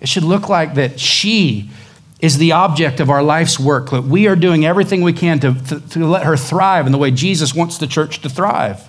It 0.00 0.08
should 0.08 0.24
look 0.24 0.48
like 0.48 0.74
that 0.74 0.98
she 0.98 1.70
is 2.22 2.38
the 2.38 2.52
object 2.52 3.00
of 3.00 3.10
our 3.10 3.22
life's 3.22 3.60
work, 3.60 3.90
that 3.90 4.04
we 4.04 4.26
are 4.26 4.36
doing 4.36 4.64
everything 4.64 5.02
we 5.02 5.12
can 5.12 5.38
to, 5.40 5.52
to, 5.54 5.80
to, 5.80 6.06
let 6.06 6.24
her 6.24 6.36
thrive 6.36 6.86
in 6.86 6.92
the 6.92 6.98
way 6.98 7.10
Jesus 7.10 7.54
wants 7.54 7.76
the 7.76 7.86
church 7.86 8.22
to 8.22 8.30
thrive. 8.30 8.88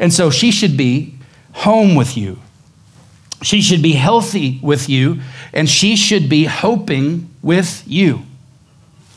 And 0.00 0.12
so 0.12 0.30
she 0.30 0.50
should 0.50 0.76
be 0.76 1.14
home 1.52 1.94
with 1.94 2.16
you. 2.16 2.40
She 3.42 3.60
should 3.60 3.82
be 3.82 3.92
healthy 3.92 4.58
with 4.62 4.88
you, 4.88 5.20
and 5.52 5.68
she 5.68 5.94
should 5.94 6.28
be 6.28 6.46
hoping 6.46 7.30
with 7.42 7.84
you. 7.86 8.22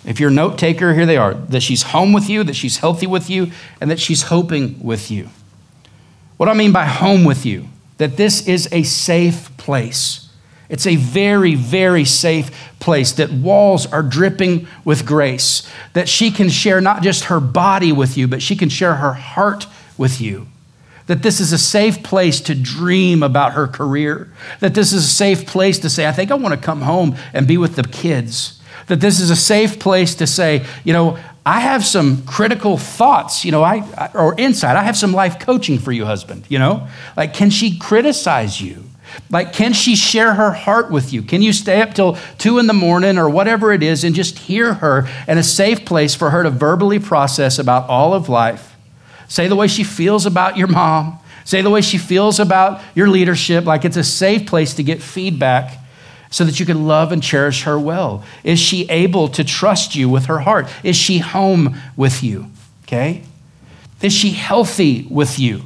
If 0.05 0.19
you're 0.19 0.29
a 0.29 0.33
note 0.33 0.60
taker, 0.60 0.93
here 0.93 1.05
they 1.07 1.17
are 1.17 1.33
that 1.33 1.62
she's 1.62 1.81
home 1.81 2.13
with 2.13 2.29
you, 2.29 2.43
that 2.43 2.55
she's 2.55 2.77
healthy 2.77 3.07
with 3.07 3.29
you, 3.29 3.51
and 3.81 3.89
that 3.89 3.99
she's 3.99 4.23
hoping 4.23 4.79
with 4.83 5.10
you. 5.10 5.29
What 6.36 6.45
do 6.45 6.51
I 6.51 6.55
mean 6.55 6.71
by 6.71 6.86
home 6.86 7.23
with 7.23 7.45
you? 7.45 7.69
that 7.97 8.17
this 8.17 8.47
is 8.47 8.69
a 8.71 8.83
safe 8.83 9.55
place. 9.57 10.27
It's 10.69 10.86
a 10.86 10.95
very, 10.95 11.56
very 11.56 12.06
safe 12.06 12.51
place, 12.80 13.13
that 13.13 13.32
walls 13.32 13.86
are 13.86 14.03
dripping 14.03 14.67
with 14.84 15.06
grace, 15.06 15.69
that 15.93 16.10
she 16.10 16.30
can 16.30 16.49
share 16.49 16.82
not 16.82 17.01
just 17.01 17.25
her 17.25 17.39
body 17.39 17.91
with 17.91 18.17
you, 18.17 18.27
but 18.27 18.41
she 18.41 18.56
can 18.56 18.69
share 18.69 18.95
her 18.95 19.13
heart 19.13 19.65
with 19.97 20.19
you. 20.19 20.47
That 21.08 21.23
this 21.23 21.39
is 21.39 21.53
a 21.53 21.58
safe 21.58 22.03
place 22.03 22.41
to 22.41 22.53
dream 22.53 23.23
about 23.23 23.53
her 23.53 23.65
career. 23.65 24.30
That 24.60 24.73
this 24.73 24.91
is 24.91 25.06
a 25.06 25.08
safe 25.08 25.47
place 25.47 25.80
to 25.80 25.89
say, 25.89 26.06
I 26.06 26.12
think 26.12 26.32
I 26.32 26.36
want 26.36 26.53
to 26.53 26.60
come 26.60 26.82
home 26.82 27.15
and 27.34 27.47
be 27.47 27.58
with 27.58 27.77
the 27.77 27.84
kids. 27.84 28.62
That 28.88 28.99
this 28.99 29.21
is 29.21 29.30
a 29.30 29.36
safe 29.36 29.80
place 29.80 30.15
to 30.15 30.27
say, 30.27 30.65
you 30.84 30.91
know, 30.91 31.17
I 31.45 31.62
have 31.62 31.86
some 31.86 32.25
critical 32.25 32.77
thoughts, 32.77 33.45
you 33.45 33.53
know, 33.53 33.63
I, 33.63 34.12
or 34.13 34.36
insight. 34.38 34.75
I 34.75 34.84
have 34.84 34.97
some 34.97 35.13
life 35.13 35.39
coaching 35.39 35.80
for 35.80 35.93
you, 35.93 36.03
husband, 36.03 36.45
you 36.49 36.60
know? 36.60 36.89
Like, 37.15 37.34
can 37.34 37.51
she 37.51 37.80
criticize 37.80 38.60
you? 38.60 38.84
Like, 39.30 39.54
can 39.54 39.74
she 39.74 39.96
share 39.96 40.34
her 40.34 40.52
heart 40.52 40.91
with 40.91 41.13
you? 41.13 41.22
Can 41.22 41.41
you 41.41 41.54
stay 41.54 41.82
up 41.82 41.93
till 41.93 42.17
two 42.38 42.60
in 42.60 42.67
the 42.67 42.74
morning 42.74 43.17
or 43.17 43.30
whatever 43.30 43.72
it 43.72 43.84
is 43.84 44.04
and 44.04 44.15
just 44.15 44.39
hear 44.39 44.76
her 44.76 45.08
in 45.28 45.38
a 45.38 45.43
safe 45.43 45.86
place 45.86 46.15
for 46.15 46.30
her 46.30 46.43
to 46.43 46.50
verbally 46.50 47.00
process 47.00 47.60
about 47.60 47.89
all 47.89 48.13
of 48.13 48.30
life? 48.30 48.76
Say 49.28 49.48
the 49.48 49.56
way 49.56 49.67
she 49.67 49.84
feels 49.84 50.26
about 50.26 50.58
your 50.58 50.67
mom, 50.67 51.20
say 51.43 51.62
the 51.62 51.70
way 51.70 51.82
she 51.82 51.98
feels 51.98 52.39
about 52.39 52.82
your 52.96 53.10
leadership. 53.10 53.65
Like, 53.65 53.86
it's 53.86 53.98
a 53.98 54.04
safe 54.04 54.46
place 54.46 54.74
to 54.76 54.84
get 54.84 55.02
feedback 55.02 55.78
so 56.30 56.43
that 56.43 56.60
you 56.60 56.65
can 56.65 56.88
love 56.88 57.12
and 57.12 57.24
cherish 57.24 57.63
her 57.63 57.80
well? 57.80 58.24
Is 58.43 58.60
she 58.60 58.89
able 58.89 59.28
to 59.30 59.43
trust 59.43 59.96
you 59.96 60.10
with 60.10 60.26
her 60.26 60.39
heart? 60.39 60.67
Is 60.84 60.96
she 60.96 61.20
home 61.20 61.78
with 61.96 62.24
you? 62.24 62.48
Okay? 62.84 63.24
Is 64.02 64.13
she 64.13 64.32
healthy 64.32 65.08
with 65.10 65.39
you? 65.39 65.62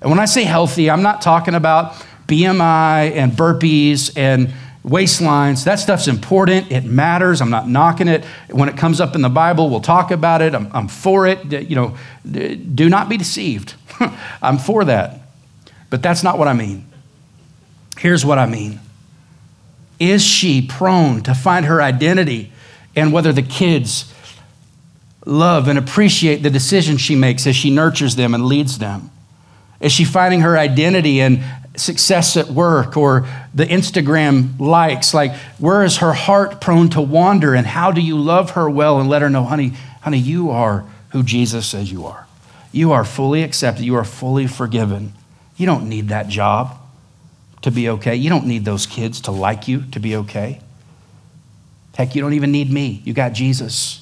And 0.00 0.10
when 0.10 0.18
I 0.18 0.24
say 0.24 0.44
healthy, 0.44 0.90
I'm 0.90 1.02
not 1.02 1.22
talking 1.22 1.54
about 1.54 1.94
BMI 2.32 3.12
and 3.12 3.32
burpees 3.32 4.16
and 4.16 4.52
waistlines. 4.84 5.64
That 5.64 5.76
stuff's 5.76 6.08
important. 6.08 6.72
It 6.72 6.84
matters. 6.84 7.40
I'm 7.40 7.50
not 7.50 7.68
knocking 7.68 8.08
it. 8.08 8.24
When 8.50 8.68
it 8.68 8.76
comes 8.76 9.00
up 9.00 9.14
in 9.14 9.20
the 9.20 9.28
Bible, 9.28 9.68
we'll 9.68 9.80
talk 9.80 10.10
about 10.10 10.40
it. 10.40 10.54
I'm, 10.54 10.70
I'm 10.72 10.88
for 10.88 11.26
it. 11.26 11.52
You 11.52 11.76
know, 11.76 11.96
do 12.30 12.88
not 12.88 13.08
be 13.08 13.16
deceived. 13.16 13.74
I'm 14.42 14.58
for 14.58 14.84
that. 14.86 15.20
But 15.90 16.02
that's 16.02 16.22
not 16.22 16.38
what 16.38 16.48
I 16.48 16.54
mean. 16.54 16.86
Here's 17.98 18.24
what 18.24 18.38
I 18.38 18.46
mean 18.46 18.80
is 20.00 20.24
she 20.24 20.60
prone 20.60 21.22
to 21.22 21.32
find 21.32 21.66
her 21.66 21.80
identity 21.80 22.50
and 22.96 23.12
whether 23.12 23.32
the 23.32 23.42
kids 23.42 24.12
love 25.24 25.68
and 25.68 25.78
appreciate 25.78 26.42
the 26.42 26.50
decisions 26.50 27.00
she 27.00 27.14
makes 27.14 27.46
as 27.46 27.54
she 27.54 27.70
nurtures 27.70 28.16
them 28.16 28.34
and 28.34 28.46
leads 28.46 28.78
them? 28.78 29.10
Is 29.80 29.92
she 29.92 30.04
finding 30.04 30.40
her 30.40 30.58
identity 30.58 31.20
in 31.20 31.44
success 31.76 32.36
at 32.36 32.48
work 32.48 32.96
or 32.96 33.26
the 33.54 33.64
Instagram 33.64 34.58
likes? 34.58 35.14
Like, 35.14 35.34
where 35.58 35.82
is 35.84 35.98
her 35.98 36.12
heart 36.12 36.60
prone 36.60 36.90
to 36.90 37.00
wander? 37.00 37.54
And 37.54 37.66
how 37.66 37.92
do 37.92 38.00
you 38.00 38.18
love 38.18 38.50
her 38.50 38.68
well 38.68 39.00
and 39.00 39.08
let 39.08 39.22
her 39.22 39.30
know, 39.30 39.44
honey, 39.44 39.72
honey, 40.02 40.18
you 40.18 40.50
are 40.50 40.84
who 41.10 41.22
Jesus 41.22 41.66
says 41.66 41.90
you 41.90 42.06
are? 42.06 42.26
You 42.72 42.92
are 42.92 43.04
fully 43.04 43.42
accepted. 43.42 43.84
You 43.84 43.96
are 43.96 44.04
fully 44.04 44.46
forgiven. 44.46 45.12
You 45.56 45.66
don't 45.66 45.88
need 45.88 46.08
that 46.08 46.28
job 46.28 46.78
to 47.60 47.70
be 47.70 47.88
okay. 47.88 48.16
You 48.16 48.30
don't 48.30 48.46
need 48.46 48.64
those 48.64 48.86
kids 48.86 49.20
to 49.22 49.30
like 49.30 49.68
you 49.68 49.84
to 49.92 50.00
be 50.00 50.16
okay. 50.16 50.60
Heck, 51.96 52.14
you 52.14 52.22
don't 52.22 52.32
even 52.32 52.50
need 52.50 52.70
me. 52.70 53.02
You 53.04 53.12
got 53.12 53.32
Jesus. 53.34 54.01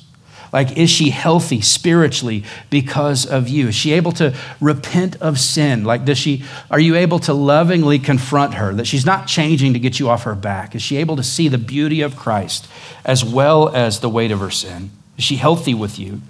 Like, 0.53 0.77
is 0.77 0.91
she 0.91 1.11
healthy 1.11 1.61
spiritually 1.61 2.45
because 2.71 3.25
of 3.25 3.49
you? 3.49 3.69
Is 3.69 3.75
she 3.75 3.93
able 3.93 4.13
to 4.13 4.35
repent 4.61 5.17
of 5.17 5.39
sin? 5.39 5.85
Like, 5.85 6.05
does 6.05 6.19
she, 6.19 6.45
are 6.71 6.81
you 6.81 6.97
able 6.97 7.21
to 7.21 7.33
lovingly 7.33 7.99
confront 7.99 8.55
her 8.55 8.75
that 8.75 8.87
she's 8.87 9.07
not 9.07 9.29
changing 9.29 9.75
to 9.75 9.79
get 9.79 10.01
you 10.01 10.09
off 10.09 10.25
her 10.25 10.35
back? 10.35 10.75
Is 10.75 10.83
she 10.83 10.97
able 10.97 11.17
to 11.17 11.23
see 11.23 11.49
the 11.49 11.59
beauty 11.59 12.01
of 12.01 12.17
Christ 12.17 12.69
as 13.05 13.25
well 13.25 13.69
as 13.69 14.01
the 14.01 14.09
weight 14.09 14.33
of 14.33 14.41
her 14.41 14.51
sin? 14.51 14.91
Is 15.17 15.25
she 15.25 15.37
healthy 15.37 15.75
with 15.75 15.99
you? 15.99 16.21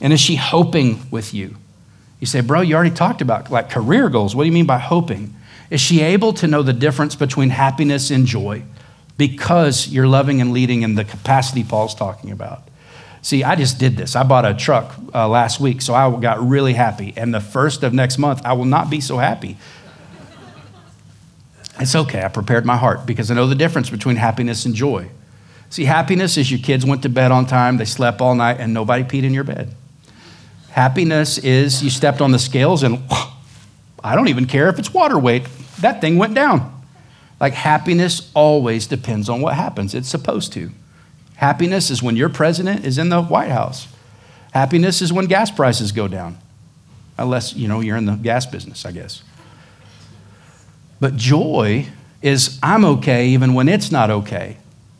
And 0.00 0.12
is 0.12 0.20
she 0.20 0.36
hoping 0.36 1.00
with 1.10 1.34
you? 1.34 1.56
You 2.20 2.26
say, 2.26 2.40
bro, 2.40 2.60
you 2.60 2.74
already 2.74 2.94
talked 2.94 3.20
about 3.20 3.50
like 3.50 3.68
career 3.68 4.08
goals. 4.08 4.34
What 4.36 4.44
do 4.44 4.46
you 4.46 4.52
mean 4.52 4.66
by 4.66 4.78
hoping? 4.78 5.34
Is 5.70 5.80
she 5.80 6.00
able 6.02 6.32
to 6.34 6.46
know 6.46 6.62
the 6.62 6.72
difference 6.72 7.16
between 7.16 7.50
happiness 7.50 8.10
and 8.10 8.26
joy 8.26 8.62
because 9.18 9.88
you're 9.88 10.06
loving 10.06 10.40
and 10.40 10.52
leading 10.52 10.82
in 10.82 10.94
the 10.94 11.04
capacity 11.04 11.64
Paul's 11.64 11.94
talking 11.94 12.30
about? 12.30 12.62
See, 13.26 13.42
I 13.42 13.56
just 13.56 13.80
did 13.80 13.96
this. 13.96 14.14
I 14.14 14.22
bought 14.22 14.44
a 14.44 14.54
truck 14.54 14.94
uh, 15.12 15.26
last 15.26 15.58
week, 15.58 15.82
so 15.82 15.94
I 15.96 16.16
got 16.20 16.40
really 16.46 16.74
happy. 16.74 17.12
And 17.16 17.34
the 17.34 17.40
first 17.40 17.82
of 17.82 17.92
next 17.92 18.18
month, 18.18 18.40
I 18.44 18.52
will 18.52 18.66
not 18.66 18.88
be 18.88 19.00
so 19.00 19.18
happy. 19.18 19.56
It's 21.80 21.96
okay. 21.96 22.22
I 22.22 22.28
prepared 22.28 22.64
my 22.64 22.76
heart 22.76 23.04
because 23.04 23.28
I 23.28 23.34
know 23.34 23.48
the 23.48 23.56
difference 23.56 23.90
between 23.90 24.14
happiness 24.14 24.64
and 24.64 24.76
joy. 24.76 25.08
See, 25.70 25.86
happiness 25.86 26.36
is 26.36 26.52
your 26.52 26.60
kids 26.60 26.86
went 26.86 27.02
to 27.02 27.08
bed 27.08 27.32
on 27.32 27.46
time, 27.46 27.78
they 27.78 27.84
slept 27.84 28.20
all 28.20 28.36
night, 28.36 28.60
and 28.60 28.72
nobody 28.72 29.02
peed 29.02 29.24
in 29.24 29.34
your 29.34 29.42
bed. 29.42 29.74
Happiness 30.70 31.36
is 31.36 31.82
you 31.82 31.90
stepped 31.90 32.20
on 32.20 32.30
the 32.30 32.38
scales 32.38 32.84
and 32.84 33.02
I 34.04 34.14
don't 34.14 34.28
even 34.28 34.46
care 34.46 34.68
if 34.68 34.78
it's 34.78 34.94
water 34.94 35.18
weight, 35.18 35.48
that 35.80 36.00
thing 36.00 36.16
went 36.16 36.34
down. 36.34 36.80
Like 37.40 37.54
happiness 37.54 38.30
always 38.34 38.86
depends 38.86 39.28
on 39.28 39.40
what 39.40 39.54
happens. 39.54 39.96
It's 39.96 40.08
supposed 40.08 40.52
to. 40.52 40.70
Happiness 41.36 41.90
is 41.90 42.02
when 42.02 42.16
your 42.16 42.28
president 42.28 42.84
is 42.84 42.98
in 42.98 43.08
the 43.08 43.22
White 43.22 43.50
House. 43.50 43.88
Happiness 44.52 45.02
is 45.02 45.12
when 45.12 45.26
gas 45.26 45.50
prices 45.50 45.92
go 45.92 46.08
down. 46.08 46.38
Unless, 47.18 47.54
you 47.54 47.68
know, 47.68 47.80
you're 47.80 47.96
in 47.96 48.06
the 48.06 48.14
gas 48.14 48.46
business, 48.46 48.84
I 48.84 48.92
guess. 48.92 49.22
But 50.98 51.16
joy 51.16 51.86
is 52.22 52.58
I'm 52.62 52.84
okay 52.84 53.28
even 53.28 53.54
when 53.54 53.68
it's 53.68 53.90
not 53.90 54.10
okay. 54.10 54.56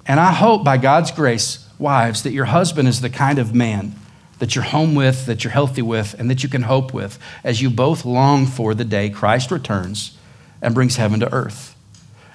And 0.07 0.21
I 0.21 0.33
hope 0.33 0.63
by 0.63 0.77
God's 0.77 1.11
grace, 1.11 1.67
wives, 1.79 2.23
that 2.23 2.33
your 2.33 2.45
husband 2.47 2.87
is 2.87 3.01
the 3.01 3.11
kind 3.11 3.39
of 3.39 3.55
man 3.55 3.95
that 4.39 4.55
you're 4.55 4.65
home 4.65 4.95
with, 4.95 5.27
that 5.27 5.43
you're 5.43 5.53
healthy 5.53 5.83
with, 5.83 6.15
and 6.19 6.29
that 6.31 6.43
you 6.43 6.49
can 6.49 6.63
hope 6.63 6.93
with 6.93 7.19
as 7.43 7.63
you 7.63 7.71
both 7.71 8.05
long 8.05 8.47
for 8.47 8.75
the 8.75 8.85
day 8.85 9.09
Christ 9.09 9.51
returns 9.51 10.17
and 10.61 10.75
brings 10.75 10.97
heaven 10.97 11.21
to 11.21 11.33
earth. 11.33 11.75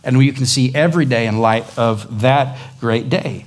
And 0.03 0.19
you 0.23 0.33
can 0.33 0.47
see 0.47 0.73
every 0.73 1.05
day 1.05 1.27
in 1.27 1.37
light 1.37 1.77
of 1.77 2.21
that 2.21 2.57
great 2.79 3.09
day. 3.09 3.45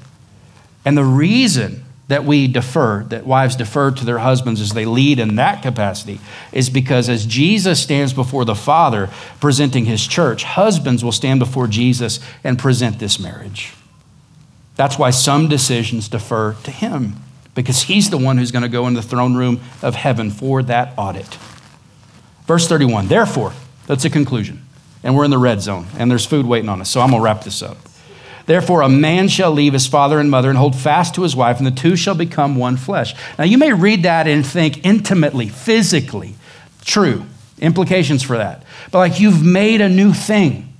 And 0.84 0.96
the 0.96 1.04
reason 1.04 1.84
that 2.08 2.24
we 2.24 2.46
defer, 2.46 3.02
that 3.04 3.26
wives 3.26 3.56
defer 3.56 3.90
to 3.90 4.04
their 4.04 4.18
husbands 4.18 4.60
as 4.60 4.72
they 4.72 4.84
lead 4.84 5.18
in 5.18 5.36
that 5.36 5.62
capacity, 5.62 6.20
is 6.52 6.68
because 6.68 7.08
as 7.08 7.24
Jesus 7.24 7.82
stands 7.82 8.12
before 8.12 8.44
the 8.44 8.54
Father 8.54 9.08
presenting 9.40 9.86
his 9.86 10.06
church, 10.06 10.44
husbands 10.44 11.02
will 11.02 11.12
stand 11.12 11.40
before 11.40 11.66
Jesus 11.66 12.20
and 12.44 12.58
present 12.58 12.98
this 12.98 13.18
marriage. 13.18 13.72
That's 14.76 14.98
why 14.98 15.10
some 15.10 15.48
decisions 15.48 16.08
defer 16.08 16.54
to 16.64 16.70
him, 16.70 17.14
because 17.54 17.82
he's 17.82 18.10
the 18.10 18.18
one 18.18 18.36
who's 18.36 18.50
going 18.50 18.64
to 18.64 18.68
go 18.68 18.86
in 18.86 18.94
the 18.94 19.02
throne 19.02 19.34
room 19.34 19.60
of 19.80 19.94
heaven 19.94 20.30
for 20.30 20.62
that 20.64 20.92
audit. 20.98 21.38
Verse 22.46 22.68
31, 22.68 23.08
therefore, 23.08 23.54
that's 23.86 24.04
a 24.04 24.10
conclusion. 24.10 24.60
And 25.02 25.16
we're 25.16 25.24
in 25.24 25.30
the 25.30 25.38
red 25.38 25.62
zone, 25.62 25.86
and 25.96 26.10
there's 26.10 26.26
food 26.26 26.44
waiting 26.44 26.68
on 26.68 26.80
us, 26.82 26.90
so 26.90 27.00
I'm 27.00 27.10
going 27.10 27.20
to 27.20 27.24
wrap 27.24 27.44
this 27.44 27.62
up. 27.62 27.78
Therefore, 28.46 28.82
a 28.82 28.88
man 28.88 29.28
shall 29.28 29.50
leave 29.50 29.72
his 29.72 29.86
father 29.86 30.20
and 30.20 30.30
mother 30.30 30.50
and 30.50 30.58
hold 30.58 30.76
fast 30.76 31.14
to 31.14 31.22
his 31.22 31.34
wife, 31.34 31.58
and 31.58 31.66
the 31.66 31.70
two 31.70 31.96
shall 31.96 32.14
become 32.14 32.56
one 32.56 32.76
flesh. 32.76 33.14
Now, 33.38 33.44
you 33.44 33.56
may 33.56 33.72
read 33.72 34.02
that 34.02 34.26
and 34.26 34.46
think 34.46 34.84
intimately, 34.84 35.48
physically, 35.48 36.34
true, 36.84 37.24
implications 37.58 38.22
for 38.22 38.36
that. 38.36 38.62
But 38.90 38.98
like 38.98 39.20
you've 39.20 39.42
made 39.42 39.80
a 39.80 39.88
new 39.88 40.12
thing. 40.12 40.73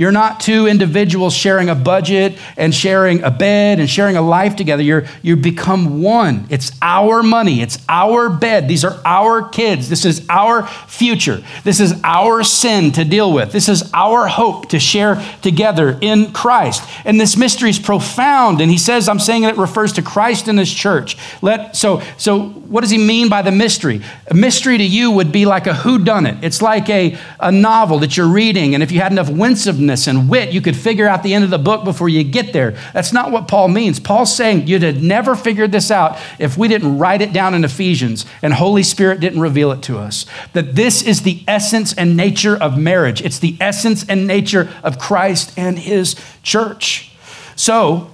You're 0.00 0.12
not 0.12 0.40
two 0.40 0.66
individuals 0.66 1.34
sharing 1.34 1.68
a 1.68 1.74
budget 1.74 2.38
and 2.56 2.74
sharing 2.74 3.22
a 3.22 3.30
bed 3.30 3.80
and 3.80 3.90
sharing 3.90 4.16
a 4.16 4.22
life 4.22 4.56
together. 4.56 4.82
You're, 4.82 5.04
you 5.20 5.36
become 5.36 6.00
one. 6.00 6.46
It's 6.48 6.72
our 6.80 7.22
money. 7.22 7.60
It's 7.60 7.76
our 7.86 8.30
bed. 8.30 8.66
These 8.66 8.82
are 8.82 8.98
our 9.04 9.46
kids. 9.46 9.90
This 9.90 10.06
is 10.06 10.24
our 10.30 10.66
future. 10.66 11.42
This 11.64 11.80
is 11.80 12.00
our 12.02 12.42
sin 12.44 12.92
to 12.92 13.04
deal 13.04 13.30
with. 13.30 13.52
This 13.52 13.68
is 13.68 13.90
our 13.92 14.26
hope 14.26 14.70
to 14.70 14.80
share 14.80 15.22
together 15.42 15.98
in 16.00 16.32
Christ. 16.32 16.82
And 17.04 17.20
this 17.20 17.36
mystery 17.36 17.68
is 17.68 17.78
profound. 17.78 18.62
And 18.62 18.70
he 18.70 18.78
says, 18.78 19.06
I'm 19.06 19.20
saying 19.20 19.42
it 19.42 19.58
refers 19.58 19.92
to 19.92 20.02
Christ 20.02 20.48
and 20.48 20.58
his 20.58 20.72
church. 20.72 21.18
Let, 21.42 21.76
so, 21.76 22.00
so 22.16 22.48
what 22.48 22.80
does 22.80 22.90
he 22.90 22.96
mean 22.96 23.28
by 23.28 23.42
the 23.42 23.52
mystery? 23.52 24.00
A 24.28 24.34
mystery 24.34 24.78
to 24.78 24.86
you 24.86 25.10
would 25.10 25.30
be 25.30 25.44
like 25.44 25.66
a 25.66 25.74
whodunit. 25.74 26.42
It's 26.42 26.62
like 26.62 26.88
a, 26.88 27.18
a 27.38 27.52
novel 27.52 27.98
that 27.98 28.16
you're 28.16 28.26
reading. 28.26 28.72
And 28.72 28.82
if 28.82 28.90
you 28.90 29.00
had 29.00 29.12
enough 29.12 29.28
winsomeness, 29.28 29.89
and 29.90 30.28
wit, 30.28 30.52
you 30.52 30.60
could 30.60 30.76
figure 30.76 31.08
out 31.08 31.22
the 31.22 31.34
end 31.34 31.44
of 31.44 31.50
the 31.50 31.58
book 31.58 31.84
before 31.84 32.08
you 32.08 32.24
get 32.24 32.52
there. 32.52 32.72
That's 32.92 33.12
not 33.12 33.30
what 33.30 33.48
Paul 33.48 33.68
means. 33.68 34.00
Paul's 34.00 34.34
saying 34.34 34.66
you'd 34.66 34.82
have 34.82 35.02
never 35.02 35.34
figured 35.34 35.72
this 35.72 35.90
out 35.90 36.18
if 36.38 36.56
we 36.56 36.68
didn't 36.68 36.98
write 36.98 37.22
it 37.22 37.32
down 37.32 37.54
in 37.54 37.64
Ephesians 37.64 38.26
and 38.42 38.54
Holy 38.54 38.82
Spirit 38.82 39.20
didn't 39.20 39.40
reveal 39.40 39.72
it 39.72 39.82
to 39.82 39.98
us. 39.98 40.26
That 40.52 40.74
this 40.74 41.02
is 41.02 41.22
the 41.22 41.42
essence 41.46 41.92
and 41.92 42.16
nature 42.16 42.56
of 42.56 42.78
marriage, 42.78 43.22
it's 43.22 43.38
the 43.38 43.56
essence 43.60 44.04
and 44.08 44.26
nature 44.26 44.70
of 44.82 44.98
Christ 44.98 45.52
and 45.56 45.78
his 45.78 46.16
church. 46.42 47.12
So, 47.56 48.10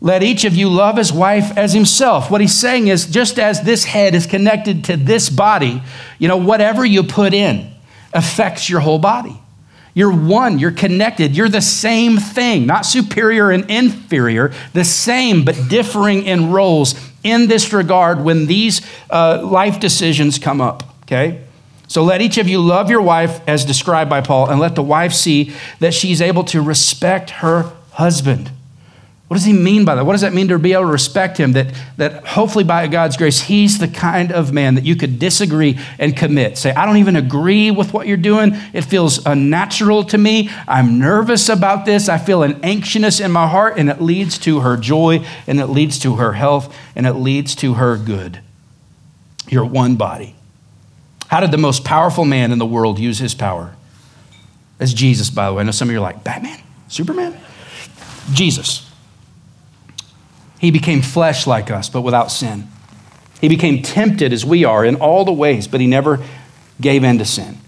let 0.00 0.22
each 0.22 0.44
of 0.44 0.54
you 0.54 0.68
love 0.68 0.98
his 0.98 1.10
wife 1.10 1.56
as 1.56 1.72
himself. 1.72 2.30
What 2.30 2.42
he's 2.42 2.52
saying 2.52 2.88
is 2.88 3.06
just 3.06 3.38
as 3.38 3.62
this 3.62 3.84
head 3.84 4.14
is 4.14 4.26
connected 4.26 4.84
to 4.84 4.98
this 4.98 5.30
body, 5.30 5.80
you 6.18 6.28
know, 6.28 6.36
whatever 6.36 6.84
you 6.84 7.04
put 7.04 7.32
in 7.32 7.72
affects 8.12 8.68
your 8.68 8.80
whole 8.80 8.98
body. 8.98 9.40
You're 9.94 10.12
one, 10.12 10.58
you're 10.58 10.72
connected, 10.72 11.36
you're 11.36 11.48
the 11.48 11.60
same 11.60 12.16
thing, 12.18 12.66
not 12.66 12.84
superior 12.84 13.52
and 13.52 13.70
inferior, 13.70 14.52
the 14.72 14.84
same 14.84 15.44
but 15.44 15.56
differing 15.68 16.24
in 16.24 16.50
roles 16.50 16.96
in 17.22 17.46
this 17.46 17.72
regard 17.72 18.22
when 18.22 18.46
these 18.46 18.82
uh, 19.08 19.40
life 19.42 19.78
decisions 19.78 20.38
come 20.38 20.60
up, 20.60 20.82
okay? 21.02 21.44
So 21.86 22.02
let 22.02 22.20
each 22.20 22.38
of 22.38 22.48
you 22.48 22.60
love 22.60 22.90
your 22.90 23.02
wife 23.02 23.40
as 23.48 23.64
described 23.64 24.10
by 24.10 24.20
Paul, 24.20 24.50
and 24.50 24.58
let 24.58 24.74
the 24.74 24.82
wife 24.82 25.12
see 25.12 25.52
that 25.78 25.94
she's 25.94 26.20
able 26.20 26.42
to 26.44 26.60
respect 26.60 27.30
her 27.30 27.72
husband. 27.92 28.50
What 29.28 29.38
does 29.38 29.46
he 29.46 29.54
mean 29.54 29.86
by 29.86 29.94
that? 29.94 30.04
What 30.04 30.12
does 30.12 30.20
that 30.20 30.34
mean 30.34 30.48
to 30.48 30.58
be 30.58 30.74
able 30.74 30.82
to 30.82 30.92
respect 30.92 31.38
him? 31.38 31.52
That, 31.52 31.74
that 31.96 32.26
hopefully 32.26 32.62
by 32.62 32.86
God's 32.88 33.16
grace, 33.16 33.40
he's 33.40 33.78
the 33.78 33.88
kind 33.88 34.30
of 34.30 34.52
man 34.52 34.74
that 34.74 34.84
you 34.84 34.96
could 34.96 35.18
disagree 35.18 35.78
and 35.98 36.14
commit. 36.14 36.58
Say, 36.58 36.72
I 36.72 36.84
don't 36.84 36.98
even 36.98 37.16
agree 37.16 37.70
with 37.70 37.94
what 37.94 38.06
you're 38.06 38.18
doing. 38.18 38.52
It 38.74 38.82
feels 38.82 39.24
unnatural 39.24 40.04
to 40.04 40.18
me. 40.18 40.50
I'm 40.68 40.98
nervous 40.98 41.48
about 41.48 41.86
this. 41.86 42.10
I 42.10 42.18
feel 42.18 42.42
an 42.42 42.60
anxiousness 42.62 43.18
in 43.18 43.32
my 43.32 43.48
heart, 43.48 43.78
and 43.78 43.88
it 43.88 44.00
leads 44.00 44.36
to 44.40 44.60
her 44.60 44.76
joy, 44.76 45.26
and 45.46 45.58
it 45.58 45.68
leads 45.68 45.98
to 46.00 46.16
her 46.16 46.34
health, 46.34 46.76
and 46.94 47.06
it 47.06 47.14
leads 47.14 47.54
to 47.56 47.74
her 47.74 47.96
good. 47.96 48.40
You're 49.48 49.64
one 49.64 49.96
body. 49.96 50.36
How 51.28 51.40
did 51.40 51.50
the 51.50 51.58
most 51.58 51.82
powerful 51.82 52.26
man 52.26 52.52
in 52.52 52.58
the 52.58 52.66
world 52.66 52.98
use 52.98 53.18
his 53.18 53.34
power? 53.34 53.74
As 54.78 54.92
Jesus, 54.92 55.30
by 55.30 55.46
the 55.46 55.54
way. 55.54 55.62
I 55.62 55.64
know 55.64 55.70
some 55.70 55.88
of 55.88 55.92
you 55.92 55.98
are 55.98 56.02
like, 56.02 56.22
Batman? 56.22 56.60
Superman? 56.88 57.40
Jesus. 58.32 58.83
He 60.64 60.70
became 60.70 61.02
flesh 61.02 61.46
like 61.46 61.70
us, 61.70 61.90
but 61.90 62.00
without 62.00 62.32
sin. 62.32 62.68
He 63.38 63.48
became 63.48 63.82
tempted 63.82 64.32
as 64.32 64.46
we 64.46 64.64
are 64.64 64.82
in 64.82 64.96
all 64.96 65.26
the 65.26 65.32
ways, 65.32 65.68
but 65.68 65.78
he 65.78 65.86
never 65.86 66.24
gave 66.80 67.04
in 67.04 67.18
to 67.18 67.26
sin. 67.26 67.58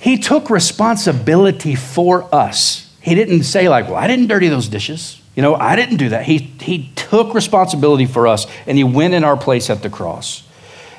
He 0.00 0.16
took 0.16 0.48
responsibility 0.48 1.74
for 1.74 2.34
us. 2.34 2.90
He 3.02 3.14
didn't 3.14 3.42
say, 3.42 3.68
like, 3.68 3.84
well, 3.84 3.96
I 3.96 4.06
didn't 4.06 4.28
dirty 4.28 4.48
those 4.48 4.66
dishes. 4.66 5.20
You 5.36 5.42
know, 5.42 5.54
I 5.54 5.76
didn't 5.76 5.98
do 5.98 6.08
that. 6.08 6.24
He, 6.24 6.38
he 6.38 6.90
took 6.96 7.34
responsibility 7.34 8.06
for 8.06 8.26
us 8.26 8.46
and 8.66 8.78
he 8.78 8.84
went 8.84 9.12
in 9.12 9.22
our 9.22 9.36
place 9.36 9.68
at 9.68 9.82
the 9.82 9.90
cross. 9.90 10.42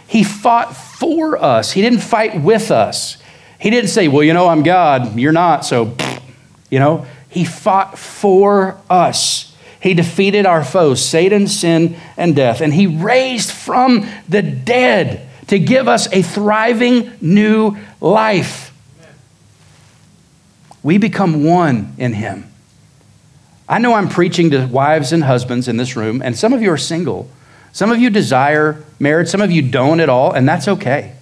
He 0.05 0.23
fought 0.23 0.75
for 0.75 1.43
us, 1.43 1.71
he 1.71 1.81
didn't 1.81 2.01
fight 2.01 2.39
with 2.39 2.69
us. 2.69 3.17
He 3.57 3.71
didn't 3.71 3.89
say, 3.89 4.07
well, 4.07 4.21
you 4.21 4.33
know, 4.35 4.47
I'm 4.47 4.61
God, 4.61 5.17
you're 5.17 5.31
not, 5.31 5.65
so, 5.65 5.95
you 6.69 6.77
know, 6.77 7.07
he 7.29 7.43
fought 7.43 7.97
for 7.97 8.79
us. 8.87 9.50
He 9.81 9.93
defeated 9.95 10.45
our 10.45 10.63
foes, 10.63 11.03
Satan, 11.03 11.47
sin, 11.47 11.97
and 12.15 12.35
death, 12.35 12.61
and 12.61 12.73
He 12.73 12.87
raised 12.87 13.51
from 13.51 14.07
the 14.29 14.41
dead 14.41 15.27
to 15.47 15.59
give 15.59 15.87
us 15.87 16.11
a 16.13 16.21
thriving 16.21 17.11
new 17.19 17.75
life. 17.99 18.73
We 20.83 20.97
become 20.97 21.43
one 21.43 21.93
in 21.97 22.13
Him. 22.13 22.51
I 23.67 23.79
know 23.79 23.93
I'm 23.93 24.09
preaching 24.09 24.51
to 24.51 24.67
wives 24.67 25.13
and 25.13 25.23
husbands 25.23 25.67
in 25.67 25.77
this 25.77 25.95
room, 25.95 26.21
and 26.21 26.37
some 26.37 26.53
of 26.53 26.61
you 26.61 26.71
are 26.71 26.77
single. 26.77 27.29
Some 27.71 27.91
of 27.91 27.99
you 27.99 28.09
desire 28.09 28.83
marriage, 28.99 29.29
some 29.29 29.41
of 29.41 29.49
you 29.49 29.61
don't 29.61 29.99
at 29.99 30.09
all, 30.09 30.31
and 30.31 30.47
that's 30.47 30.67
okay. 30.67 31.13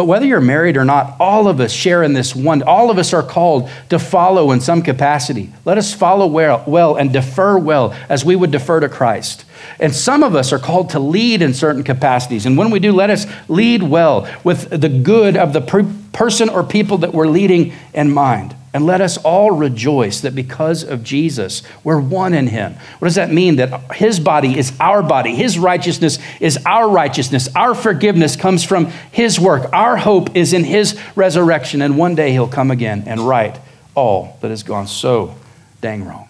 But 0.00 0.06
whether 0.06 0.24
you're 0.24 0.40
married 0.40 0.78
or 0.78 0.84
not, 0.86 1.14
all 1.20 1.46
of 1.46 1.60
us 1.60 1.70
share 1.70 2.02
in 2.02 2.14
this 2.14 2.34
one. 2.34 2.62
All 2.62 2.90
of 2.90 2.96
us 2.96 3.12
are 3.12 3.22
called 3.22 3.68
to 3.90 3.98
follow 3.98 4.50
in 4.50 4.62
some 4.62 4.80
capacity. 4.80 5.52
Let 5.66 5.76
us 5.76 5.92
follow 5.92 6.26
well, 6.26 6.64
well 6.66 6.96
and 6.96 7.12
defer 7.12 7.58
well 7.58 7.94
as 8.08 8.24
we 8.24 8.34
would 8.34 8.50
defer 8.50 8.80
to 8.80 8.88
Christ. 8.88 9.44
And 9.78 9.94
some 9.94 10.22
of 10.22 10.34
us 10.34 10.54
are 10.54 10.58
called 10.58 10.88
to 10.90 10.98
lead 10.98 11.42
in 11.42 11.52
certain 11.52 11.84
capacities. 11.84 12.46
And 12.46 12.56
when 12.56 12.70
we 12.70 12.78
do, 12.80 12.92
let 12.92 13.10
us 13.10 13.26
lead 13.46 13.82
well 13.82 14.26
with 14.42 14.70
the 14.70 14.88
good 14.88 15.36
of 15.36 15.52
the 15.52 15.60
per- 15.60 15.92
person 16.14 16.48
or 16.48 16.64
people 16.64 16.96
that 16.96 17.12
we're 17.12 17.26
leading 17.26 17.74
in 17.92 18.10
mind. 18.10 18.56
And 18.72 18.86
let 18.86 19.00
us 19.00 19.16
all 19.18 19.50
rejoice 19.50 20.20
that 20.20 20.34
because 20.34 20.84
of 20.84 21.02
Jesus, 21.02 21.62
we're 21.82 22.00
one 22.00 22.32
in 22.32 22.46
him. 22.46 22.74
What 23.00 23.08
does 23.08 23.16
that 23.16 23.32
mean? 23.32 23.56
That 23.56 23.94
his 23.94 24.20
body 24.20 24.56
is 24.56 24.72
our 24.78 25.02
body, 25.02 25.34
his 25.34 25.58
righteousness 25.58 26.18
is 26.38 26.58
our 26.64 26.88
righteousness, 26.88 27.48
our 27.56 27.74
forgiveness 27.74 28.36
comes 28.36 28.62
from 28.62 28.86
his 29.10 29.40
work, 29.40 29.72
our 29.72 29.96
hope 29.96 30.36
is 30.36 30.52
in 30.52 30.62
his 30.62 30.98
resurrection, 31.16 31.82
and 31.82 31.98
one 31.98 32.14
day 32.14 32.30
he'll 32.30 32.46
come 32.46 32.70
again 32.70 33.04
and 33.06 33.20
right 33.20 33.58
all 33.96 34.38
that 34.40 34.50
has 34.50 34.62
gone 34.62 34.86
so 34.86 35.34
dang 35.80 36.04
wrong. 36.04 36.29